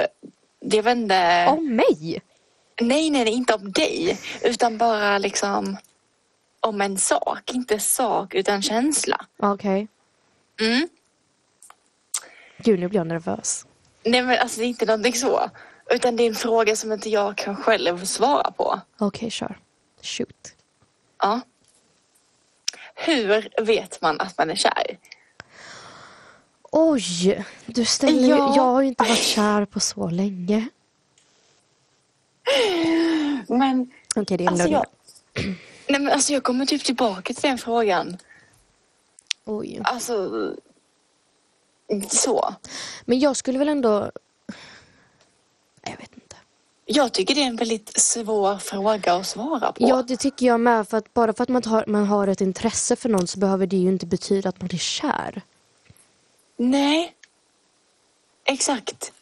Det 0.62 0.76
jag 0.78 0.84
vet 0.84 0.98
inte. 0.98 1.48
Om 1.50 1.76
mig? 1.76 2.22
Nej, 2.82 3.10
nej, 3.10 3.24
nej, 3.24 3.34
inte 3.34 3.54
om 3.54 3.72
dig. 3.72 4.20
Utan 4.42 4.78
bara 4.78 5.18
liksom 5.18 5.78
om 6.62 6.82
en 6.82 6.98
sak. 6.98 7.52
Inte 7.54 7.80
sak, 7.80 8.34
utan 8.36 8.62
känsla. 8.62 9.26
Okej. 9.38 9.88
Mm. 10.60 10.90
Gud, 12.58 12.80
nu 12.80 12.88
blir 12.88 13.00
jag 13.00 13.08
nervös. 13.08 13.66
Nej, 14.04 14.22
men 14.22 14.40
alltså 14.40 14.60
det 14.60 14.66
är 14.66 14.68
inte 14.68 14.86
någonting 14.86 15.14
så. 15.14 15.50
Utan 15.90 16.16
det 16.16 16.24
är 16.24 16.28
en 16.28 16.36
fråga 16.36 16.76
som 16.76 16.92
inte 16.92 17.10
jag 17.10 17.38
kan 17.38 17.56
själv 17.56 18.06
svara 18.06 18.52
på. 18.52 18.80
Okej, 19.00 19.30
kör. 19.30 19.60
Shoot. 20.02 20.56
Ja. 21.20 21.42
Hur 22.96 23.50
vet 23.62 24.02
man 24.02 24.22
att 24.22 24.38
man 24.38 24.50
är 24.50 24.56
kär? 24.56 24.98
Oj, 26.72 27.46
du 27.66 27.86
ställer 27.86 28.30
Ja. 28.30 28.54
Jag 28.56 28.64
har 28.64 28.82
ju 28.82 28.88
inte 28.88 29.04
varit 29.04 29.18
kär 29.18 29.66
på 29.66 29.80
så 29.80 30.10
länge. 30.10 30.70
Men 33.48 33.92
Okej, 34.16 34.38
det 34.38 34.44
är 34.44 34.48
en 34.48 34.54
alltså 34.54 34.68
jag, 34.68 34.86
nej, 35.92 36.02
men 36.02 36.14
alltså 36.14 36.34
jag 36.34 36.44
kommer 36.44 36.66
typ 36.66 36.84
tillbaka 36.84 37.34
till 37.34 37.50
den 37.50 37.58
frågan. 37.58 38.18
Oj. 39.46 39.82
Alltså, 39.84 40.56
så. 42.10 42.56
Men 43.06 43.20
jag 43.20 43.36
skulle 43.36 43.60
väl 43.60 43.70
ändå... 43.70 44.12
Jag 45.82 45.98
vet 45.98 46.14
inte. 46.14 46.36
Jag 46.86 47.14
tycker 47.14 47.36
det 47.36 47.42
är 47.42 47.48
en 47.48 47.56
väldigt 47.56 48.00
svår 48.00 48.58
fråga 48.58 49.14
att 49.14 49.28
svara 49.28 49.72
på. 49.72 49.88
Ja, 49.90 50.04
det 50.04 50.18
tycker 50.18 50.46
jag 50.46 50.60
med. 50.60 50.88
För 50.88 50.98
att 50.98 51.14
bara 51.14 51.34
för 51.34 51.44
att 51.44 51.50
man 51.50 51.64
har, 51.64 51.84
man 51.88 52.06
har 52.06 52.28
ett 52.28 52.42
intresse 52.42 52.96
för 52.96 53.10
någon 53.10 53.28
så 53.28 53.40
behöver 53.40 53.68
det 53.68 53.78
ju 53.78 53.88
inte 53.88 54.06
betyda 54.06 54.50
att 54.50 54.62
man 54.62 54.70
är 54.74 54.78
kär. 54.78 55.42
Nej. 56.58 57.16
Exakt. 58.44 59.14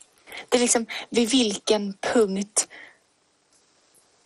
Det 0.50 0.58
är 0.58 0.62
liksom, 0.62 0.86
vid 1.10 1.30
vilken 1.30 1.94
punkt 1.94 2.68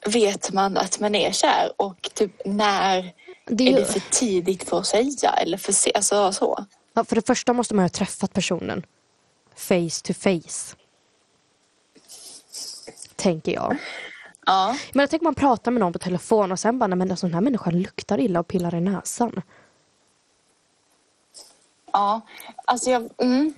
vet 0.05 0.51
man 0.53 0.77
att 0.77 0.99
man 0.99 1.15
är 1.15 1.31
kär 1.31 1.71
och 1.77 2.09
typ 2.13 2.31
när 2.45 3.13
Det 3.45 3.63
är 3.63 3.67
är 3.67 3.71
ju- 3.71 3.77
det 3.79 3.85
för 3.85 3.99
tidigt 3.99 4.69
för 4.69 4.79
att 4.79 4.85
säga 4.87 5.29
eller 5.31 5.57
för 5.57 5.73
se, 5.73 5.91
alltså 5.95 6.31
så. 6.33 6.65
Ja, 6.93 7.03
för 7.03 7.15
det 7.15 7.27
första 7.27 7.53
måste 7.53 7.73
man 7.75 7.83
ha 7.83 7.89
träffat 7.89 8.33
personen. 8.33 8.85
Face 9.55 10.01
to 10.03 10.13
face. 10.13 10.75
Tänker 13.15 13.51
jag. 13.53 13.77
Ja. 14.45 14.75
Men 14.93 15.03
jag 15.03 15.09
tänker 15.09 15.23
man 15.23 15.35
pratar 15.35 15.71
med 15.71 15.79
någon 15.79 15.93
på 15.93 15.99
telefon 15.99 16.51
och 16.51 16.59
sen 16.59 16.79
bara, 16.79 16.87
nej 16.87 16.97
men 16.97 17.11
alltså, 17.11 17.25
den 17.27 17.33
här 17.33 17.41
människan 17.41 17.81
luktar 17.81 18.19
illa 18.19 18.39
och 18.39 18.47
pillar 18.47 18.75
i 18.75 18.81
näsan. 18.81 19.41
Ja, 21.91 22.21
alltså 22.65 22.89
jag, 22.89 23.09
mm, 23.17 23.53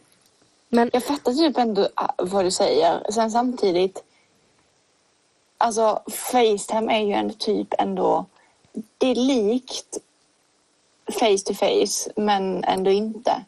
Men 0.70 0.89
jag 0.93 1.04
fattar 1.04 1.34
typ 1.34 1.58
ändå 1.58 1.82
äh, 1.82 2.10
vad 2.18 2.46
du 2.46 2.52
säger. 2.52 3.12
Sen 3.12 3.32
samtidigt, 3.32 4.04
alltså 5.66 6.01
Facetime 6.07 6.93
är 6.93 7.03
ju 7.03 7.13
ändå 7.13 7.34
typ 7.34 7.74
ändå, 7.78 8.26
det 8.97 9.07
är 9.07 9.16
likt 9.16 9.97
face 11.11 11.38
to 11.45 11.53
face 11.53 12.11
men 12.16 12.63
ändå 12.63 12.91
inte. 12.91 13.45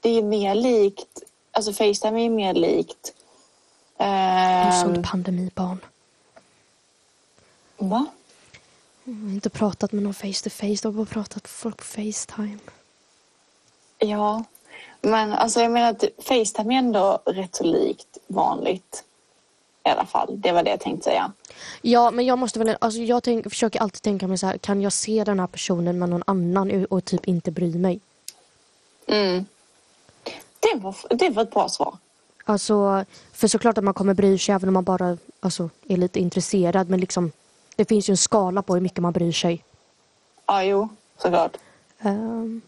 Det 0.00 0.08
är 0.08 0.14
ju 0.14 0.22
mer 0.22 0.54
likt, 0.54 1.22
alltså 1.50 1.72
Facetime 1.72 2.20
är 2.20 2.22
ju 2.22 2.30
mer 2.30 2.54
likt 2.54 3.14
en 3.96 4.72
ehm, 4.72 4.72
sån 4.72 5.02
pandemibarn. 5.02 5.78
Va? 7.78 8.06
Jag 9.04 9.14
har 9.14 9.30
inte 9.30 9.50
pratat 9.50 9.92
med 9.92 10.02
någon 10.02 10.14
face 10.14 10.42
to 10.44 10.50
face, 10.50 10.66
jag 10.66 10.84
har 10.84 10.92
bara 10.92 11.06
pratat 11.06 11.42
med 11.42 11.50
folk 11.50 11.76
på 11.76 11.84
Facetime. 11.84 12.58
Ja, 13.98 14.44
men 15.00 15.32
alltså 15.32 15.60
jag 15.60 15.70
menar 15.72 15.90
att 15.90 16.04
Facetime 16.18 16.74
är 16.74 16.78
ändå 16.78 17.22
rätt 17.24 17.54
så 17.54 17.64
likt 17.64 18.18
vanligt. 18.26 19.04
I 19.84 19.88
alla 19.88 20.06
fall, 20.06 20.40
det 20.40 20.52
var 20.52 20.62
det 20.62 20.70
jag 20.70 20.80
tänkte 20.80 21.04
säga. 21.04 21.32
Ja, 21.82 22.10
men 22.10 22.26
jag 22.26 22.38
måste 22.38 22.58
väl, 22.58 22.76
alltså 22.80 23.00
jag 23.00 23.22
tänk, 23.22 23.50
försöker 23.50 23.80
alltid 23.80 24.02
tänka 24.02 24.26
mig 24.26 24.38
så 24.38 24.46
här, 24.46 24.58
kan 24.58 24.80
jag 24.80 24.92
se 24.92 25.24
den 25.24 25.40
här 25.40 25.46
personen 25.46 25.98
med 25.98 26.08
någon 26.08 26.22
annan 26.26 26.70
och, 26.70 26.92
och 26.92 27.04
typ 27.04 27.28
inte 27.28 27.50
bry 27.50 27.74
mig? 27.74 28.00
Mm. 29.06 29.46
Det, 30.60 30.78
var, 30.78 30.96
det 31.10 31.30
var 31.30 31.42
ett 31.42 31.50
bra 31.50 31.68
svar. 31.68 31.96
Alltså, 32.44 33.04
för 33.32 33.48
såklart 33.48 33.78
att 33.78 33.84
man 33.84 33.94
kommer 33.94 34.14
bry 34.14 34.38
sig 34.38 34.54
även 34.54 34.68
om 34.68 34.74
man 34.74 34.84
bara 34.84 35.18
alltså, 35.40 35.70
är 35.88 35.96
lite 35.96 36.20
intresserad. 36.20 36.88
Men 36.88 37.00
liksom, 37.00 37.32
det 37.76 37.84
finns 37.84 38.08
ju 38.08 38.12
en 38.12 38.16
skala 38.16 38.62
på 38.62 38.74
hur 38.74 38.80
mycket 38.80 38.98
man 38.98 39.12
bryr 39.12 39.32
sig. 39.32 39.64
Ja, 40.46 40.64
jo, 40.64 40.88
såklart. 41.18 41.56
Ehm, 42.00 42.60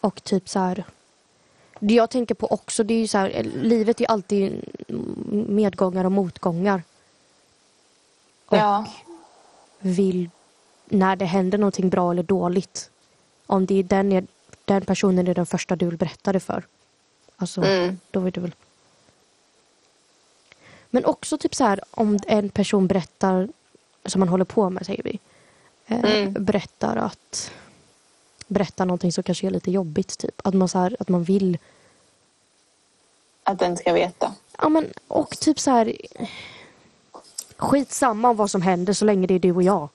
och 0.00 0.24
typ 0.24 0.48
så 0.48 0.58
här. 0.58 0.84
Det 1.84 1.94
jag 1.94 2.10
tänker 2.10 2.34
på 2.34 2.46
också, 2.46 2.84
det 2.84 2.94
är 2.94 2.98
ju 2.98 3.06
så 3.06 3.18
här, 3.18 3.42
livet 3.62 4.00
är 4.00 4.10
alltid 4.10 4.64
medgångar 5.48 6.04
och 6.04 6.12
motgångar. 6.12 6.82
Och 8.46 8.56
Ja, 8.56 8.86
vill, 9.78 10.30
när 10.86 11.16
det 11.16 11.24
händer 11.24 11.58
någonting 11.58 11.88
bra 11.90 12.10
eller 12.10 12.22
dåligt, 12.22 12.90
om 13.46 13.66
det 13.66 13.74
är 13.78 13.82
den, 13.82 14.12
är, 14.12 14.26
den 14.64 14.84
personen 14.84 15.28
är 15.28 15.34
den 15.34 15.46
första 15.46 15.76
du 15.76 15.86
vill 15.86 15.96
berätta 15.96 16.32
det 16.32 16.40
för. 16.40 16.64
Alltså, 17.36 17.62
Mm. 17.62 17.98
då 18.10 18.26
är 18.26 18.30
det 18.30 18.40
väl... 18.40 18.54
Men 20.90 21.04
också 21.04 21.38
typ 21.38 21.54
så 21.54 21.64
här 21.64 21.80
om 21.90 22.18
en 22.26 22.48
person 22.48 22.86
berättar, 22.86 23.48
som 24.04 24.18
man 24.20 24.28
håller 24.28 24.44
på 24.44 24.70
med 24.70 24.86
säger 24.86 25.02
vi, 25.02 25.18
eh, 25.86 26.04
Mm. 26.22 26.44
berättar 26.44 26.96
att 26.96 27.50
berättar 28.52 28.86
någonting 28.86 29.12
som 29.12 29.24
kanske 29.24 29.46
är 29.46 29.50
lite 29.50 29.70
jobbigt 29.70 30.18
typ. 30.18 30.40
Att 30.44 30.54
man, 30.54 30.68
så 30.68 30.78
här, 30.78 30.96
att 31.00 31.08
man 31.08 31.24
vill 31.24 31.58
att 33.44 33.58
den 33.58 33.76
ska 33.76 33.92
veta. 33.92 34.34
Ja 34.58 34.68
men 34.68 34.92
och 35.08 35.38
typ 35.38 35.60
så 35.60 35.70
här 35.70 35.96
skitsamma 37.56 38.30
om 38.30 38.36
vad 38.36 38.50
som 38.50 38.62
händer 38.62 38.92
så 38.92 39.04
länge 39.04 39.26
det 39.26 39.34
är 39.34 39.38
du 39.38 39.52
och 39.52 39.62
jag. 39.62 39.88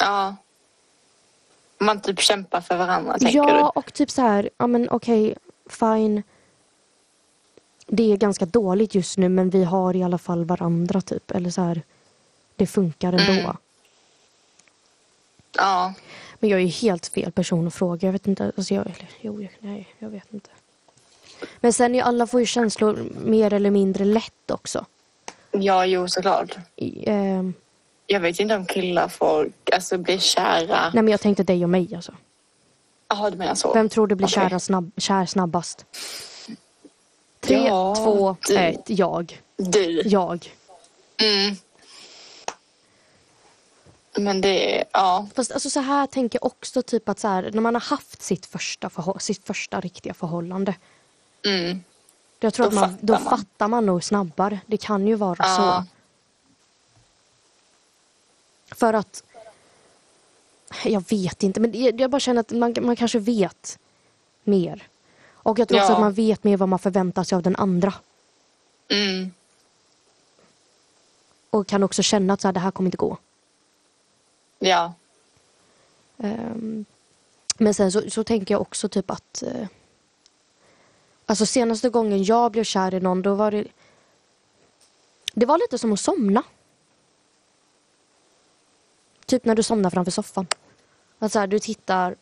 Ja. 0.00 0.36
Man 1.78 2.00
typ 2.00 2.20
kämpar 2.20 2.60
för 2.60 2.76
varandra, 2.76 3.18
tänker 3.18 3.38
Ja 3.38 3.68
och 3.68 3.92
typ 3.92 4.10
så 4.10 4.22
här, 4.22 4.50
ja 4.58 4.66
men 4.66 4.90
okej, 4.90 5.34
fine. 5.70 6.22
Det 7.86 8.12
är 8.12 8.16
ganska 8.16 8.46
dåligt 8.46 8.94
just 8.94 9.18
nu 9.18 9.28
men 9.28 9.50
vi 9.50 9.64
har 9.64 9.96
i 9.96 10.02
alla 10.02 10.18
fall 10.18 10.44
varandra 10.44 11.00
typ. 11.00 11.30
Eller 11.30 11.50
så 11.50 11.60
här, 11.60 11.82
det 12.56 12.66
funkar 12.66 13.12
ändå. 13.12 13.32
Mm. 13.32 13.56
Ja. 15.56 15.94
Men 16.40 16.50
jag 16.50 16.60
är 16.60 16.64
ju 16.64 16.68
helt 16.70 17.06
fel 17.06 17.32
person 17.32 17.66
att 17.66 17.74
fråga. 17.74 18.08
Jag 18.08 18.12
vet 18.12 18.26
inte. 18.26 18.52
Alltså 18.56 18.74
jag, 18.74 18.84
jo, 19.20 19.42
jag, 19.42 19.50
nej, 19.60 19.94
jag 19.98 20.08
vet 20.08 20.32
inte. 20.32 20.50
Men 21.60 21.72
sen 21.72 21.94
är 21.94 22.02
alla 22.02 22.26
får 22.26 22.40
ju 22.40 22.46
känslor 22.46 22.98
mer 23.24 23.52
eller 23.52 23.70
mindre 23.70 24.04
lätt 24.04 24.50
också. 24.50 24.86
Ja, 25.50 25.86
jo, 25.86 26.08
såklart. 26.08 26.56
I, 26.76 27.04
ehm, 27.10 27.54
Jag 28.06 28.20
vet 28.20 28.40
inte 28.40 28.54
om 28.56 28.66
killar 28.66 29.08
får 29.08 29.50
alltså, 29.72 29.98
bli 29.98 30.18
kära. 30.20 30.80
nej 30.94 31.02
men 31.02 31.08
jag 31.08 31.20
tänkte 31.20 31.42
dig 31.42 31.64
och 31.64 31.70
mig 31.70 31.94
alltså. 31.94 32.12
Jaha, 33.08 33.30
du 33.30 33.36
menar 33.36 33.54
så. 33.54 33.74
Vem 33.74 33.88
tror 33.88 34.06
du 34.06 34.14
blir 34.14 34.26
Okej. 34.26 34.34
kära 34.48 34.58
snabb, 34.60 34.90
kär 34.96 35.26
snabbast? 35.26 35.86
Tre, 37.40 37.66
Ja, 37.66 37.94
två, 37.94 38.36
du. 38.48 38.56
ett. 38.56 38.80
Jag. 38.86 39.40
Du. 39.56 40.02
Jag. 40.04 40.50
Mm. 41.22 41.56
Men 44.16 44.40
det 44.40 44.84
ja. 44.92 45.26
Fast 45.34 45.52
alltså 45.52 45.70
så 45.70 45.80
här 45.80 46.06
tänker 46.06 46.38
jag 46.38 46.46
också 46.46 46.82
typ 46.82 47.08
att 47.08 47.18
så 47.18 47.28
här, 47.28 47.50
när 47.54 47.60
man 47.60 47.74
har 47.74 47.80
haft 47.80 48.22
sitt 48.22 48.46
första, 48.46 48.90
sitt 49.20 49.46
första 49.46 49.80
riktiga 49.80 50.14
förhållande. 50.14 50.74
Mm. 51.46 51.84
Jag 52.40 52.54
tror 52.54 52.64
Då 52.64 52.68
att 52.68 52.74
man, 52.74 52.90
fattar 52.90 53.06
då 53.06 53.12
man. 53.12 53.22
fattar 53.38 53.68
man 53.68 53.86
nog 53.86 54.04
snabbare. 54.04 54.60
Det 54.66 54.76
kan 54.76 55.06
ju 55.06 55.14
vara 55.14 55.36
Ja. 55.38 55.56
så. 55.56 55.84
För 58.74 58.94
att 58.94 59.22
jag 60.84 61.04
vet 61.08 61.42
inte, 61.42 61.60
men 61.60 61.96
jag 61.98 62.10
bara 62.10 62.20
känner 62.20 62.40
att 62.40 62.50
man, 62.50 62.74
man 62.80 62.96
kanske 62.96 63.18
vet 63.18 63.78
mer. 64.44 64.88
Och 65.32 65.58
jag 65.58 65.68
tror 65.68 65.80
också 65.80 65.92
Ja. 65.92 65.94
att 65.94 66.00
man 66.00 66.12
vet 66.12 66.44
mer 66.44 66.56
vad 66.56 66.68
man 66.68 66.78
förväntar 66.78 67.24
sig 67.24 67.36
av 67.36 67.42
den 67.42 67.56
andra. 67.56 67.94
Mm. 68.88 69.32
Och 71.50 71.66
kan 71.66 71.82
också 71.82 72.02
känna 72.02 72.34
att 72.34 72.40
så 72.40 72.48
här, 72.48 72.52
det 72.52 72.60
här 72.60 72.70
kommer 72.70 72.86
inte 72.88 72.96
gå. 72.96 73.16
Ja. 74.64 74.94
Ehm, 76.18 76.84
men 77.58 77.74
sen 77.74 77.92
så, 77.92 78.10
så 78.10 78.24
tänker 78.24 78.54
jag 78.54 78.60
också 78.62 78.88
typ 78.88 79.10
att... 79.10 79.42
eh, 79.42 79.66
alltså 81.26 81.46
senaste 81.46 81.88
gången 81.88 82.24
jag 82.24 82.52
blev 82.52 82.64
kär 82.64 82.94
i 82.94 83.00
någon, 83.00 83.22
då 83.22 83.34
var 83.34 83.50
det... 83.50 83.64
Det 85.34 85.46
var 85.46 85.58
lite 85.58 85.78
som 85.78 85.92
att 85.92 86.00
somna. 86.00 86.42
Typ 89.26 89.44
när 89.44 89.54
du 89.54 89.62
somnar 89.62 89.90
framför 89.90 90.12
soffan. 90.12 90.46
Att 91.18 91.32
så 91.32 91.38
här, 91.38 91.46
du 91.46 91.58
tittar 91.58 92.16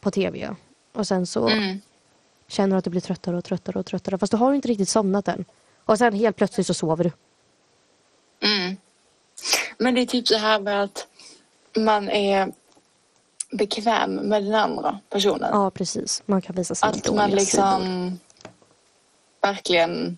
på 0.00 0.10
tv 0.10 0.56
och 0.92 1.06
sen 1.06 1.26
så 1.26 1.48
Mm. 1.48 1.80
känner 2.46 2.68
du 2.76 2.78
att 2.78 2.84
du 2.84 2.90
blir 2.90 3.00
tröttare 3.00 3.36
och 3.36 3.44
tröttare 3.44 3.78
och 3.78 3.86
tröttare. 3.86 4.18
Fast 4.18 4.30
du 4.30 4.36
har 4.36 4.54
inte 4.54 4.68
riktigt 4.68 4.88
somnat 4.88 5.28
än. 5.28 5.44
Och 5.84 5.98
sen 5.98 6.12
helt 6.14 6.36
plötsligt 6.36 6.66
så 6.66 6.74
sover 6.74 7.04
du. 7.04 7.12
Mm. 8.48 8.76
Men 9.78 9.94
det 9.94 10.00
är 10.00 10.06
typ 10.06 10.28
så 10.28 10.36
här 10.36 10.60
med 10.60 10.82
att 10.82 11.06
man 11.76 12.08
är 12.08 12.52
bekväm 13.50 14.14
med 14.14 14.42
den 14.44 14.54
andra 14.54 15.00
personen. 15.10 15.50
Ja, 15.52 15.70
precis. 15.70 16.22
Man 16.26 16.42
kan 16.42 16.56
visa 16.56 16.74
sina 16.74 16.90
att 16.90 17.14
man 17.14 17.24
sidor. 17.30 17.36
liksom 17.40 18.18
verkligen 19.40 20.16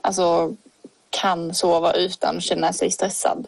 alltså, 0.00 0.56
kan 1.10 1.54
sova 1.54 1.92
utan 1.92 2.36
att 2.36 2.42
känna 2.42 2.72
sig 2.72 2.90
stressad. 2.90 3.46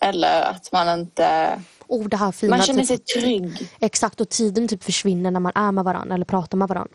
Eller 0.00 0.42
att 0.42 0.72
man 0.72 1.00
inte... 1.00 1.62
Oh, 1.86 2.08
det 2.08 2.16
här 2.16 2.32
fina. 2.32 2.56
Man 2.56 2.66
känner 2.66 2.80
typ- 2.84 2.88
sig 2.88 2.98
trygg. 3.22 3.70
Exakt, 3.80 4.20
och 4.20 4.28
tiden 4.28 4.68
typ 4.68 4.84
försvinner 4.84 5.30
när 5.30 5.40
man 5.40 5.52
är 5.54 5.72
med 5.72 5.84
varandra 5.84 6.14
eller 6.14 6.24
pratar 6.24 6.58
med 6.58 6.68
varandra. 6.68 6.94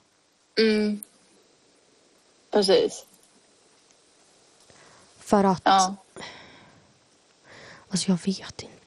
Mm. 0.60 1.02
Precis. 2.52 3.06
För 5.20 5.44
att, 5.44 5.62
Ja. 5.64 5.96
alltså 7.90 8.12
jag 8.12 8.20
vet 8.26 8.62
inte. 8.62 8.81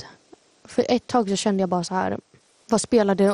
För 0.65 0.87
ett 0.89 1.07
tag 1.07 1.29
så 1.29 1.37
kände 1.37 1.61
jag 1.62 1.69
bara 1.69 1.85
så 1.85 1.95
här, 1.95 2.19
vad 2.67 2.81
spelar, 2.81 3.15
det, 3.15 3.29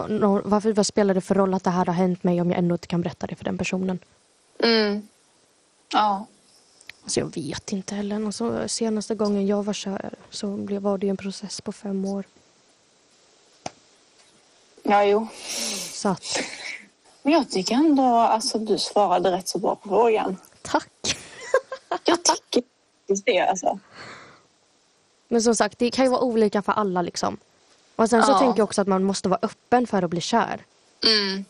varför, 0.45 0.72
vad 0.72 0.87
spelar 0.87 1.14
det 1.14 1.20
för 1.20 1.35
roll 1.35 1.55
att 1.55 1.64
det 1.64 1.70
här 1.70 1.87
har 1.87 1.95
hänt 1.95 2.24
mig 2.24 2.41
om 2.41 2.51
jag 2.51 2.59
ändå 2.59 2.74
inte 2.74 2.87
kan 2.87 3.01
berätta 3.03 3.26
det 3.26 3.35
för 3.35 3.45
den 3.45 3.59
personen? 3.59 3.99
Mm. 4.62 5.09
Ja. 5.93 6.26
Alltså 7.03 7.20
jag 7.20 7.35
vet 7.35 7.72
inte 7.72 7.95
heller. 7.95 8.26
Alltså, 8.26 8.68
senaste 8.68 9.14
gången 9.14 9.47
jag 9.47 9.62
var 9.62 9.72
kär 9.72 10.14
så 10.31 10.47
var 10.81 10.99
det 10.99 11.09
en 11.09 11.16
process 11.16 11.61
på 11.61 11.72
fem 11.72 12.05
år. 12.05 12.24
Ja, 14.83 15.05
jo. 15.05 15.26
Så 15.93 16.09
att, 16.09 16.39
Men 17.22 17.33
jag 17.33 17.51
tycker 17.51 17.74
ändå 17.74 18.03
alltså 18.03 18.59
du 18.59 18.78
svarade 18.78 19.33
rätt 19.33 19.49
så 19.49 19.59
bra 19.59 19.76
på 19.76 19.89
frågan. 19.89 20.37
tack! 20.62 21.16
Jag 22.05 22.24
tycker 22.24 22.62
det 23.24 23.41
alltså. 23.41 23.78
Men 25.33 25.43
som 25.43 25.55
sagt, 25.55 25.78
det 25.78 25.91
kan 25.91 26.05
ju 26.05 26.11
vara 26.11 26.20
olika 26.20 26.62
för 26.62 26.72
alla 26.72 27.03
liksom. 27.03 27.37
Och 27.97 28.11
sen 28.11 28.22
så 28.22 28.33
Ja. 28.33 28.39
tänker 28.39 28.59
jag 28.59 28.64
också 28.64 28.81
att 28.83 28.89
man 28.89 29.05
måste 29.05 29.28
vara 29.28 29.39
öppen 29.43 29.87
för 29.87 30.03
att 30.03 30.11
bli 30.11 30.20
kär. 30.20 30.61
Mm. 31.07 31.45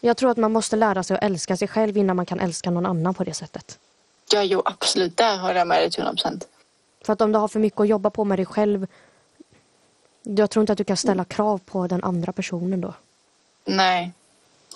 Jag 0.00 0.16
tror 0.16 0.30
att 0.30 0.36
man 0.36 0.52
måste 0.52 0.76
lära 0.76 1.02
sig 1.02 1.16
att 1.16 1.24
älska 1.24 1.56
sig 1.56 1.68
själv 1.68 1.96
innan 1.96 2.16
man 2.16 2.26
kan 2.26 2.40
älska 2.40 2.70
någon 2.70 2.86
annan 2.86 3.14
på 3.14 3.24
det 3.24 3.34
sättet. 3.34 3.78
Ja, 4.32 4.42
jo, 4.42 4.62
absolut. 4.64 5.16
Där 5.16 5.36
håller 5.38 5.54
jag 5.54 5.66
med 5.68 5.78
dig 5.82 5.90
till 5.90 6.00
100 6.02 6.12
procent. 6.22 6.48
För 7.04 7.12
att 7.12 7.20
om 7.20 7.32
du 7.32 7.38
har 7.38 7.48
för 7.48 7.60
mycket 7.60 7.80
att 7.80 7.88
jobba 7.88 8.10
på 8.10 8.24
med 8.24 8.38
dig 8.38 8.46
själv. 8.46 8.86
Jag 10.22 10.50
tror 10.50 10.60
inte 10.60 10.72
att 10.72 10.78
du 10.78 10.84
kan 10.84 10.96
ställa 10.96 11.24
krav 11.24 11.58
på 11.58 11.86
den 11.86 12.04
andra 12.04 12.32
personen 12.32 12.80
då. 12.80 12.94
Nej. 13.64 14.12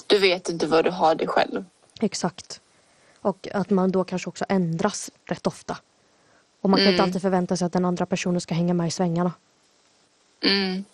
Du 0.07 0.19
vet 0.19 0.49
inte 0.49 0.67
vad 0.67 0.85
du 0.85 0.91
har 0.91 1.15
dig 1.15 1.27
själv. 1.27 1.65
Exakt. 2.01 2.61
Och 3.21 3.49
att 3.55 3.71
man 3.71 3.91
då 3.93 4.05
kanske 4.05 4.29
också 4.29 4.45
ändras 4.49 5.11
rätt 5.25 5.47
ofta. 5.47 5.77
Och 6.61 6.71
man 6.71 6.79
kan 6.79 6.87
inte 6.87 6.95
Mm. 6.95 7.05
alltid 7.05 7.23
förvänta 7.23 7.57
sig 7.57 7.67
att 7.67 7.73
den 7.73 7.85
andra 7.85 8.07
personen 8.07 8.41
ska 8.41 8.55
hänga 8.55 8.75
med 8.75 8.89
i 8.89 8.91
svängarna. 8.91 9.33
Mm. 10.45 10.85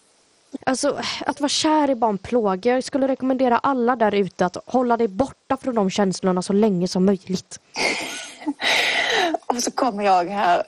Alltså, 0.66 1.00
att 1.26 1.40
vara 1.40 1.48
kär 1.48 1.88
är 1.88 1.94
bara 1.94 2.10
en 2.10 2.18
plåga. 2.18 2.74
Jag 2.74 2.84
skulle 2.84 3.08
rekommendera 3.08 3.58
alla 3.58 3.96
där 3.96 4.14
ute 4.14 4.46
att 4.46 4.56
hålla 4.66 4.96
dig 4.96 5.08
borta 5.08 5.56
från 5.56 5.74
de 5.74 5.90
känslorna 5.90 6.42
så 6.42 6.52
länge 6.52 6.88
som 6.88 7.04
möjligt. 7.04 7.60
Och 9.46 9.62
så 9.62 9.70
kommer 9.70 10.04
jag 10.04 10.24
här 10.24 10.62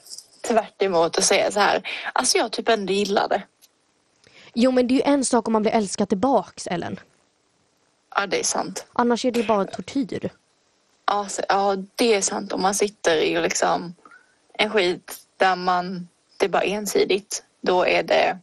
tvärt 0.47 0.81
emot 0.81 1.17
och 1.17 1.23
säger 1.23 1.51
så 1.51 1.59
här. 1.59 1.81
Alltså 2.13 2.37
jag 2.37 2.51
typ 2.51 2.69
ändå 2.69 2.93
gillar 2.93 3.27
det. 3.27 3.41
Jo, 4.53 4.71
men 4.71 4.87
det 4.87 4.93
är 4.93 4.95
ju 4.95 5.13
en 5.13 5.25
sak 5.25 5.47
om 5.47 5.53
man 5.53 5.61
blir 5.61 5.71
älskad 5.71 6.09
tillbaks, 6.09 6.67
Ellen. 6.67 6.99
Ja, 8.15 8.27
det 8.27 8.39
är 8.39 8.43
sant. 8.43 8.85
Annars 8.93 9.25
är 9.25 9.31
det 9.31 9.43
bara 9.43 9.65
tortyr. 9.65 10.29
Ja, 11.05 11.27
så, 11.29 11.41
ja, 11.49 11.75
det 11.95 12.13
är 12.13 12.21
sant. 12.21 12.53
Om 12.53 12.61
man 12.61 12.75
sitter 12.75 13.17
i 13.17 13.41
liksom 13.41 13.93
en 14.59 14.69
skit 14.69 15.19
där 15.37 15.55
man, 15.55 16.07
det 16.37 16.45
är 16.45 16.49
bara 16.49 16.63
ensidigt. 16.63 17.43
Då 17.61 17.85
är 17.85 18.03
det 18.03 18.37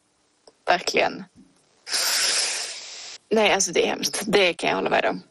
verkligen... 0.67 1.25
Nej, 3.29 3.53
alltså 3.53 3.73
det 3.73 3.85
är 3.85 3.89
hemskt. 3.89 4.23
Det 4.27 4.55
kan 4.55 4.71
jag 4.71 4.77
hålla 4.77 4.91
med 4.91 5.05
om. 5.05 5.23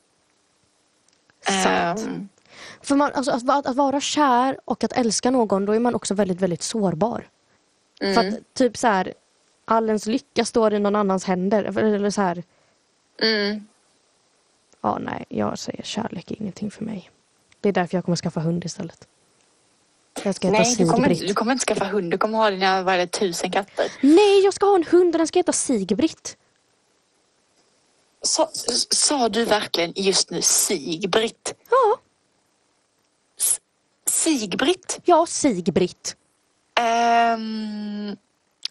Sant. 1.63 1.99
Ehm, 1.99 2.29
För 2.81 2.95
man, 2.95 3.11
alltså, 3.13 3.31
att, 3.31 3.43
vara- 3.43 3.69
att 3.69 3.75
vara 3.75 3.99
kär 3.99 4.57
och 4.65 4.83
att 4.83 4.93
älska 4.93 5.31
någon, 5.31 5.65
då 5.65 5.73
är 5.73 5.79
man 5.79 5.95
också 5.95 6.13
väldigt, 6.13 6.41
väldigt 6.41 6.63
sårbar. 6.63 7.27
För 7.99 8.05
mm, 8.05 8.27
att 8.27 8.53
typ 8.53 8.77
så 8.77 8.87
här, 8.87 9.13
all 9.65 9.87
ens 9.87 10.05
lycka 10.05 10.45
står 10.45 10.73
i 10.73 10.79
någon 10.79 10.95
annans 10.95 11.23
händer. 11.25 11.63
Eller 11.63 12.09
så 12.09 12.21
här, 12.21 12.43
mm. 13.21 13.67
ja 14.81 14.97
nej, 14.99 15.25
jag 15.29 15.59
säger 15.59 15.83
kärlek 15.83 16.31
är 16.31 16.41
ingenting 16.41 16.71
för 16.71 16.83
mig. 16.83 17.09
Det 17.61 17.69
är 17.69 17.73
därför 17.73 17.97
jag 17.97 18.05
kommer 18.05 18.15
skaffa 18.15 18.39
hund 18.39 18.65
istället. 18.65 19.07
Jag 20.23 20.35
ska 20.35 20.47
heta 20.47 20.59
Nej, 20.63 20.75
du 20.77 20.85
kommer, 20.85 20.95
Sigbritt. 20.95 21.17
inte, 21.17 21.27
du 21.27 21.33
kommer 21.33 21.51
inte 21.51 21.65
skaffa 21.65 21.85
hund. 21.85 22.11
Du 22.11 22.17
kommer 22.17 22.37
ha 22.37 22.49
dina 22.51 22.83
vad 22.83 22.93
är 22.93 22.97
det, 22.97 23.07
tusen 23.07 23.51
katter. 23.51 23.91
Nej, 24.01 24.43
jag 24.43 24.53
ska 24.53 24.65
ha 24.65 24.75
en 24.75 24.83
hund 24.83 25.15
och 25.15 25.17
den 25.17 25.27
ska 25.27 25.39
heta 25.39 25.51
Sigbritt. 25.53 26.37
Sa, 28.21 28.49
sa 28.89 29.29
du 29.29 29.45
verkligen 29.45 29.93
just 29.95 30.29
nu 30.31 30.41
Sigbritt? 30.41 31.53
Ja, 31.69 31.97
Sigbritt? 34.09 34.99
ja 35.05 35.25
Sigbritt. 35.25 36.15
Um, 36.79 38.17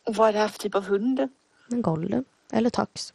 vad 0.04 0.28
är 0.28 0.32
det 0.32 0.38
här 0.38 0.48
för 0.48 0.58
typ 0.58 0.74
av 0.74 0.84
hund? 0.84 1.28
En 1.70 1.82
golden. 1.82 2.24
Eller 2.52 2.70
tax. 2.70 3.12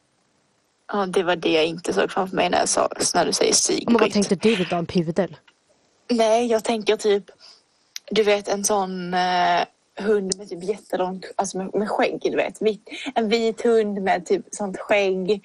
Ja, 0.88 1.06
det 1.06 1.24
var 1.24 1.36
det 1.36 1.52
jag 1.52 1.66
inte 1.66 1.94
såg 1.94 2.12
framför 2.12 2.36
mig 2.36 2.50
när, 2.50 2.60
jag 2.60 2.70
sa, 2.70 2.90
när 3.16 3.26
du 3.26 3.34
säger 3.34 3.86
Men 3.86 3.94
vad 3.94 4.02
Sigbritt. 4.02 4.14
tänkte 4.14 4.36
du 4.36 4.66
då? 4.66 4.76
En 4.76 4.86
pudel? 4.86 5.36
Nej, 6.10 6.46
jag 6.48 6.64
tänker 6.64 6.98
typ, 6.98 7.24
du 8.10 8.24
vet 8.24 8.48
en 8.48 8.64
sån 8.64 9.14
eh, 9.14 9.66
hund 9.96 10.38
med 10.38 10.50
typ 10.50 10.64
jättelångt, 10.64 11.26
alltså 11.36 11.58
med, 11.58 11.76
med 11.76 11.90
skägg, 11.90 12.20
du 12.22 12.36
vet. 12.36 12.62
Vit, 12.62 12.90
en 13.16 13.30
vit 13.30 13.62
hund 13.62 14.02
med 14.02 14.26
typ 14.26 14.46
sånt 14.52 14.78
skägg. 14.78 15.42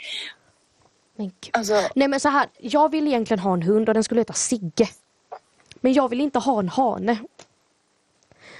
Men. 1.16 1.32
Alltså, 1.50 1.74
Nej 1.94 2.08
men 2.08 2.20
så 2.20 2.28
här, 2.28 2.48
jag 2.58 2.90
vill 2.90 3.06
egentligen 3.06 3.38
ha 3.38 3.52
en 3.52 3.62
hund 3.62 3.88
och 3.88 3.94
den 3.94 4.04
skulle 4.04 4.20
heta 4.20 4.32
Sigge. 4.32 4.88
Men 5.80 5.92
jag 5.92 6.08
vill 6.08 6.20
inte 6.20 6.38
ha 6.38 6.58
en 6.58 6.68
hane. 6.68 7.18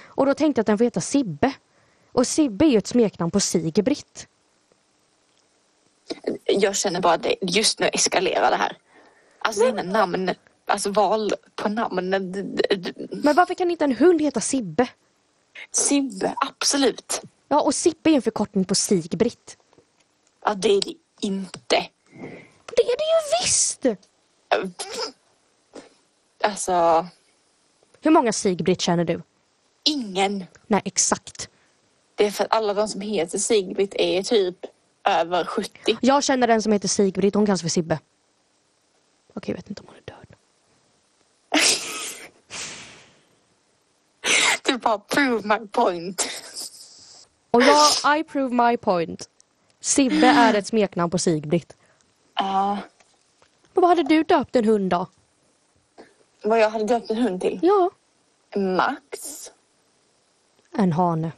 Och 0.03 0.25
då 0.25 0.33
tänkte 0.33 0.59
jag 0.59 0.63
att 0.63 0.67
den 0.67 0.77
får 0.77 0.85
heta 0.85 1.01
Sibbe. 1.01 1.53
Och 2.11 2.27
Sibbe 2.27 2.65
är 2.65 2.69
ju 2.69 2.77
ett 2.77 2.87
smeknamn 2.87 3.31
på 3.31 3.39
Sigbritt. 3.39 4.27
jag 6.45 6.75
känner 6.75 7.01
bara 7.01 7.17
det, 7.17 7.35
just 7.41 7.79
nu 7.79 7.87
eskalerar 7.93 8.51
det 8.51 8.57
här. 8.57 8.77
Alltså 9.39 9.65
dina 9.65 9.83
namn, 9.83 10.31
alltså 10.65 10.91
val 10.91 11.31
på 11.55 11.69
namn. 11.69 12.09
Men 13.23 13.35
varför 13.35 13.53
kan 13.53 13.71
inte 13.71 13.85
en 13.85 13.95
hund 13.95 14.21
heta 14.21 14.41
Sibbe? 14.41 14.87
Sibbe, 15.71 16.35
absolut. 16.37 17.21
Ja, 17.47 17.61
och 17.61 17.75
Sibbe 17.75 18.09
är 18.09 18.15
en 18.15 18.21
förkortning 18.21 18.65
på 18.65 18.75
Sigbritt. 18.75 19.57
Ja, 20.45 20.53
det 20.53 20.69
är 20.69 20.81
det 20.81 20.93
inte. 21.21 21.87
Det 22.75 22.81
är 22.81 22.97
det 22.97 23.05
ju 23.05 23.41
visst! 23.43 23.85
Alltså, 26.43 27.07
Hur 28.01 28.11
många 28.11 28.33
Sigbritt 28.33 28.81
känner 28.81 29.05
du? 29.05 29.21
ingen. 29.87 30.43
Nej, 30.67 30.81
exakt. 30.85 31.49
Det 32.15 32.25
är 32.25 32.31
för 32.31 32.43
att 32.43 32.53
alla 32.53 32.73
de 32.73 32.87
som 32.87 33.01
heter 33.01 33.37
Sigbritt 33.37 33.95
är 33.95 34.23
typ 34.23 34.57
över 35.03 35.45
70. 35.45 35.97
Jag 36.01 36.23
känner 36.23 36.47
en 36.47 36.61
som 36.61 36.71
heter 36.71 36.87
Sigbritt, 36.87 37.35
hon 37.35 37.45
kallas 37.45 37.61
för 37.61 37.69
Sibbe. 37.69 37.99
Okej, 39.33 39.51
jag 39.51 39.55
vet 39.55 39.69
inte 39.69 39.81
om 39.81 39.87
hon 39.87 39.95
är 39.97 40.01
död. 40.05 40.14
Du 44.75 44.79
bara 44.79 44.99
prove 44.99 45.41
my 45.59 45.67
point. 45.67 46.27
Och 47.51 47.61
jag, 47.63 48.19
I 48.19 48.23
prove 48.23 48.69
my 48.69 48.77
point. 48.77 49.29
Sibbe 49.79 50.27
är 50.27 50.53
ett 50.53 50.67
smeknamn 50.67 51.09
på 51.11 51.17
Sigbritt. 51.17 51.75
Ja, 52.35 52.77
Men 53.73 53.81
vad 53.81 53.89
hade 53.89 54.03
du 54.03 54.23
döpt 54.23 54.55
en 54.55 54.65
hund 54.65 54.89
då? 54.89 55.07
vad 56.43 56.59
jag 56.59 56.69
hade 56.69 56.85
döpt 56.85 57.09
en 57.09 57.17
hund 57.17 57.41
till? 57.41 57.59
Ja, 57.61 57.89
Max. 58.59 59.51
en 60.77 60.91
hane. 60.91 61.31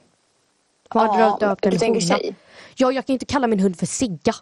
Vad 0.90 1.08
hade 1.08 1.24
Ja, 1.24 1.38
du 1.40 1.46
döpt 1.46 1.66
en 1.66 1.72
du 1.72 1.78
tänker 1.78 2.02
tjej. 2.02 2.36
Ja, 2.76 2.92
jag 2.92 3.06
kan 3.06 3.14
inte 3.14 3.26
kalla 3.26 3.48
min 3.48 3.60
hund 3.60 3.80
för 3.80 3.86
Sigga. 3.86 4.34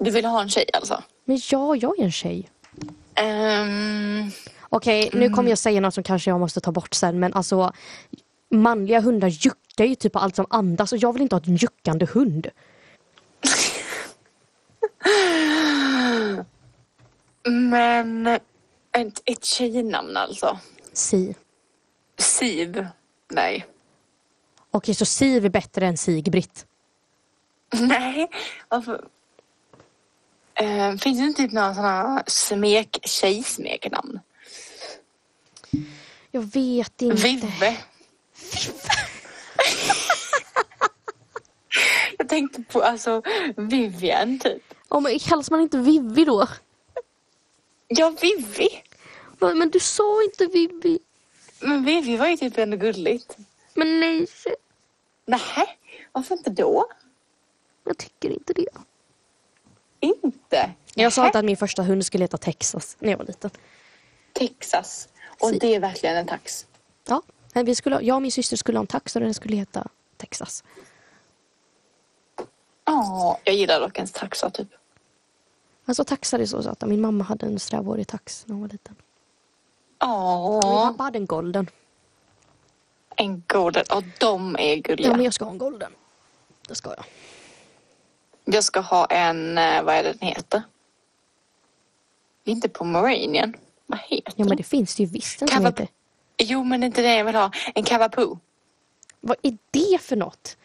Du 0.00 0.10
vill 0.10 0.24
ha 0.24 0.40
en 0.42 0.48
tjej 0.48 0.70
alltså? 0.72 1.02
Men 1.24 1.40
ja, 1.50 1.76
jag 1.76 1.98
är 1.98 2.04
en 2.04 2.12
tjej. 2.12 2.50
Ehm, 3.14 4.30
Okej, 4.68 5.10
nu 5.12 5.30
kommer 5.30 5.48
jag 5.48 5.58
säga 5.58 5.80
något 5.80 5.94
som 5.94 6.02
kanske 6.02 6.30
jag 6.30 6.40
måste 6.40 6.60
ta 6.60 6.72
bort 6.72 6.94
sen, 6.94 7.20
men 7.20 7.34
alltså 7.34 7.72
manliga 8.48 9.00
hundar 9.00 9.28
juckar 9.28 9.84
ju 9.84 9.94
typ 9.94 10.12
på 10.12 10.18
allt 10.18 10.36
som 10.36 10.46
andas 10.50 10.92
och 10.92 10.98
jag 10.98 11.12
vill 11.12 11.22
inte 11.22 11.34
ha 11.36 11.42
en 11.46 11.56
juckande 11.56 12.06
hund. 12.06 12.46
men 17.46 18.26
ett, 18.92 19.22
ett 19.24 19.44
tjejnamn 19.44 20.16
alltså? 20.16 20.58
Si. 20.92 21.34
Siv? 22.18 22.86
Nej. 23.28 23.66
Okej, 24.70 24.94
så 24.94 25.04
Siv 25.04 25.44
är 25.44 25.48
bättre 25.48 25.86
än 25.86 25.96
Sigbritt. 25.96 26.66
Nej, 27.72 28.30
varför? 28.68 29.04
Ehm, 30.54 30.98
finns 30.98 31.18
det 31.18 31.24
inte 31.24 31.42
typ 31.42 31.52
några 31.52 31.74
sådana 31.74 32.22
smek, 32.26 32.98
tjejsmeknamn? 33.02 34.20
Jag 36.30 36.42
vet 36.42 37.02
inte. 37.02 37.22
Vive. 37.22 37.76
Jag 42.18 42.28
tänkte 42.28 42.62
på 42.62 42.82
alltså 42.82 43.22
Vivian 43.56 44.38
typ. 44.38 44.62
Oh, 44.88 45.00
men 45.00 45.18
kallas 45.18 45.50
man 45.50 45.60
inte 45.60 45.78
Vivi 45.78 46.24
då? 46.24 46.48
Ja, 47.88 48.14
Vivi. 48.20 48.68
Va, 49.38 49.54
Men 49.54 49.70
du 49.70 49.80
sa 49.80 50.22
inte 50.22 50.46
Vivi. 50.46 50.98
Men 51.60 51.84
Vivi 51.84 52.16
var 52.16 52.26
ju 52.26 52.36
typ 52.36 52.58
ändå 52.58 52.76
gulligt. 52.76 53.36
Men 53.74 54.00
nej, 54.00 54.26
Nähä, 55.26 55.66
varför 56.12 56.34
inte 56.34 56.50
då? 56.50 56.86
jag 57.84 57.98
tycker 57.98 58.30
inte 58.30 58.52
det. 58.52 58.68
Inte? 60.00 60.70
Jag 60.94 61.12
sa 61.12 61.26
inte 61.26 61.38
att 61.38 61.44
min 61.44 61.56
första 61.56 61.82
hund 61.82 62.06
skulle 62.06 62.24
heta 62.24 62.38
Texas 62.38 62.96
när 62.98 63.10
jag 63.10 63.18
var 63.18 63.24
liten. 63.24 63.50
Texas. 64.32 65.08
Och 65.40 65.48
Si. 65.48 65.58
det 65.58 65.74
är 65.74 65.80
verkligen 65.80 66.16
en 66.16 66.26
tax. 66.26 66.66
Ja, 67.08 67.22
men 67.56 67.64
vi 67.64 67.74
skulle, 67.74 68.00
jag 68.02 68.16
och 68.16 68.22
min 68.22 68.32
syster 68.32 68.56
skulle 68.56 68.78
ha 68.78 68.80
en 68.82 68.86
tax 68.86 69.16
och 69.16 69.22
den 69.22 69.34
skulle 69.34 69.56
heta 69.56 69.88
Texas. 70.16 70.64
Ja, 72.84 73.38
jag 73.44 73.54
gillar 73.54 73.80
dock 73.80 73.96
ens 73.96 74.12
taxa 74.12 74.50
typ. 74.50 74.68
Alltså 75.84 76.04
taxar 76.04 76.38
är 76.38 76.46
så 76.46 76.62
söta. 76.62 76.86
Min 76.86 77.00
mamma 77.00 77.24
hade 77.24 77.46
en 77.46 77.58
strävårig 77.58 78.08
tax 78.08 78.44
när 78.46 78.52
hon 78.54 78.62
var 78.62 78.68
liten. 78.68 78.94
Min 78.98 79.02
Ja, 79.98 80.60
pappa 80.92 81.02
hade 81.02 81.18
en 81.18 81.26
golden. 81.26 81.70
en 83.16 83.42
golden. 83.46 83.84
Och 83.94 84.02
de 84.20 84.56
är 84.58 84.76
gulliga. 84.76 85.06
Ja, 85.08 85.14
men 85.16 85.24
jag 85.24 85.34
ska 85.34 85.44
ha 85.44 85.52
en 85.52 85.58
golden. 85.58 85.92
Det 86.68 86.74
ska 86.74 86.90
jag. 86.90 87.04
Jag 88.44 88.64
ska 88.64 88.80
ha 88.80 89.06
en, 89.06 89.58
eh, 89.58 89.82
vad 89.82 89.94
är 89.94 90.02
det 90.02 90.12
den 90.12 90.28
heter? 90.28 90.62
Inte 92.44 92.68
Pomeranian. 92.68 93.54
Vad 93.86 93.98
heter 93.98 94.22
Ja, 94.26 94.32
men 94.36 94.48
den? 94.48 94.56
det 94.56 94.62
finns 94.62 94.96
det 94.96 95.02
ju 95.02 95.08
visst 95.08 95.42
en 95.42 95.48
som 95.48 95.64
heter. 95.64 95.88
Jo, 96.38 96.64
men 96.64 96.82
inte 96.82 97.02
det 97.02 97.14
jag 97.16 97.24
vill 97.24 97.34
ha. 97.34 97.50
En 97.74 97.84
Cavapoo. 97.84 98.38
Vad 99.20 99.36
är 99.42 99.58
det 99.70 100.02
för 100.02 100.16
något? 100.16 100.56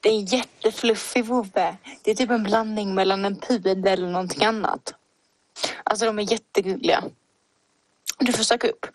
Det 0.00 0.08
är 0.08 0.12
en 0.12 0.24
jättefluffig 0.24 1.24
vovve. 1.24 1.76
Det 2.02 2.10
är 2.10 2.14
typ 2.14 2.30
en 2.30 2.42
blandning 2.42 2.94
mellan 2.94 3.24
en 3.24 3.36
pudel 3.36 4.04
och 4.04 4.10
någonting 4.10 4.44
annat. 4.44 4.94
Alltså 5.84 6.06
de 6.06 6.18
är 6.18 6.32
jättegulliga. 6.32 7.04
Du 8.18 8.32
får 8.32 8.44
söka 8.44 8.68
upp. 8.68 8.86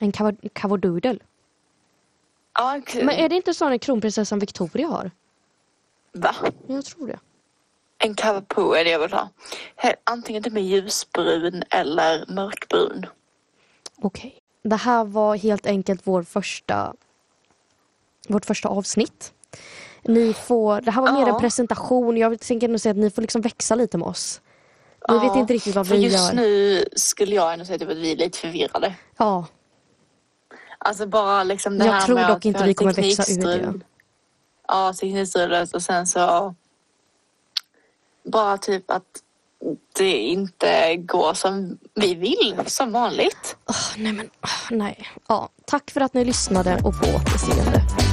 En 0.00 0.12
kavadoodle? 0.52 1.18
Ja, 2.54 2.80
Men 2.94 3.10
är 3.10 3.28
det 3.28 3.36
inte 3.36 3.54
sån 3.54 3.78
kronprinsessan 3.78 4.38
Victoria 4.38 4.86
har? 4.88 5.10
va? 6.12 6.34
Jag 6.66 6.84
tror 6.84 7.06
det. 7.06 7.18
En 7.98 8.14
cavapoo 8.14 8.72
är 8.72 8.84
det 8.84 8.90
jag 8.90 8.98
vill 8.98 9.12
ha. 9.12 9.28
Antingen 10.04 10.42
typ 10.42 10.52
med 10.52 10.64
ljusbrun 10.64 11.62
eller 11.70 12.24
mörkbrun. 12.28 13.06
Okej. 13.96 14.40
Det 14.64 14.76
här 14.76 15.04
var 15.04 15.36
helt 15.36 15.66
enkelt 15.66 16.00
vår 16.04 16.22
första, 16.22 16.94
vårt 18.28 18.44
första 18.44 18.68
avsnitt. 18.68 19.32
Ni 20.02 20.34
får, 20.34 20.80
det 20.80 20.90
här 20.90 21.02
var 21.02 21.12
mer 21.12 21.28
en 21.28 21.40
presentation. 21.40 22.16
Jag 22.16 22.40
tänker 22.40 22.68
nog 22.68 22.80
säga 22.80 22.90
att 22.90 22.96
ni 22.96 23.10
får 23.10 23.22
liksom 23.22 23.40
växa 23.40 23.74
lite 23.74 23.98
med 23.98 24.08
oss. 24.08 24.40
Vi 25.08 25.18
vet 25.18 25.36
inte 25.36 25.52
riktigt 25.54 25.74
vad 25.74 25.86
vi 25.86 25.96
just 25.96 26.16
gör. 26.16 26.32
nu 26.32 26.84
skulle 26.96 27.34
jag 27.34 27.52
ändå 27.52 27.64
säga 27.64 27.78
typ 27.78 27.90
att 27.90 27.96
vi 27.96 28.12
är 28.12 28.16
lite 28.16 28.38
förvirrade. 28.38 28.94
Ja, 29.16 29.46
Alltså 30.78 31.06
bara 31.06 31.42
liksom 31.42 31.78
det 31.78 31.84
Jag 31.84 31.92
här 31.92 32.00
tror 32.00 32.14
med 32.14 32.28
dock 32.28 32.44
inte 32.44 32.64
vi 32.64 32.74
kommer 32.74 32.92
växa 32.92 33.32
ur 33.32 33.44
det. 33.44 33.80
Ja, 34.68 34.92
teknikstrulet 34.92 35.74
och 35.74 35.82
sen 35.82 36.06
så 36.06 36.54
bara 38.24 38.58
typ 38.58 38.90
att 38.90 39.23
det 39.98 40.18
inte 40.18 40.96
går 40.96 41.34
som 41.34 41.78
vi 41.94 42.14
vill 42.14 42.60
som 42.66 42.92
vanligt. 42.92 43.56
Oh, 43.66 44.02
nej 44.02 44.12
men 44.12 44.26
oh, 44.26 44.70
nej. 44.76 45.08
Ja, 45.28 45.48
tack 45.66 45.90
för 45.90 46.00
att 46.00 46.14
ni 46.14 46.24
lyssnade 46.24 46.74
och 46.74 47.00
på 47.00 47.06
återseende. 47.06 48.03